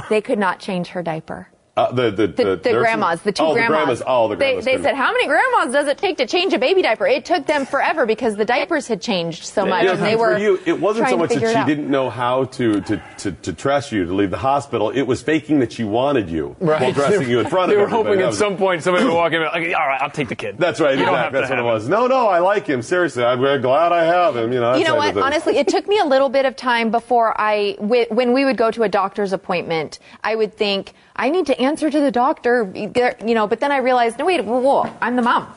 [0.08, 1.48] They could not change her diaper.
[1.76, 3.68] Uh, the, the, The, the, grandmas, the two oh, grandmas.
[3.68, 4.02] The grandmas.
[4.06, 4.64] Oh, the grandmas.
[4.64, 4.92] They, they couldn't.
[4.92, 7.04] said, how many grandmas does it take to change a baby diaper?
[7.04, 10.18] It took them forever because the diapers had changed so much, Yeah, and they for
[10.18, 13.52] were you, it wasn't so much that she didn't know how to, to, to, to
[13.52, 14.90] dress you to leave the hospital.
[14.90, 16.80] It was faking that she wanted you right.
[16.80, 19.14] while dressing you in front they of were hoping at was- some point somebody would
[19.14, 20.56] walk in and be like, all right, I'll take the kid.
[20.58, 20.96] That's right.
[20.96, 21.24] You don't exactly.
[21.24, 21.88] have That's to what it have was.
[21.88, 22.82] No, no, I like him.
[22.82, 24.52] Seriously, I'm very glad I have him.
[24.52, 24.76] You know.
[24.76, 25.16] You know what?
[25.16, 28.70] Honestly, it took me a little bit of time before I, when we would go
[28.70, 33.34] to a doctor's appointment, I would think, I need to answer to the doctor, you
[33.34, 35.52] know, but then I realized, no, wait, whoa, whoa, I'm the mom.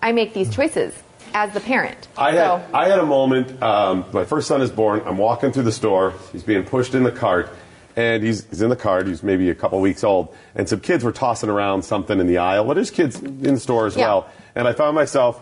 [0.00, 0.94] I make these choices
[1.34, 2.08] as the parent.
[2.16, 3.62] I had I had a moment.
[3.62, 5.02] Um, my first son is born.
[5.04, 6.14] I'm walking through the store.
[6.32, 7.50] He's being pushed in the cart,
[7.94, 9.06] and he's, he's in the cart.
[9.06, 12.38] He's maybe a couple weeks old, and some kids were tossing around something in the
[12.38, 12.64] aisle.
[12.64, 14.06] Well, there's kids in the store as Yeah.
[14.08, 15.40] well, and I found myself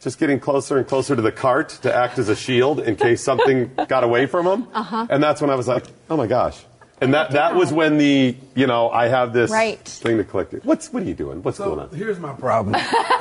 [0.00, 3.22] just getting closer and closer to the cart to act as a shield in case
[3.22, 4.68] something got away from him.
[4.74, 5.06] Uh-huh.
[5.10, 6.62] And that's when I was like, oh my gosh.
[7.00, 9.78] And that, that was when the, you know, I have this Right.
[9.80, 10.48] thing to click.
[10.62, 11.42] What's, what are you doing?
[11.42, 11.90] What's going So on?
[11.98, 12.80] here's my problem.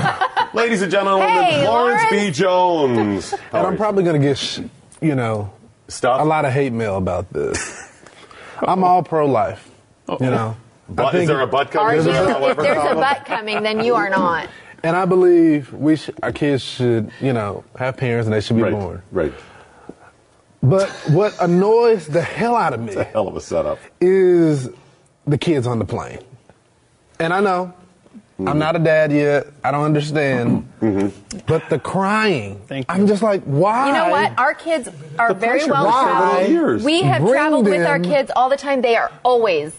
[0.54, 2.16] Ladies and gentlemen, Hey, Lawrence B.
[2.18, 2.38] Lawrence.
[2.38, 3.32] Jones.
[3.32, 3.78] How and are I'm you?
[3.78, 4.60] probably going to get, sh-
[5.02, 5.52] you know,
[5.88, 6.22] Stuff?
[6.22, 7.82] a lot of hate mail about this.
[8.60, 9.70] I'm all pro life.
[10.08, 10.56] You know,
[10.88, 11.88] But is there a butt coming?
[11.88, 13.00] Are Is you, there a if leopard there's a problem?
[13.00, 14.48] butt coming, then you are not.
[14.84, 18.56] and I believe we sh- our kids should, you know, have parents and they should
[18.58, 19.02] be Right, born.
[19.12, 19.34] right.
[20.64, 23.80] But what annoys the hell out of me—a Hell of a setup.
[24.00, 24.70] is
[25.28, 26.20] the kids on the plane.
[27.20, 27.74] And I know
[28.40, 28.48] Mm-hmm.
[28.48, 29.46] I'm not a dad yet.
[29.64, 30.68] I don't understand.
[31.46, 32.96] But the crying, Thank you.
[32.96, 33.86] I'm just like, why?
[33.88, 34.40] You know what?
[34.40, 36.84] Our kids are very well builds traveled.
[36.84, 38.82] We have Bring traveled with our kids all the time.
[38.82, 39.76] They are always,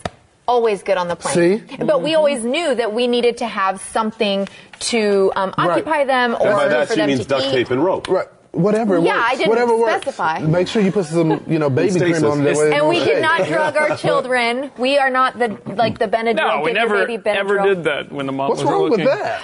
[0.47, 1.69] always good on the plane.
[1.69, 1.77] See?
[1.78, 4.47] But we always knew that we needed to have something
[4.81, 5.70] to um, Right.
[5.70, 7.51] occupy them or And by that for she them means to duct eat.
[7.51, 8.06] tape and rope.
[8.06, 8.28] Right.
[8.55, 9.27] Whatever Yeah, works.
[9.31, 9.93] I didn't Whatever works.
[10.03, 10.39] specify.
[10.41, 12.21] Make sure you put some, you know, baby Stasis.
[12.21, 12.45] cream on it.
[12.45, 14.71] that way it And we did not drug our children.
[14.79, 16.37] We are not the like the Benadryl.
[16.37, 19.07] No, we never baby ever did that when the mom What's was wrong with looking.
[19.07, 19.43] that?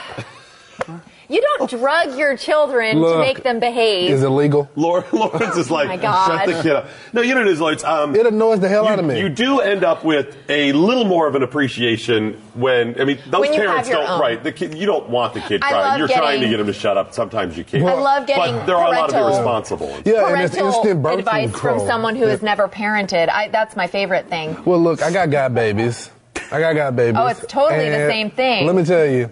[1.30, 4.10] You don't drug your children to make them behave.
[4.10, 4.68] Is it legal?
[4.74, 6.88] Laura, Lawrence is like, Oh shut the kid up.
[7.12, 7.84] No, you know what it is, Lawrence.
[7.84, 9.20] Um, It annoys the hell you, out of me.
[9.20, 13.42] You do end up with a little more of an appreciation when I mean those
[13.42, 14.20] When parents don't own.
[14.20, 14.42] right.
[14.42, 15.98] The kid, you don't want the kid I crying.
[16.00, 17.14] You're trying to get him to shut up.
[17.14, 17.84] Sometimes you can't.
[17.84, 20.02] I love getting But there are a lot of parental- irresponsible ones.
[20.04, 21.78] Yeah, and it's parental instant birth advice control.
[21.78, 23.28] from someone who has never parented.
[23.28, 24.56] I, that's my favorite thing.
[24.64, 26.10] Well, look, I got god babies.
[26.50, 27.16] I got god babies.
[27.20, 28.66] Oh, it's totally the same thing.
[28.66, 29.30] Let me tell you,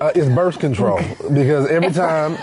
[0.00, 0.98] uh, it's birth control
[1.32, 2.36] because every time,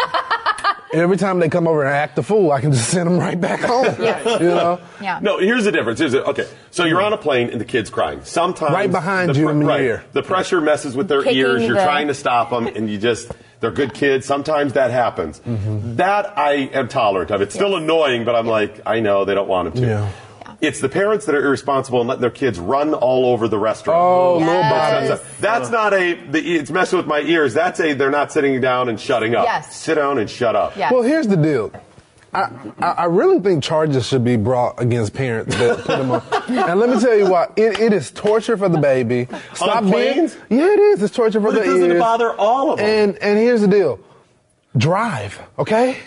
[0.93, 3.39] every time they come over and act the fool, I can just send them right
[3.39, 3.85] back home.
[3.99, 4.41] Yes.
[4.41, 4.79] You know.
[5.01, 5.19] Yeah.
[5.21, 5.99] No, here's the difference.
[5.99, 8.23] Here's the, okay, so you're on a plane and the kid's crying.
[8.23, 10.05] Sometimes Right behind the you in your right, ear.
[10.13, 11.63] The pressure messes with their Kicking ears.
[11.63, 14.25] You're the- trying to stop them, and you just they're good kids.
[14.27, 15.39] Sometimes that happens.
[15.39, 15.95] Mm-hmm.
[15.95, 17.41] That I am tolerant of.
[17.41, 19.89] It's still annoying, but I'm like, I know they don't want them to.
[19.89, 20.11] Yeah.
[20.59, 23.99] It's the parents that are irresponsible and letting their kids run all over the restaurant.
[24.01, 25.07] Oh, little Yes.
[25.09, 25.27] bodies.
[25.39, 26.15] That's not a.
[26.15, 27.53] The, it's messing with my ears.
[27.53, 27.93] That's a.
[27.93, 29.45] They're not sitting down and shutting up.
[29.45, 29.75] Yes.
[29.75, 30.75] Sit down and shut up.
[30.75, 30.91] Yeah.
[30.91, 31.71] Well, here's the deal.
[32.34, 36.21] I, I I really think charges should be brought against parents that put them on.
[36.49, 37.47] and let me tell you why.
[37.55, 39.27] It, it is torture for the baby.
[39.53, 39.93] Stop being.
[39.93, 40.35] planes?
[40.49, 41.03] Yeah, it is.
[41.03, 41.99] It's torture for But the it doesn't ears.
[41.99, 42.85] bother all of them.
[42.88, 43.99] And and here's the deal.
[44.75, 45.97] Drive, okay?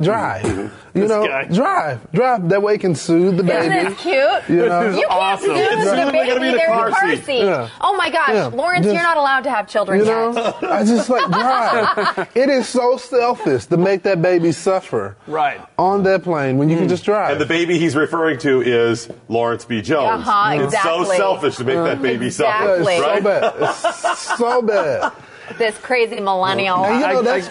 [0.00, 0.42] Drive.
[0.44, 0.74] Mm-hmm.
[0.92, 1.44] You This know, guy.
[1.44, 2.48] drive, drive.
[2.48, 3.72] That way it can soothe the baby.
[3.76, 4.48] Isn't this cute?
[4.58, 4.86] You know?
[4.86, 5.48] This is You can't awesome.
[5.50, 7.24] do It's the literally gotta be baby in a car in the car seat.
[7.24, 7.44] seat.
[7.44, 7.68] Yeah.
[7.80, 8.46] Oh my gosh, Yeah.
[8.46, 10.34] Lawrence, Just- you're not allowed to have children You yet.
[10.34, 12.28] know, I just like drive.
[12.34, 15.60] it is so selfish to make that baby suffer Right.
[15.78, 16.90] on that plane when you can hmm.
[16.90, 17.30] just drive.
[17.30, 19.82] And the baby he's referring to is Lawrence B.
[19.82, 20.26] Jones.
[20.26, 22.26] Uh-huh, It's so selfish to make that baby uh-huh.
[22.26, 22.94] Exactly.
[22.96, 23.22] Yeah, suffer, it's right?
[23.22, 24.12] so bad.
[24.12, 25.12] It's so bad.
[25.58, 26.84] This crazy millennial.
[26.84, 27.48] And you know that's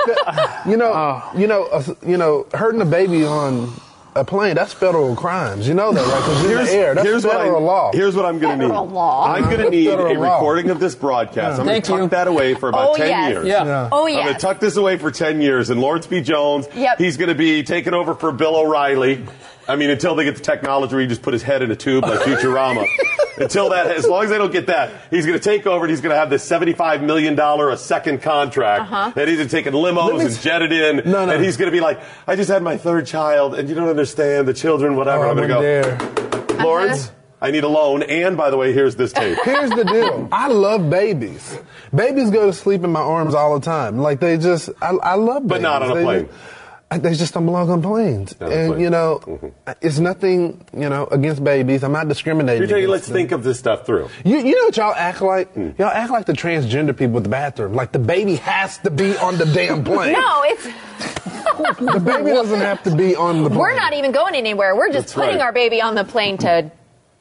[0.66, 3.72] you know you know uh, you know hurting a baby on
[4.16, 5.68] a plane that's federal crimes.
[5.68, 6.20] You know that right?
[6.20, 7.92] Because in the air that's what federal I, law.
[7.94, 8.72] Here's what I'm going to need.
[8.72, 9.32] Federal law.
[9.34, 10.34] I'm going to need Federal a law.
[10.36, 11.60] recording of this broadcast.
[11.60, 12.08] I'm going to tuck you.
[12.10, 13.32] that away for about Oh, 10 yes.
[13.32, 13.46] years.
[13.48, 13.66] Yeah.
[13.66, 13.90] Yeah.
[13.92, 14.18] Oh yeah.
[14.18, 16.22] I'm going to tuck this away for 10 years, and Lawrence B.
[16.22, 16.98] Jones, Yep.
[16.98, 19.26] he's going to be taking over for Bill O'Reilly.
[19.70, 21.76] I mean, until they get the technology where you just put his head in a
[21.76, 22.86] tube like Futurama.
[23.38, 25.92] until that, as long as they don't get that, he's going to take over and
[25.92, 28.82] he's going to have this $75 million a second contract.
[28.82, 29.14] Uh-huh.
[29.16, 30.98] And he's taking limos and jetted in.
[31.10, 31.34] No, no.
[31.34, 33.90] And he's going to be like, I just had my third child, and you don't
[33.90, 35.26] understand the children, whatever.
[35.26, 36.64] Oh, I'm going to go, there.
[36.64, 38.04] Lawrence, I need a loan.
[38.04, 39.38] And by the way, here's this tape.
[39.46, 40.28] Here's the deal.
[40.32, 41.58] I love babies.
[41.94, 44.00] Babies go to sleep in my arms all the time.
[44.00, 45.50] Like they just, I, I love babies.
[45.50, 46.26] But not on a plane.
[46.28, 46.59] just-
[46.98, 48.36] they just don't belong on planes.
[48.40, 48.82] Not and plane.
[48.82, 49.52] you know, Mhm.
[49.82, 51.84] it's nothing, you know, against babies.
[51.84, 52.62] I'm not discriminating.
[52.62, 53.16] You're telling, let's them.
[53.16, 54.10] think of this stuff through.
[54.24, 55.54] You, you know what y'all act like?
[55.54, 55.70] Hmm.
[55.78, 57.74] Y'all act like the transgender people at the bathroom.
[57.74, 60.14] Like the baby has to be on the damn plane.
[60.14, 60.64] no, it's
[61.80, 63.60] The baby doesn't have to be on the plane.
[63.60, 64.76] we're not even going anywhere.
[64.76, 65.42] We're just That's putting right.
[65.46, 66.72] our baby on the plane to.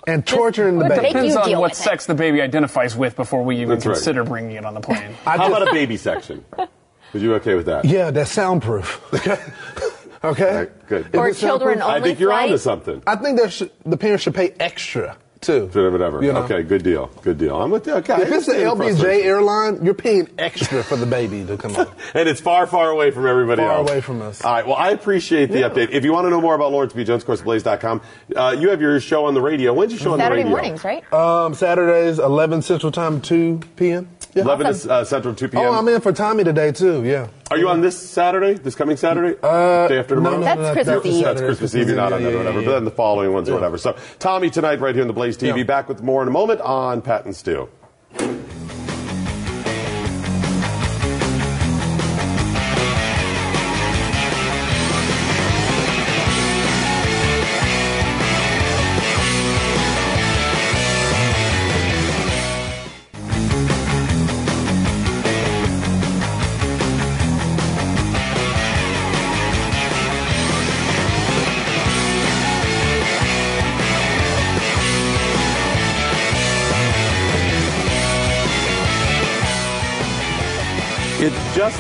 [0.07, 1.03] And torturing the baby.
[1.03, 1.77] Make Depends on what with it.
[1.77, 3.93] sex the baby identifies with before we even That's right.
[3.95, 5.15] consider bringing it on the plane.
[5.27, 6.45] I How just- about a baby section?
[7.15, 7.85] Are you okay with that?
[7.85, 9.01] Yeah, that's soundproof.
[10.25, 10.57] okay?
[10.57, 11.07] right, good.
[11.07, 12.45] If Or children soundproof- I think you're flight.
[12.51, 13.03] onto something.
[13.07, 15.67] I think there should, the parents should pay extra too.
[15.67, 16.25] Whatever, whatever.
[16.25, 16.43] You know?
[16.43, 17.07] Okay, good deal.
[17.23, 17.61] Good deal.
[17.61, 17.95] I'm with you.
[17.95, 18.23] Okay.
[18.23, 21.87] If it's the LBJ airline, you're paying extra for the baby to come on.
[22.15, 23.71] And it's far, far away from everybody else.
[23.71, 23.91] Far else.
[23.91, 24.43] away from us.
[24.45, 24.67] All right.
[24.67, 25.91] Well, I appreciate the update.
[25.91, 27.05] If you want to know more about Lawrence B.
[27.05, 28.03] Jones, CourseBlaze.com.
[28.35, 29.73] Uh, you have your show on the radio.
[29.73, 30.49] When's your show on the radio?
[30.49, 31.11] mornings, right?
[31.13, 34.09] Um, Saturdays, 11 Central Time, 2 p.m.
[34.39, 34.45] Yeah.
[34.45, 35.65] 11 to, uh, Central, 2 p.m.
[35.65, 37.05] Oh, I'm in for Tommy today too.
[37.05, 37.29] Yeah.
[37.51, 38.55] Are you on this Saturday?
[38.55, 39.39] This coming Saturday?
[39.43, 40.39] Uh, Day after no, tomorrow?
[40.39, 41.25] no, That's no, Christmas Eve.
[41.25, 41.89] That's Christmas Eve.
[41.89, 42.63] You're not on that or whatever.
[42.63, 43.79] But then the following ones or whatever.
[43.79, 45.59] So, Tommy tonight right here on the Blaze TV.
[45.59, 45.63] Yeah.
[45.65, 47.69] Back with more in a moment on Pat and Stu.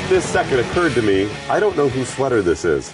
[0.08, 1.30] Just this second occurred to me.
[1.50, 2.92] I don't know whose sweater this is.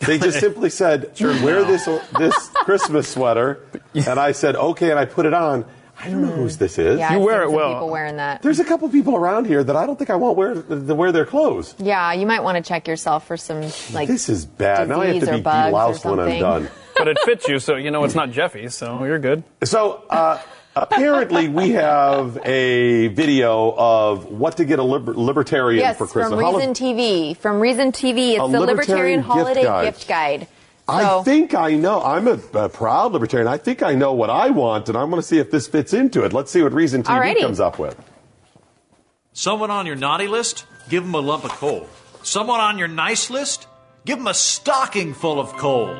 [0.00, 1.88] They just simply said, "Wear this
[2.18, 3.60] this Christmas sweater,"
[3.94, 5.64] and I said, "Okay," and I put it on.
[6.00, 6.98] I don't know whose this is.
[7.00, 7.72] Yeah, You I've wear seen it some well.
[7.74, 8.42] People wearing that.
[8.42, 11.10] There's a couple people around here that I don't think I want wear to wear
[11.10, 11.74] their clothes.
[11.78, 14.08] Yeah, you might want to check yourself for some like.
[14.08, 14.88] This is bad.
[14.88, 16.70] Now I have to be bugs or deloused when I'm done.
[16.96, 19.44] But it fits you, so you know it's not Jeffy's, so you're good.
[19.64, 20.40] So uh,
[20.82, 26.40] apparently, we have a video of what to get a liber- libertarian Yes, for Christmas.
[26.40, 27.36] from How- Reason TV.
[27.36, 29.84] From Reason TV, it's A the libertarian Libertarian gift Holiday guide.
[29.84, 30.46] Gift Guide.
[30.90, 32.02] I think I know.
[32.02, 33.46] I'm a, a proud libertarian.
[33.46, 35.92] I think I know what I want, and I'm going to see if this fits
[35.92, 36.32] into it.
[36.32, 37.40] Let's see what Reason TV Alrighty.
[37.40, 37.94] comes up with.
[39.34, 40.64] Someone on your naughty list?
[40.88, 41.86] Give them a lump of coal.
[42.22, 43.66] Someone on your nice list?
[44.06, 45.94] Give them a stocking full of coal.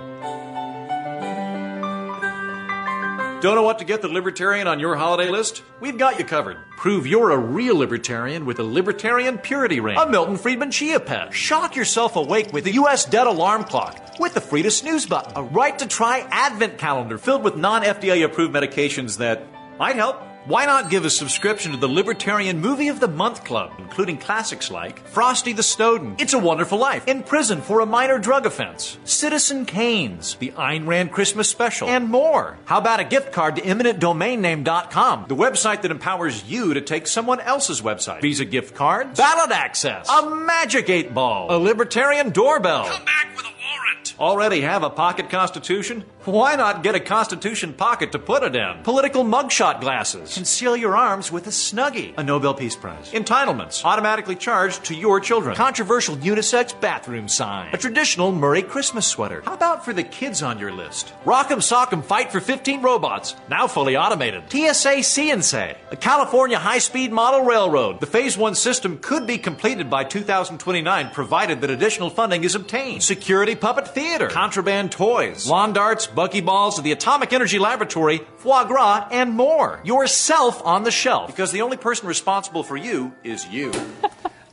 [3.40, 5.62] Don't know what to get the libertarian on your holiday list?
[5.78, 6.56] We've got you covered.
[6.76, 11.32] Prove you're a real libertarian with a Libertarian Purity Ring, a Milton Friedman Chia Pet.
[11.32, 13.04] Shock yourself awake with the U.S.
[13.04, 17.16] dead alarm clock, with the free to snooze button, a right to try advent calendar
[17.16, 19.46] filled with non FDA approved medications that
[19.78, 20.20] might help.
[20.48, 24.70] Why not give a subscription to the Libertarian Movie of the Month Club, including classics
[24.70, 28.96] like Frosty the Snowden, It's a Wonderful Life, In Prison for a Minor Drug Offense,
[29.04, 32.56] Citizen Kane's, The Ayn Rand Christmas Special, and more.
[32.64, 37.40] How about a gift card to eminentdomainname.com, the website that empowers you to take someone
[37.40, 38.22] else's website?
[38.22, 42.86] Visa gift cards, ballot access, a magic eight ball, a libertarian doorbell.
[42.86, 44.14] Come back with a warrant.
[44.18, 46.04] Already have a pocket constitution?
[46.24, 48.82] Why not get a Constitution pocket to put it in?
[48.82, 50.34] Political mugshot glasses.
[50.34, 52.12] Conceal your arms with a Snuggie.
[52.18, 53.10] A Nobel Peace Prize.
[53.12, 53.82] Entitlements.
[53.82, 55.56] Automatically charged to your children.
[55.56, 57.70] Controversial unisex bathroom sign.
[57.72, 59.42] A traditional Murray Christmas sweater.
[59.46, 61.14] How about for the kids on your list?
[61.24, 63.34] Rock'em Sock'em Fight for 15 robots.
[63.48, 64.50] Now fully automated.
[64.50, 65.76] TSA CNC.
[65.90, 68.00] A California high-speed model railroad.
[68.00, 73.02] The Phase 1 system could be completed by 2029 provided that additional funding is obtained.
[73.02, 74.28] Security puppet theater.
[74.28, 75.46] Contraband toys.
[75.46, 79.80] Lawn darts, buckyballs, the Atomic Energy Laboratory, foie gras, and more.
[79.84, 81.26] Yourself on the shelf.
[81.26, 83.72] Because the only person responsible for you is you.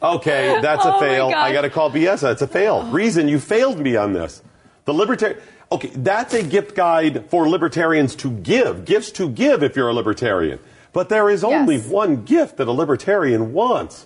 [0.04, 1.32] Okay, that's a Oh fail.
[1.36, 2.20] I got to call BS.
[2.22, 2.84] That's a fail.
[2.86, 2.92] Oh.
[2.92, 4.44] Reason you failed me on this.
[4.84, 5.40] The libertarian.
[5.72, 9.94] Okay, that's a gift guide for libertarians to give, gifts to give if you're a
[9.94, 10.60] libertarian.
[10.94, 11.88] But there is only Yes.
[11.88, 14.06] one gift that a libertarian wants.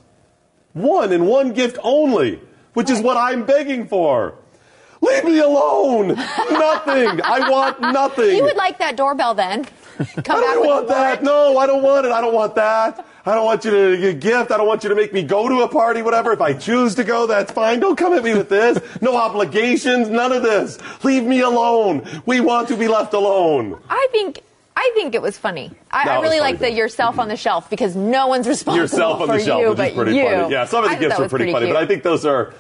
[0.72, 2.40] One and one gift only,
[2.76, 4.36] which is what I'm begging for.
[5.10, 6.08] Leave me alone.
[6.10, 7.22] nothing.
[7.24, 8.36] I want nothing.
[8.38, 9.66] You would like that doorbell then?
[10.24, 11.22] Come I don't want that.
[11.22, 11.24] warrant?
[11.24, 12.12] No, I don't want it.
[12.12, 13.06] I don't want that.
[13.26, 14.52] I don't want you to get a gift.
[14.52, 16.32] I don't want you to make me go to a party, whatever.
[16.32, 17.80] If I choose to go, that's fine.
[17.82, 18.80] Don't come at me with this.
[19.02, 20.80] No obligations, none of this.
[21.04, 22.08] Leave me alone.
[22.26, 23.80] We want to be left alone.
[23.90, 24.42] I think.
[24.82, 25.72] I think it was funny.
[25.92, 28.82] I, No, I really like the yourself on the shelf because no one's responsible.
[28.82, 30.24] Yourself on for the shelf, you, which but is pretty you.
[30.24, 30.52] funny.
[30.54, 32.54] Yeah, some of the thought gifts are was pretty, funny, but I think those are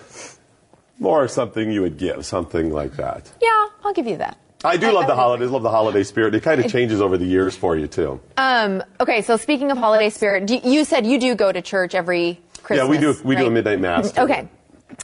[0.99, 3.31] more something you would give, something like that.
[3.41, 4.37] Yeah, I'll give you that.
[4.63, 6.35] I do I- love I the holidays, love the holiday spirit.
[6.35, 8.19] It kind of changes over the years for you, too.
[8.35, 11.95] Um, okay, so speaking of holiday spirit, do, you said you do go to church
[11.95, 12.85] every Christmas.
[12.85, 14.17] yeah, we do, we do a midnight mass.
[14.17, 14.49] Okay.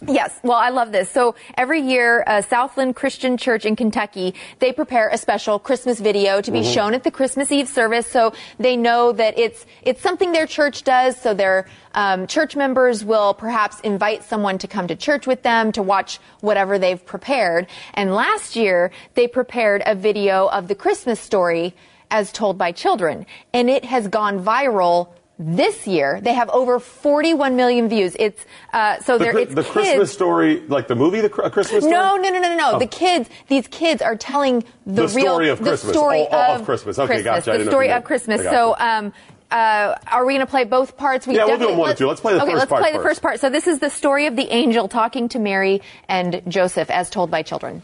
[0.07, 0.38] Yes.
[0.44, 1.10] Well, I love this.
[1.10, 6.41] So every year, uh, Southland Christian Church in Kentucky, they prepare a special Christmas video
[6.41, 6.74] to be Mm-hmm.
[6.74, 8.07] shown at the Christmas Eve service.
[8.07, 11.16] So they know that it's, it's something their church does.
[11.20, 15.72] So their, um, church members will perhaps invite someone to come to church with them
[15.74, 17.68] to watch whatever they've prepared.
[17.94, 21.76] And last year, they prepared a video of the Christmas story
[22.12, 23.26] as told by children.
[23.53, 26.20] And it has gone viral this year.
[26.22, 28.16] They have over 41 million views.
[28.20, 28.44] It's,
[28.74, 29.74] uh, so The, it's the kids.
[29.74, 31.91] Christmas story, like the movie, the A Christmas Story?
[31.91, 32.72] No, no, no, no, no, no.
[32.76, 32.80] Oh.
[32.80, 35.94] The kids, these kids are telling the, The real story of the Christmas.
[35.94, 36.99] story Oh, oh, of, of Christmas.
[36.99, 37.52] Okay, gotcha.
[37.53, 38.41] I The story of Christmas.
[38.44, 39.12] So, um,
[39.52, 41.28] uh, are we going to play both parts?
[41.28, 42.07] We Yeah, we'll do them one and two.
[42.07, 43.07] Let's play the okay, first let's part play the first.
[43.07, 43.40] first part.
[43.41, 47.30] So this is the story of the angel talking to Mary and Joseph as told
[47.30, 47.82] by children.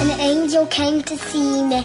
[0.00, 1.84] An angel came to see Ma-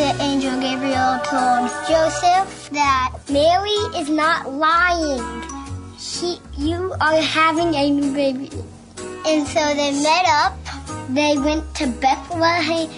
[0.00, 5.22] the angel Gabriel told Joseph that Mary is not lying.
[5.98, 8.50] She, you are having a new baby.
[9.26, 10.56] And so they met up.
[11.10, 12.88] They went to Bethlehem,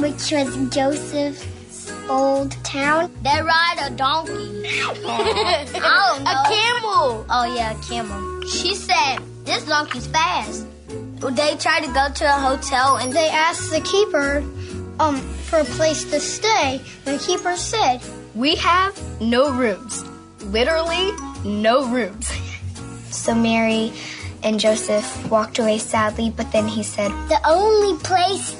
[0.00, 3.12] which was Joseph's old town.
[3.22, 4.32] They ride a donkey.
[4.66, 4.90] I
[6.08, 6.30] don't know.
[6.32, 7.26] A camel.
[7.30, 8.42] Oh yeah, a camel.
[8.48, 13.70] She said, "This donkey's fast." They tried to go to a hotel and they asked
[13.70, 14.42] the keeper
[15.00, 15.16] um,
[15.48, 16.80] for a place to stay.
[17.04, 18.00] The keeper said,
[18.34, 20.04] We have no rooms.
[20.44, 21.10] Literally,
[21.44, 22.30] no rooms.
[23.10, 23.92] so Mary
[24.42, 28.54] and Joseph walked away sadly, but then he said, The only place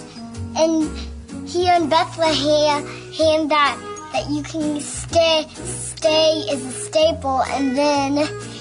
[0.57, 0.91] in
[1.47, 3.79] here in Bethlehem hand that
[4.13, 8.17] that you can stay stay is a staple and then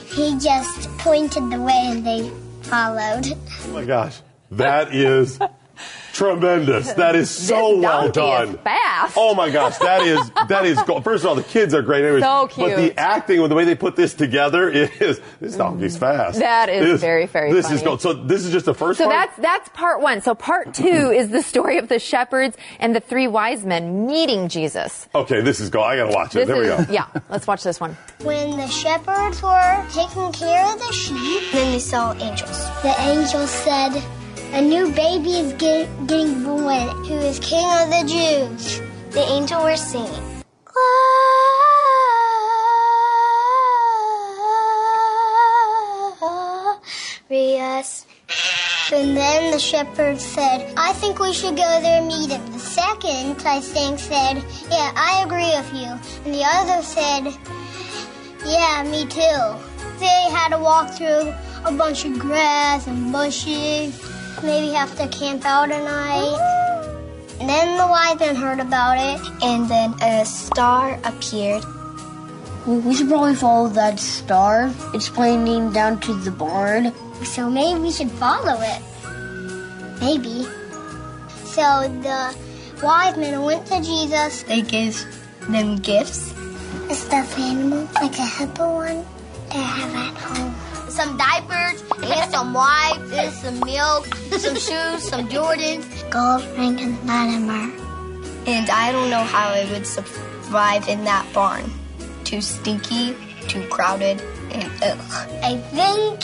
[0.06, 2.30] he just pointed the way and they
[2.62, 3.26] followed.
[3.66, 4.22] Oh my gosh.
[4.52, 5.40] That is
[6.14, 6.94] tremendous.
[6.94, 8.64] That is so This well donkey is done.
[8.64, 9.14] fast.
[9.18, 11.04] Oh my gosh, that is that is gold.
[11.04, 12.04] First of all, the kids are great.
[12.04, 15.98] Anyways, So But the acting with the way they put this together is this donkey's
[15.98, 16.40] fast.
[16.40, 17.84] That is This- very, very This is funny.
[17.86, 18.02] gold.
[18.02, 19.30] So this is just the first So part.
[19.30, 20.22] that's that's part one.
[20.22, 24.48] So part two is the story of the shepherds and the three wise men meeting
[24.50, 25.08] Jesus.
[25.16, 25.42] okay.
[25.42, 25.86] This is gold.
[25.86, 26.40] I gotta watch it.
[26.40, 26.86] This there we go.
[26.92, 27.06] yeah.
[27.30, 27.96] Let's watch this one.
[28.24, 32.66] When the shepherds were taking care of the sheep, then they saw angels.
[32.82, 34.02] The angel said,
[34.52, 38.82] A new baby is get, getting born, who is King of the Jews.
[39.12, 40.44] The angel was singing.
[47.28, 48.08] Glorious.
[48.92, 52.44] And then the shepherd said, I think we should go there and meet him.
[52.52, 55.92] The second, think, said, Yeah, I agree with you.
[56.26, 57.38] And the other said,
[58.48, 60.00] Yeah, me too.
[60.00, 61.32] They had to walk through
[61.66, 64.19] a bunch of grass and bushes.
[64.44, 66.56] Maybe have to camp out a night.
[67.40, 71.64] And then the wise men heard about it, and then a star appeared.
[72.68, 74.74] We should probably follow that star.
[74.94, 76.94] It's pointing down to the barn.
[77.24, 78.82] So maybe we should follow it.
[80.02, 80.44] Maybe.
[81.46, 82.36] So the
[82.84, 84.44] wise men went to Jesus.
[84.44, 85.04] They gave
[85.50, 86.34] them gifts.
[86.90, 89.06] A stuffed animal, like a hippo one,
[89.52, 90.56] they have at home.
[90.90, 92.89] Some diapers, and some wipes, and
[93.42, 94.06] some milk,
[94.38, 97.72] some shoes, some Jordans, gold ring, and Latimer.
[98.46, 101.72] And I don't know how I would survive in that barn.
[102.26, 103.16] Too stinky,
[103.48, 104.22] too crowded,
[104.52, 105.00] and ugh.
[105.44, 106.24] I think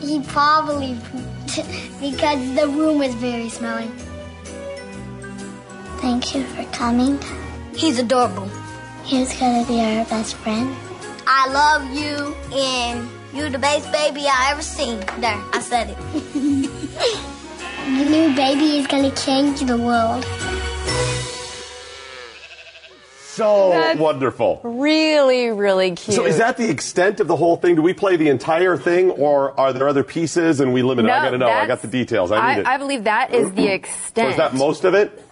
[0.00, 3.90] he probably pooped because the room was very smelly.
[5.98, 7.18] Thank you for coming.
[7.74, 8.48] He's adorable.
[9.04, 10.74] He's gonna be our best friend.
[11.26, 14.98] I love you, and you're the best baby I ever seen.
[15.20, 16.72] There, I said it.
[17.86, 20.24] The new baby is gonna change the world.
[23.36, 24.60] So That's- wonderful.
[24.64, 26.16] Really, really cute.
[26.16, 27.76] So is that the extent of the whole thing?
[27.76, 31.12] Do we play the entire thing, or are there other pieces and we limit it?
[31.12, 31.48] I got to know.
[31.48, 32.32] I got the details.
[32.32, 32.66] I need it.
[32.66, 34.30] I believe that is the so extent.
[34.30, 35.22] is that most of it?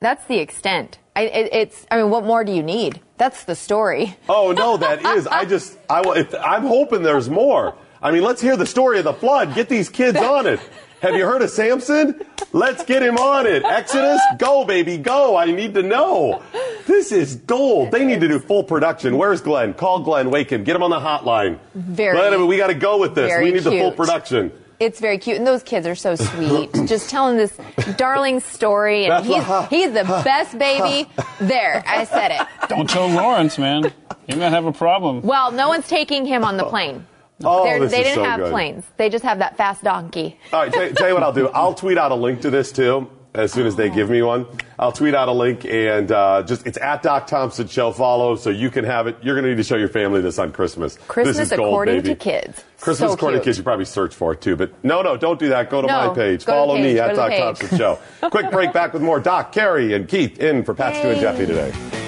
[0.00, 0.98] That's the extent.
[1.14, 1.86] I, it, it's.
[1.92, 3.00] I mean, what more do you need?
[3.18, 4.16] That's the story.
[4.28, 5.26] Oh no, that is.
[5.26, 5.76] I just.
[5.90, 7.74] I if, I'm hoping there's more.
[8.00, 9.54] I mean, let's hear the story of the flood.
[9.54, 10.60] Get these kids on it.
[11.02, 12.20] Have you heard of Samson?
[12.52, 13.64] Let's get him on it.
[13.64, 15.36] Exodus, go baby, go.
[15.36, 16.42] I need to know.
[16.86, 17.90] This is gold.
[17.92, 19.16] They need to do full production.
[19.16, 19.74] Where's Glenn?
[19.74, 20.30] Call Glenn.
[20.30, 20.64] Wake him.
[20.64, 21.58] Get him on the hotline.
[21.74, 23.32] Very- Glenn, we got to go with this.
[23.40, 24.50] We need the full production.
[24.80, 26.72] It's very cute, and those kids are so sweet.
[26.86, 27.58] Just telling this
[27.96, 31.10] darling story, and he's he's the best baby.
[31.40, 32.46] There, I said it.
[32.68, 33.92] Don't tell Lawrence, man.
[34.26, 35.22] He might have a problem.
[35.22, 36.70] Well, no one's taking him on the oh.
[36.70, 37.06] plane.
[37.42, 38.50] Oh, They're- this they is didn't so have good.
[38.50, 38.84] planes.
[38.96, 40.38] They just have that fast donkey.
[40.52, 41.48] All right, tell, tell you what I'll do.
[41.48, 44.46] I'll tweet out a link to this too as soon as they give me one.
[44.78, 47.92] I'll tweet out a link and uh, just it's at Doc Thompson Show.
[47.92, 49.16] Follow so you can have it.
[49.22, 50.98] You're going to need to show your family this on Christmas.
[51.08, 52.08] Christmas this is gold, according baby.
[52.08, 52.64] to kids.
[52.80, 53.58] Christmas So according to kids.
[53.58, 55.68] You probably search for it too, but no, no, don't do that.
[55.70, 56.44] Go to No, my page.
[56.44, 57.40] Follow me page, at go to Doc page.
[57.40, 57.98] Thompson Show.
[58.30, 58.72] Quick break.
[58.72, 62.07] Back with more Doc, Kari, and Keith in for Pat, Stu, and Jeffy today.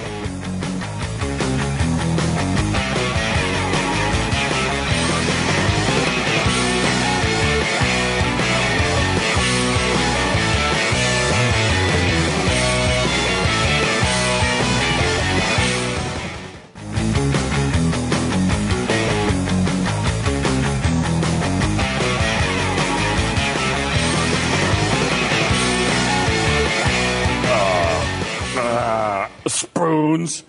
[30.11, 30.43] Spoons.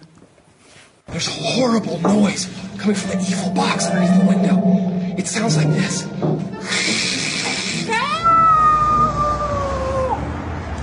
[1.08, 2.46] There's a horrible noise
[2.80, 4.58] coming from the evil box underneath the window.
[5.18, 6.08] It sounds like this.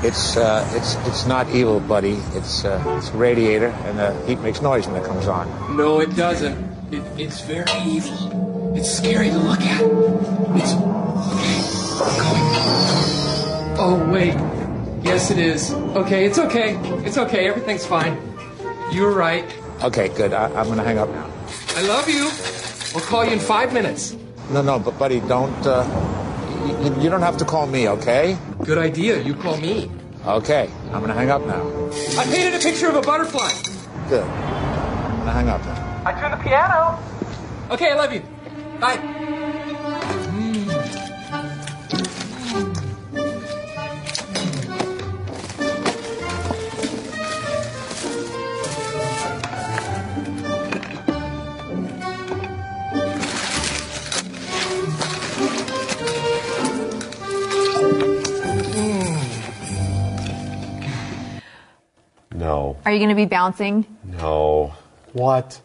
[0.04, 2.18] It's uh, it's it's not evil, buddy.
[2.34, 5.76] It's uh, it's a radiator, and the heat makes noise when it comes on.
[5.76, 6.56] No, it doesn't.
[6.92, 8.76] It, it's very evil.
[8.76, 9.82] It's scary to look at.
[10.54, 10.72] It's
[11.34, 11.58] okay.
[12.22, 12.46] Going.
[13.80, 14.34] Oh wait.
[15.02, 15.72] Yes, it is.
[15.72, 16.76] Okay, it's okay.
[17.04, 17.48] It's okay.
[17.48, 18.37] Everything's fine.
[18.92, 19.44] You're right.
[19.82, 20.32] Okay, good.
[20.32, 21.30] I, I'm gonna hang up now.
[21.76, 22.30] I love you.
[22.94, 24.16] I'll call you in five minutes.
[24.50, 25.54] No, no, but buddy, don't.
[25.66, 25.84] Uh,
[26.82, 28.36] you, you don't have to call me, okay?
[28.64, 29.20] Good idea.
[29.22, 29.90] You call me.
[30.26, 31.62] Okay, I'm gonna hang up now.
[32.18, 33.50] I painted a picture of a butterfly.
[34.08, 34.24] Good.
[34.24, 36.02] I'm gonna hang up now.
[36.04, 36.98] I tuned the piano.
[37.70, 38.22] Okay, I love you.
[38.80, 39.17] Bye.
[62.88, 63.84] Are you going to be bouncing?
[64.02, 64.72] No.
[65.12, 65.60] What?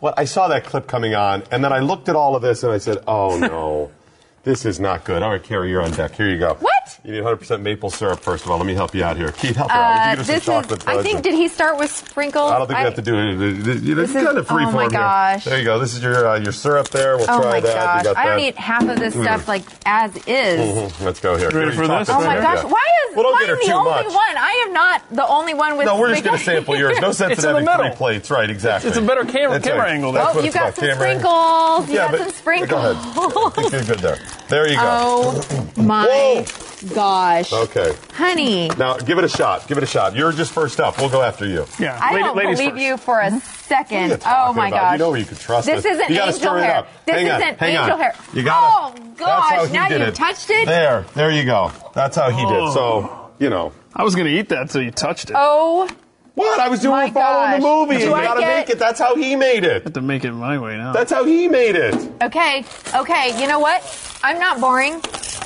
[0.00, 0.18] What?
[0.18, 2.72] I saw that clip coming on, and then I looked at all of this, and
[2.72, 3.92] I said, "Oh no,
[4.42, 6.16] this is not good." All right, Kari, you're on deck.
[6.16, 6.54] Here you go.
[6.54, 6.83] What?
[7.04, 8.58] You need 100% maple syrup first of all.
[8.58, 9.30] Let me help you out here.
[9.32, 10.18] Keith, help her out.
[10.18, 10.86] Would you Uh, get us some chocolate is.
[10.86, 11.22] I think.
[11.22, 12.50] Did he start with sprinkles?
[12.50, 13.20] I don't think we have to do it.
[13.32, 14.90] You know, This it's is- kind of free oh my form here.
[15.00, 15.44] gosh.
[15.44, 15.78] There you go.
[15.78, 17.16] This is your uh, your syrup there.
[17.16, 17.98] We'll Oh try my that.
[18.04, 18.16] You gosh!
[18.16, 18.48] I don't that.
[18.48, 19.48] eat half of this stuff Mm.
[19.48, 20.92] like as is.
[20.92, 21.04] Mhm.
[21.04, 21.50] Let's go here.
[21.50, 22.08] Ready for this?
[22.08, 22.64] Oh my gosh!
[22.64, 24.06] Why is Well, don't why get her am the too only much.
[24.06, 24.36] one?
[24.38, 25.86] I am not the only one with.
[25.86, 26.98] No, we're just going to sample yours.
[27.00, 28.30] No sense It's in in the having three plates.
[28.30, 28.88] Right, exactly.
[28.88, 29.92] It's a better camera- That's camera right.
[29.92, 31.88] angle That's Oh, you got some sprinkles.
[31.88, 32.70] You Yeah, got but- some sprinkles.
[32.70, 32.96] Go ahead.
[32.96, 34.18] I think you're good there.
[34.48, 34.82] There you go.
[34.84, 36.44] Oh my Whoa.
[36.92, 37.52] Gosh.
[37.52, 37.94] Okay.
[38.12, 38.68] Honey.
[38.78, 39.66] Now, give it a shot.
[39.68, 40.14] Give it a shot.
[40.14, 40.98] You're just first up.
[40.98, 41.64] We'll go after you.
[41.78, 41.98] Yeah.
[42.00, 43.34] I don't believe you for a mm-hmm.
[43.36, 44.10] What are second.
[44.10, 44.70] you Oh my about?
[44.80, 44.92] gosh.
[44.92, 45.84] You know where you can trust This us.
[45.86, 46.76] isn't you gotta angel stir it hair.
[46.76, 46.88] up.
[47.06, 47.98] This hang on, isn't hang angel on.
[48.00, 48.14] hair.
[48.34, 48.66] You gotta.
[48.76, 49.52] Oh That's gosh!
[49.54, 50.14] how he now did you it.
[50.14, 50.66] touched it.
[50.66, 51.72] There, there you go.
[51.94, 52.52] That's how he did.
[52.52, 52.74] Oh.
[52.74, 53.72] So, you know.
[53.96, 55.36] I was going to eat that, so you touched it.
[55.38, 55.88] Oh.
[56.34, 56.58] What?
[56.58, 57.98] I was doing My following the movie.
[57.98, 58.78] Do and I you gotta get- make it.
[58.80, 59.84] That's how he made it.
[59.84, 60.92] have to make it my way now.
[60.92, 61.94] That's how he made it.
[62.20, 63.40] Okay, okay.
[63.40, 64.18] You know what?
[64.24, 65.00] I'm not boring.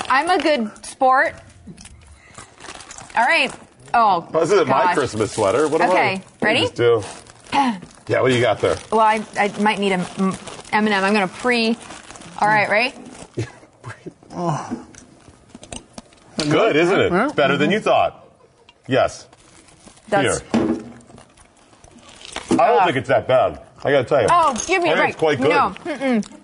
[0.09, 1.33] I'm a good sport.
[3.15, 3.49] All right.
[3.93, 4.27] Oh.
[4.33, 4.93] This isn't my.
[4.93, 5.69] Christmas sweater.
[5.69, 6.23] What am Okay, I?
[6.45, 6.61] ready?
[6.61, 7.03] Just do.
[8.09, 8.75] Yeah, what do you got there?
[8.91, 10.33] Well, I, I might need a mm,
[10.73, 10.91] M&M.
[10.91, 11.77] I'm gonna pre.
[12.41, 12.95] All right, ready?
[16.49, 17.11] Good, isn't it?
[17.11, 17.29] Yeah.
[17.35, 18.27] Better than you thought.
[18.87, 19.27] Yes.
[20.07, 20.39] That's.
[20.39, 20.59] Here.
[22.59, 23.61] I don't think it's that bad.
[23.83, 24.27] I gotta tell you.
[24.31, 25.09] Oh, give me a think break.
[25.09, 25.49] It's quite good.
[25.49, 25.75] No.
[25.85, 26.38] Mm-mm.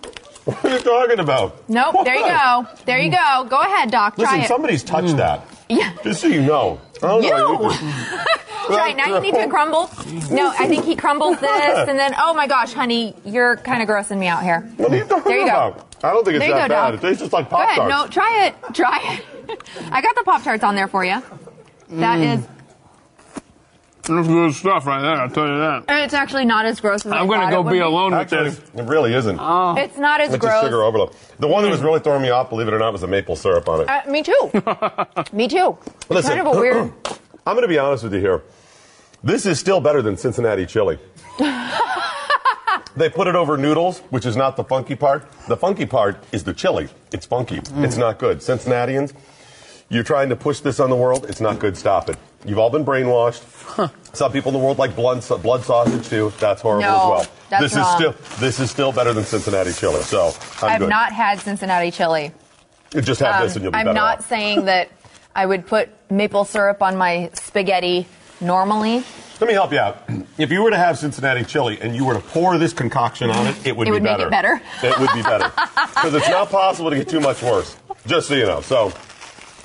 [0.46, 1.68] What are you talking about?
[1.70, 1.96] Nope.
[2.06, 2.68] There you go.
[2.86, 3.46] There you go.
[3.50, 4.16] Go ahead, Doc.
[4.16, 4.48] Try Listen, it.
[4.48, 5.46] somebody's touched that.
[5.70, 5.94] Yeah.
[6.04, 6.80] Just so you know.
[6.98, 7.28] I don't know.
[7.28, 7.34] You.
[7.70, 8.26] how you-
[8.76, 8.98] Try it.
[8.98, 9.90] Now you need to crumble.
[10.32, 13.88] No, I think he crumbles this, and then oh my gosh, honey, you're kind of
[13.90, 14.62] grossing me out here.
[14.78, 15.76] What are you talking There you go.
[16.04, 16.92] I don't think it's There that go, bad.
[16.92, 16.94] Doc.
[16.96, 17.78] It tastes just like Go Pop ahead.
[17.78, 17.90] Tarts.
[17.92, 18.74] No, try it.
[18.76, 19.20] Try
[19.50, 19.62] it.
[19.92, 21.22] I got the Pop Tarts on there for you.
[21.90, 22.38] That Mm.
[22.40, 22.48] is.
[24.08, 25.86] That's good stuff right there, I'll tell you that.
[25.88, 28.22] and It's actually not as gross as I I'm going to go be alone with
[28.22, 28.60] Actually, this.
[28.76, 29.40] it really isn't.
[29.40, 30.64] It's not as it's gross.
[30.64, 31.16] a sugar overload.
[31.40, 33.36] The one that was really throwing me off, believe it or not, was the maple
[33.36, 33.90] syrup on it.
[33.90, 34.52] Uh, me too.
[35.36, 35.78] me too.
[35.86, 36.94] It's Listen, kind of a weird.
[37.48, 38.44] I'm going to be honest with you here.
[39.24, 41.00] This is still better than Cincinnati chili.
[42.96, 45.26] they put it over noodles, which is not the funky part.
[45.48, 46.90] The funky part is the chili.
[47.12, 47.62] It's funky.
[47.78, 48.44] It's not good.
[48.44, 49.14] Cincinnatians,
[49.90, 51.26] you're trying to push this on the world.
[51.28, 51.76] It's not good.
[51.76, 52.18] Stop it.
[52.46, 53.44] You've all been brainwashed.
[54.16, 56.32] Some people in the world like blood, blood sausage too.
[56.40, 57.28] That's horrible No, as well.
[57.50, 57.86] that's this wrong.
[57.88, 60.02] is still this is still better than Cincinnati chili.
[60.04, 60.32] So
[60.62, 60.90] I'm I've good.
[60.90, 62.32] not had Cincinnati chili.
[62.94, 64.28] You just have Um, this and you'll be I'm better not off.
[64.30, 64.90] saying that
[65.36, 68.08] I would put maple syrup on my spaghetti
[68.40, 69.04] normally.
[69.42, 69.98] Let me help you out.
[70.38, 73.48] If you were to have Cincinnati chili and you were to pour this concoction on
[73.48, 74.28] it, it would It be would make better.
[74.28, 74.62] it better?
[74.82, 75.52] It would be better.
[75.96, 77.76] Because it's not possible to get too much worse.
[78.06, 78.62] Just so you know.
[78.62, 78.90] So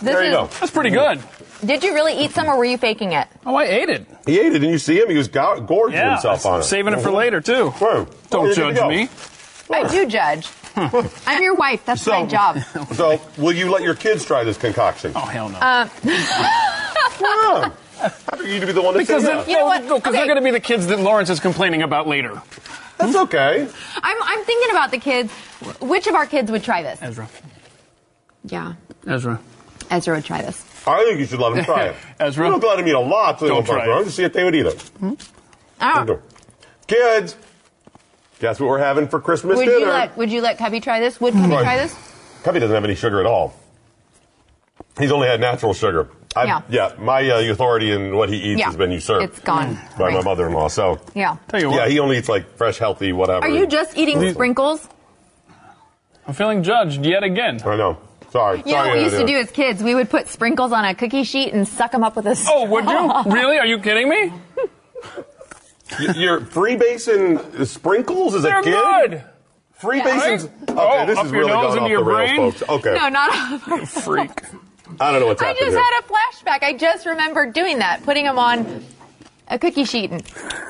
[0.00, 0.46] This there you is- go.
[0.58, 1.20] That's pretty good.
[1.64, 3.28] Did you really eat some or were you faking it?
[3.44, 4.06] Oh, I ate it.
[4.26, 5.10] He ate it, and you see him.
[5.10, 6.64] He was go- gorging Yeah, himself on it.
[6.64, 7.72] saving it for later, too.
[7.80, 8.06] Right.
[8.30, 8.88] Don't Oh, judge there you go.
[8.88, 9.08] me.
[9.72, 10.48] I do judge.
[11.26, 11.84] I'm your wife.
[11.84, 12.58] That's So- my job.
[12.94, 15.12] So, will you let your kids try this concoction?
[15.14, 15.58] Oh, hell no.
[15.58, 15.88] Uh,
[17.18, 17.70] Why?
[18.00, 19.48] How do you to be the one that because says they're, yes?
[19.48, 19.82] You know what?
[19.82, 22.40] Because they're going to be the kids that Lawrence is complaining about later.
[22.96, 23.68] That's okay.
[24.02, 25.32] I'm, I'm thinking about the kids.
[25.80, 26.98] Which of our kids would try this?
[27.02, 27.28] Ezra.
[28.44, 28.74] Yeah,
[29.06, 29.38] Ezra.
[29.90, 30.64] Ezra would try this.
[30.86, 31.96] I think you should let them try it.
[32.18, 32.46] Ezra?
[32.46, 34.06] You don't let them eat a lot, so they Don't don't try fuck around.
[34.06, 34.10] it.
[34.10, 34.90] See if they would eat it.
[35.82, 36.20] Oh,
[36.86, 37.36] Kids,
[38.40, 39.78] guess what we're having for Christmas would dinner?
[39.78, 41.20] you let Would you let Cubby try this?
[41.20, 41.94] Would Cubby try this?
[42.42, 43.54] Cubby doesn't have any sugar at all.
[44.98, 46.08] He's only had natural sugar.
[46.36, 46.92] I, Yeah.
[46.98, 48.66] my uh, authority in what he eats Yeah.
[48.66, 49.78] has been usurped It's gone.
[49.98, 50.68] by my mother-in-law.
[50.68, 51.36] So, Yeah.
[51.48, 51.76] Tell you what.
[51.76, 53.44] yeah, he only eats like fresh, healthy, whatever.
[53.46, 54.88] Are you just eating sprinkles?
[56.26, 57.60] I'm feeling judged yet again.
[57.64, 57.98] I know.
[58.30, 58.62] Sorry.
[58.64, 59.82] You know what we used to do as kids?
[59.82, 62.54] We would put sprinkles on a cookie sheet and suck them up with a straw.
[62.58, 63.22] Oh, would you?
[63.32, 63.58] really?
[63.58, 64.32] Are you kidding me?
[65.98, 68.72] Y- Your free basin sprinkles as They're a kid?
[69.10, 69.24] good.
[69.74, 70.04] Free Yeah.
[70.06, 72.52] Okay, Oh, this is your really nose going into off your the rails, brain?
[72.52, 72.68] folks.
[72.86, 72.94] Okay.
[72.94, 73.88] No, not.
[73.88, 74.30] Freak.
[75.00, 75.84] I don't know what's I happening I just here.
[75.84, 76.06] had a
[76.60, 76.62] flashback.
[76.66, 78.84] I just remembered doing that, putting them on
[79.48, 80.10] a cookie sheet.
[80.10, 80.22] And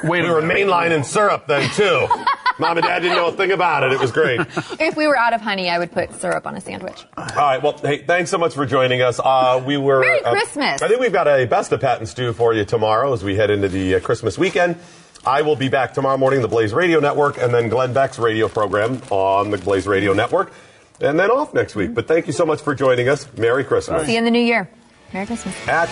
[0.04, 0.68] Wait we a were minute.
[0.68, 2.06] mainlining syrup then, too.
[2.60, 3.92] Mom and Dad didn't know a thing about it.
[3.92, 4.40] It was great.
[4.78, 7.04] if we were out of honey, I would put syrup on a sandwich.
[7.16, 7.62] All right.
[7.62, 9.18] Well, hey, thanks so much for joining us.
[9.18, 10.00] Uh, we were.
[10.00, 10.82] Merry uh, Christmas.
[10.82, 13.34] I think we've got a best of Pat and Stu for you tomorrow as we
[13.34, 14.76] head into the uh, Christmas weekend.
[15.24, 18.48] I will be back tomorrow morning, the Blaze Radio Network, and then Glenn Beck's radio
[18.48, 20.52] program on the Blaze Radio Network,
[21.00, 21.94] and then off next week.
[21.94, 23.26] But thank you so much for joining us.
[23.36, 24.06] Merry Christmas.
[24.06, 24.70] See you in the new year.
[25.12, 25.54] Merry Christmas.
[25.68, 25.88] At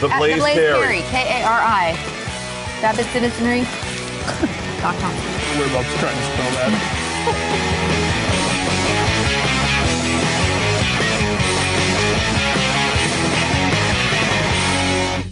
[0.00, 0.80] the At Blaze, the Blaze Kari.
[0.80, 2.80] Kari, K A R I.
[2.82, 4.56] Rapid Citizenry.
[4.80, 7.76] We're about to try to spell that.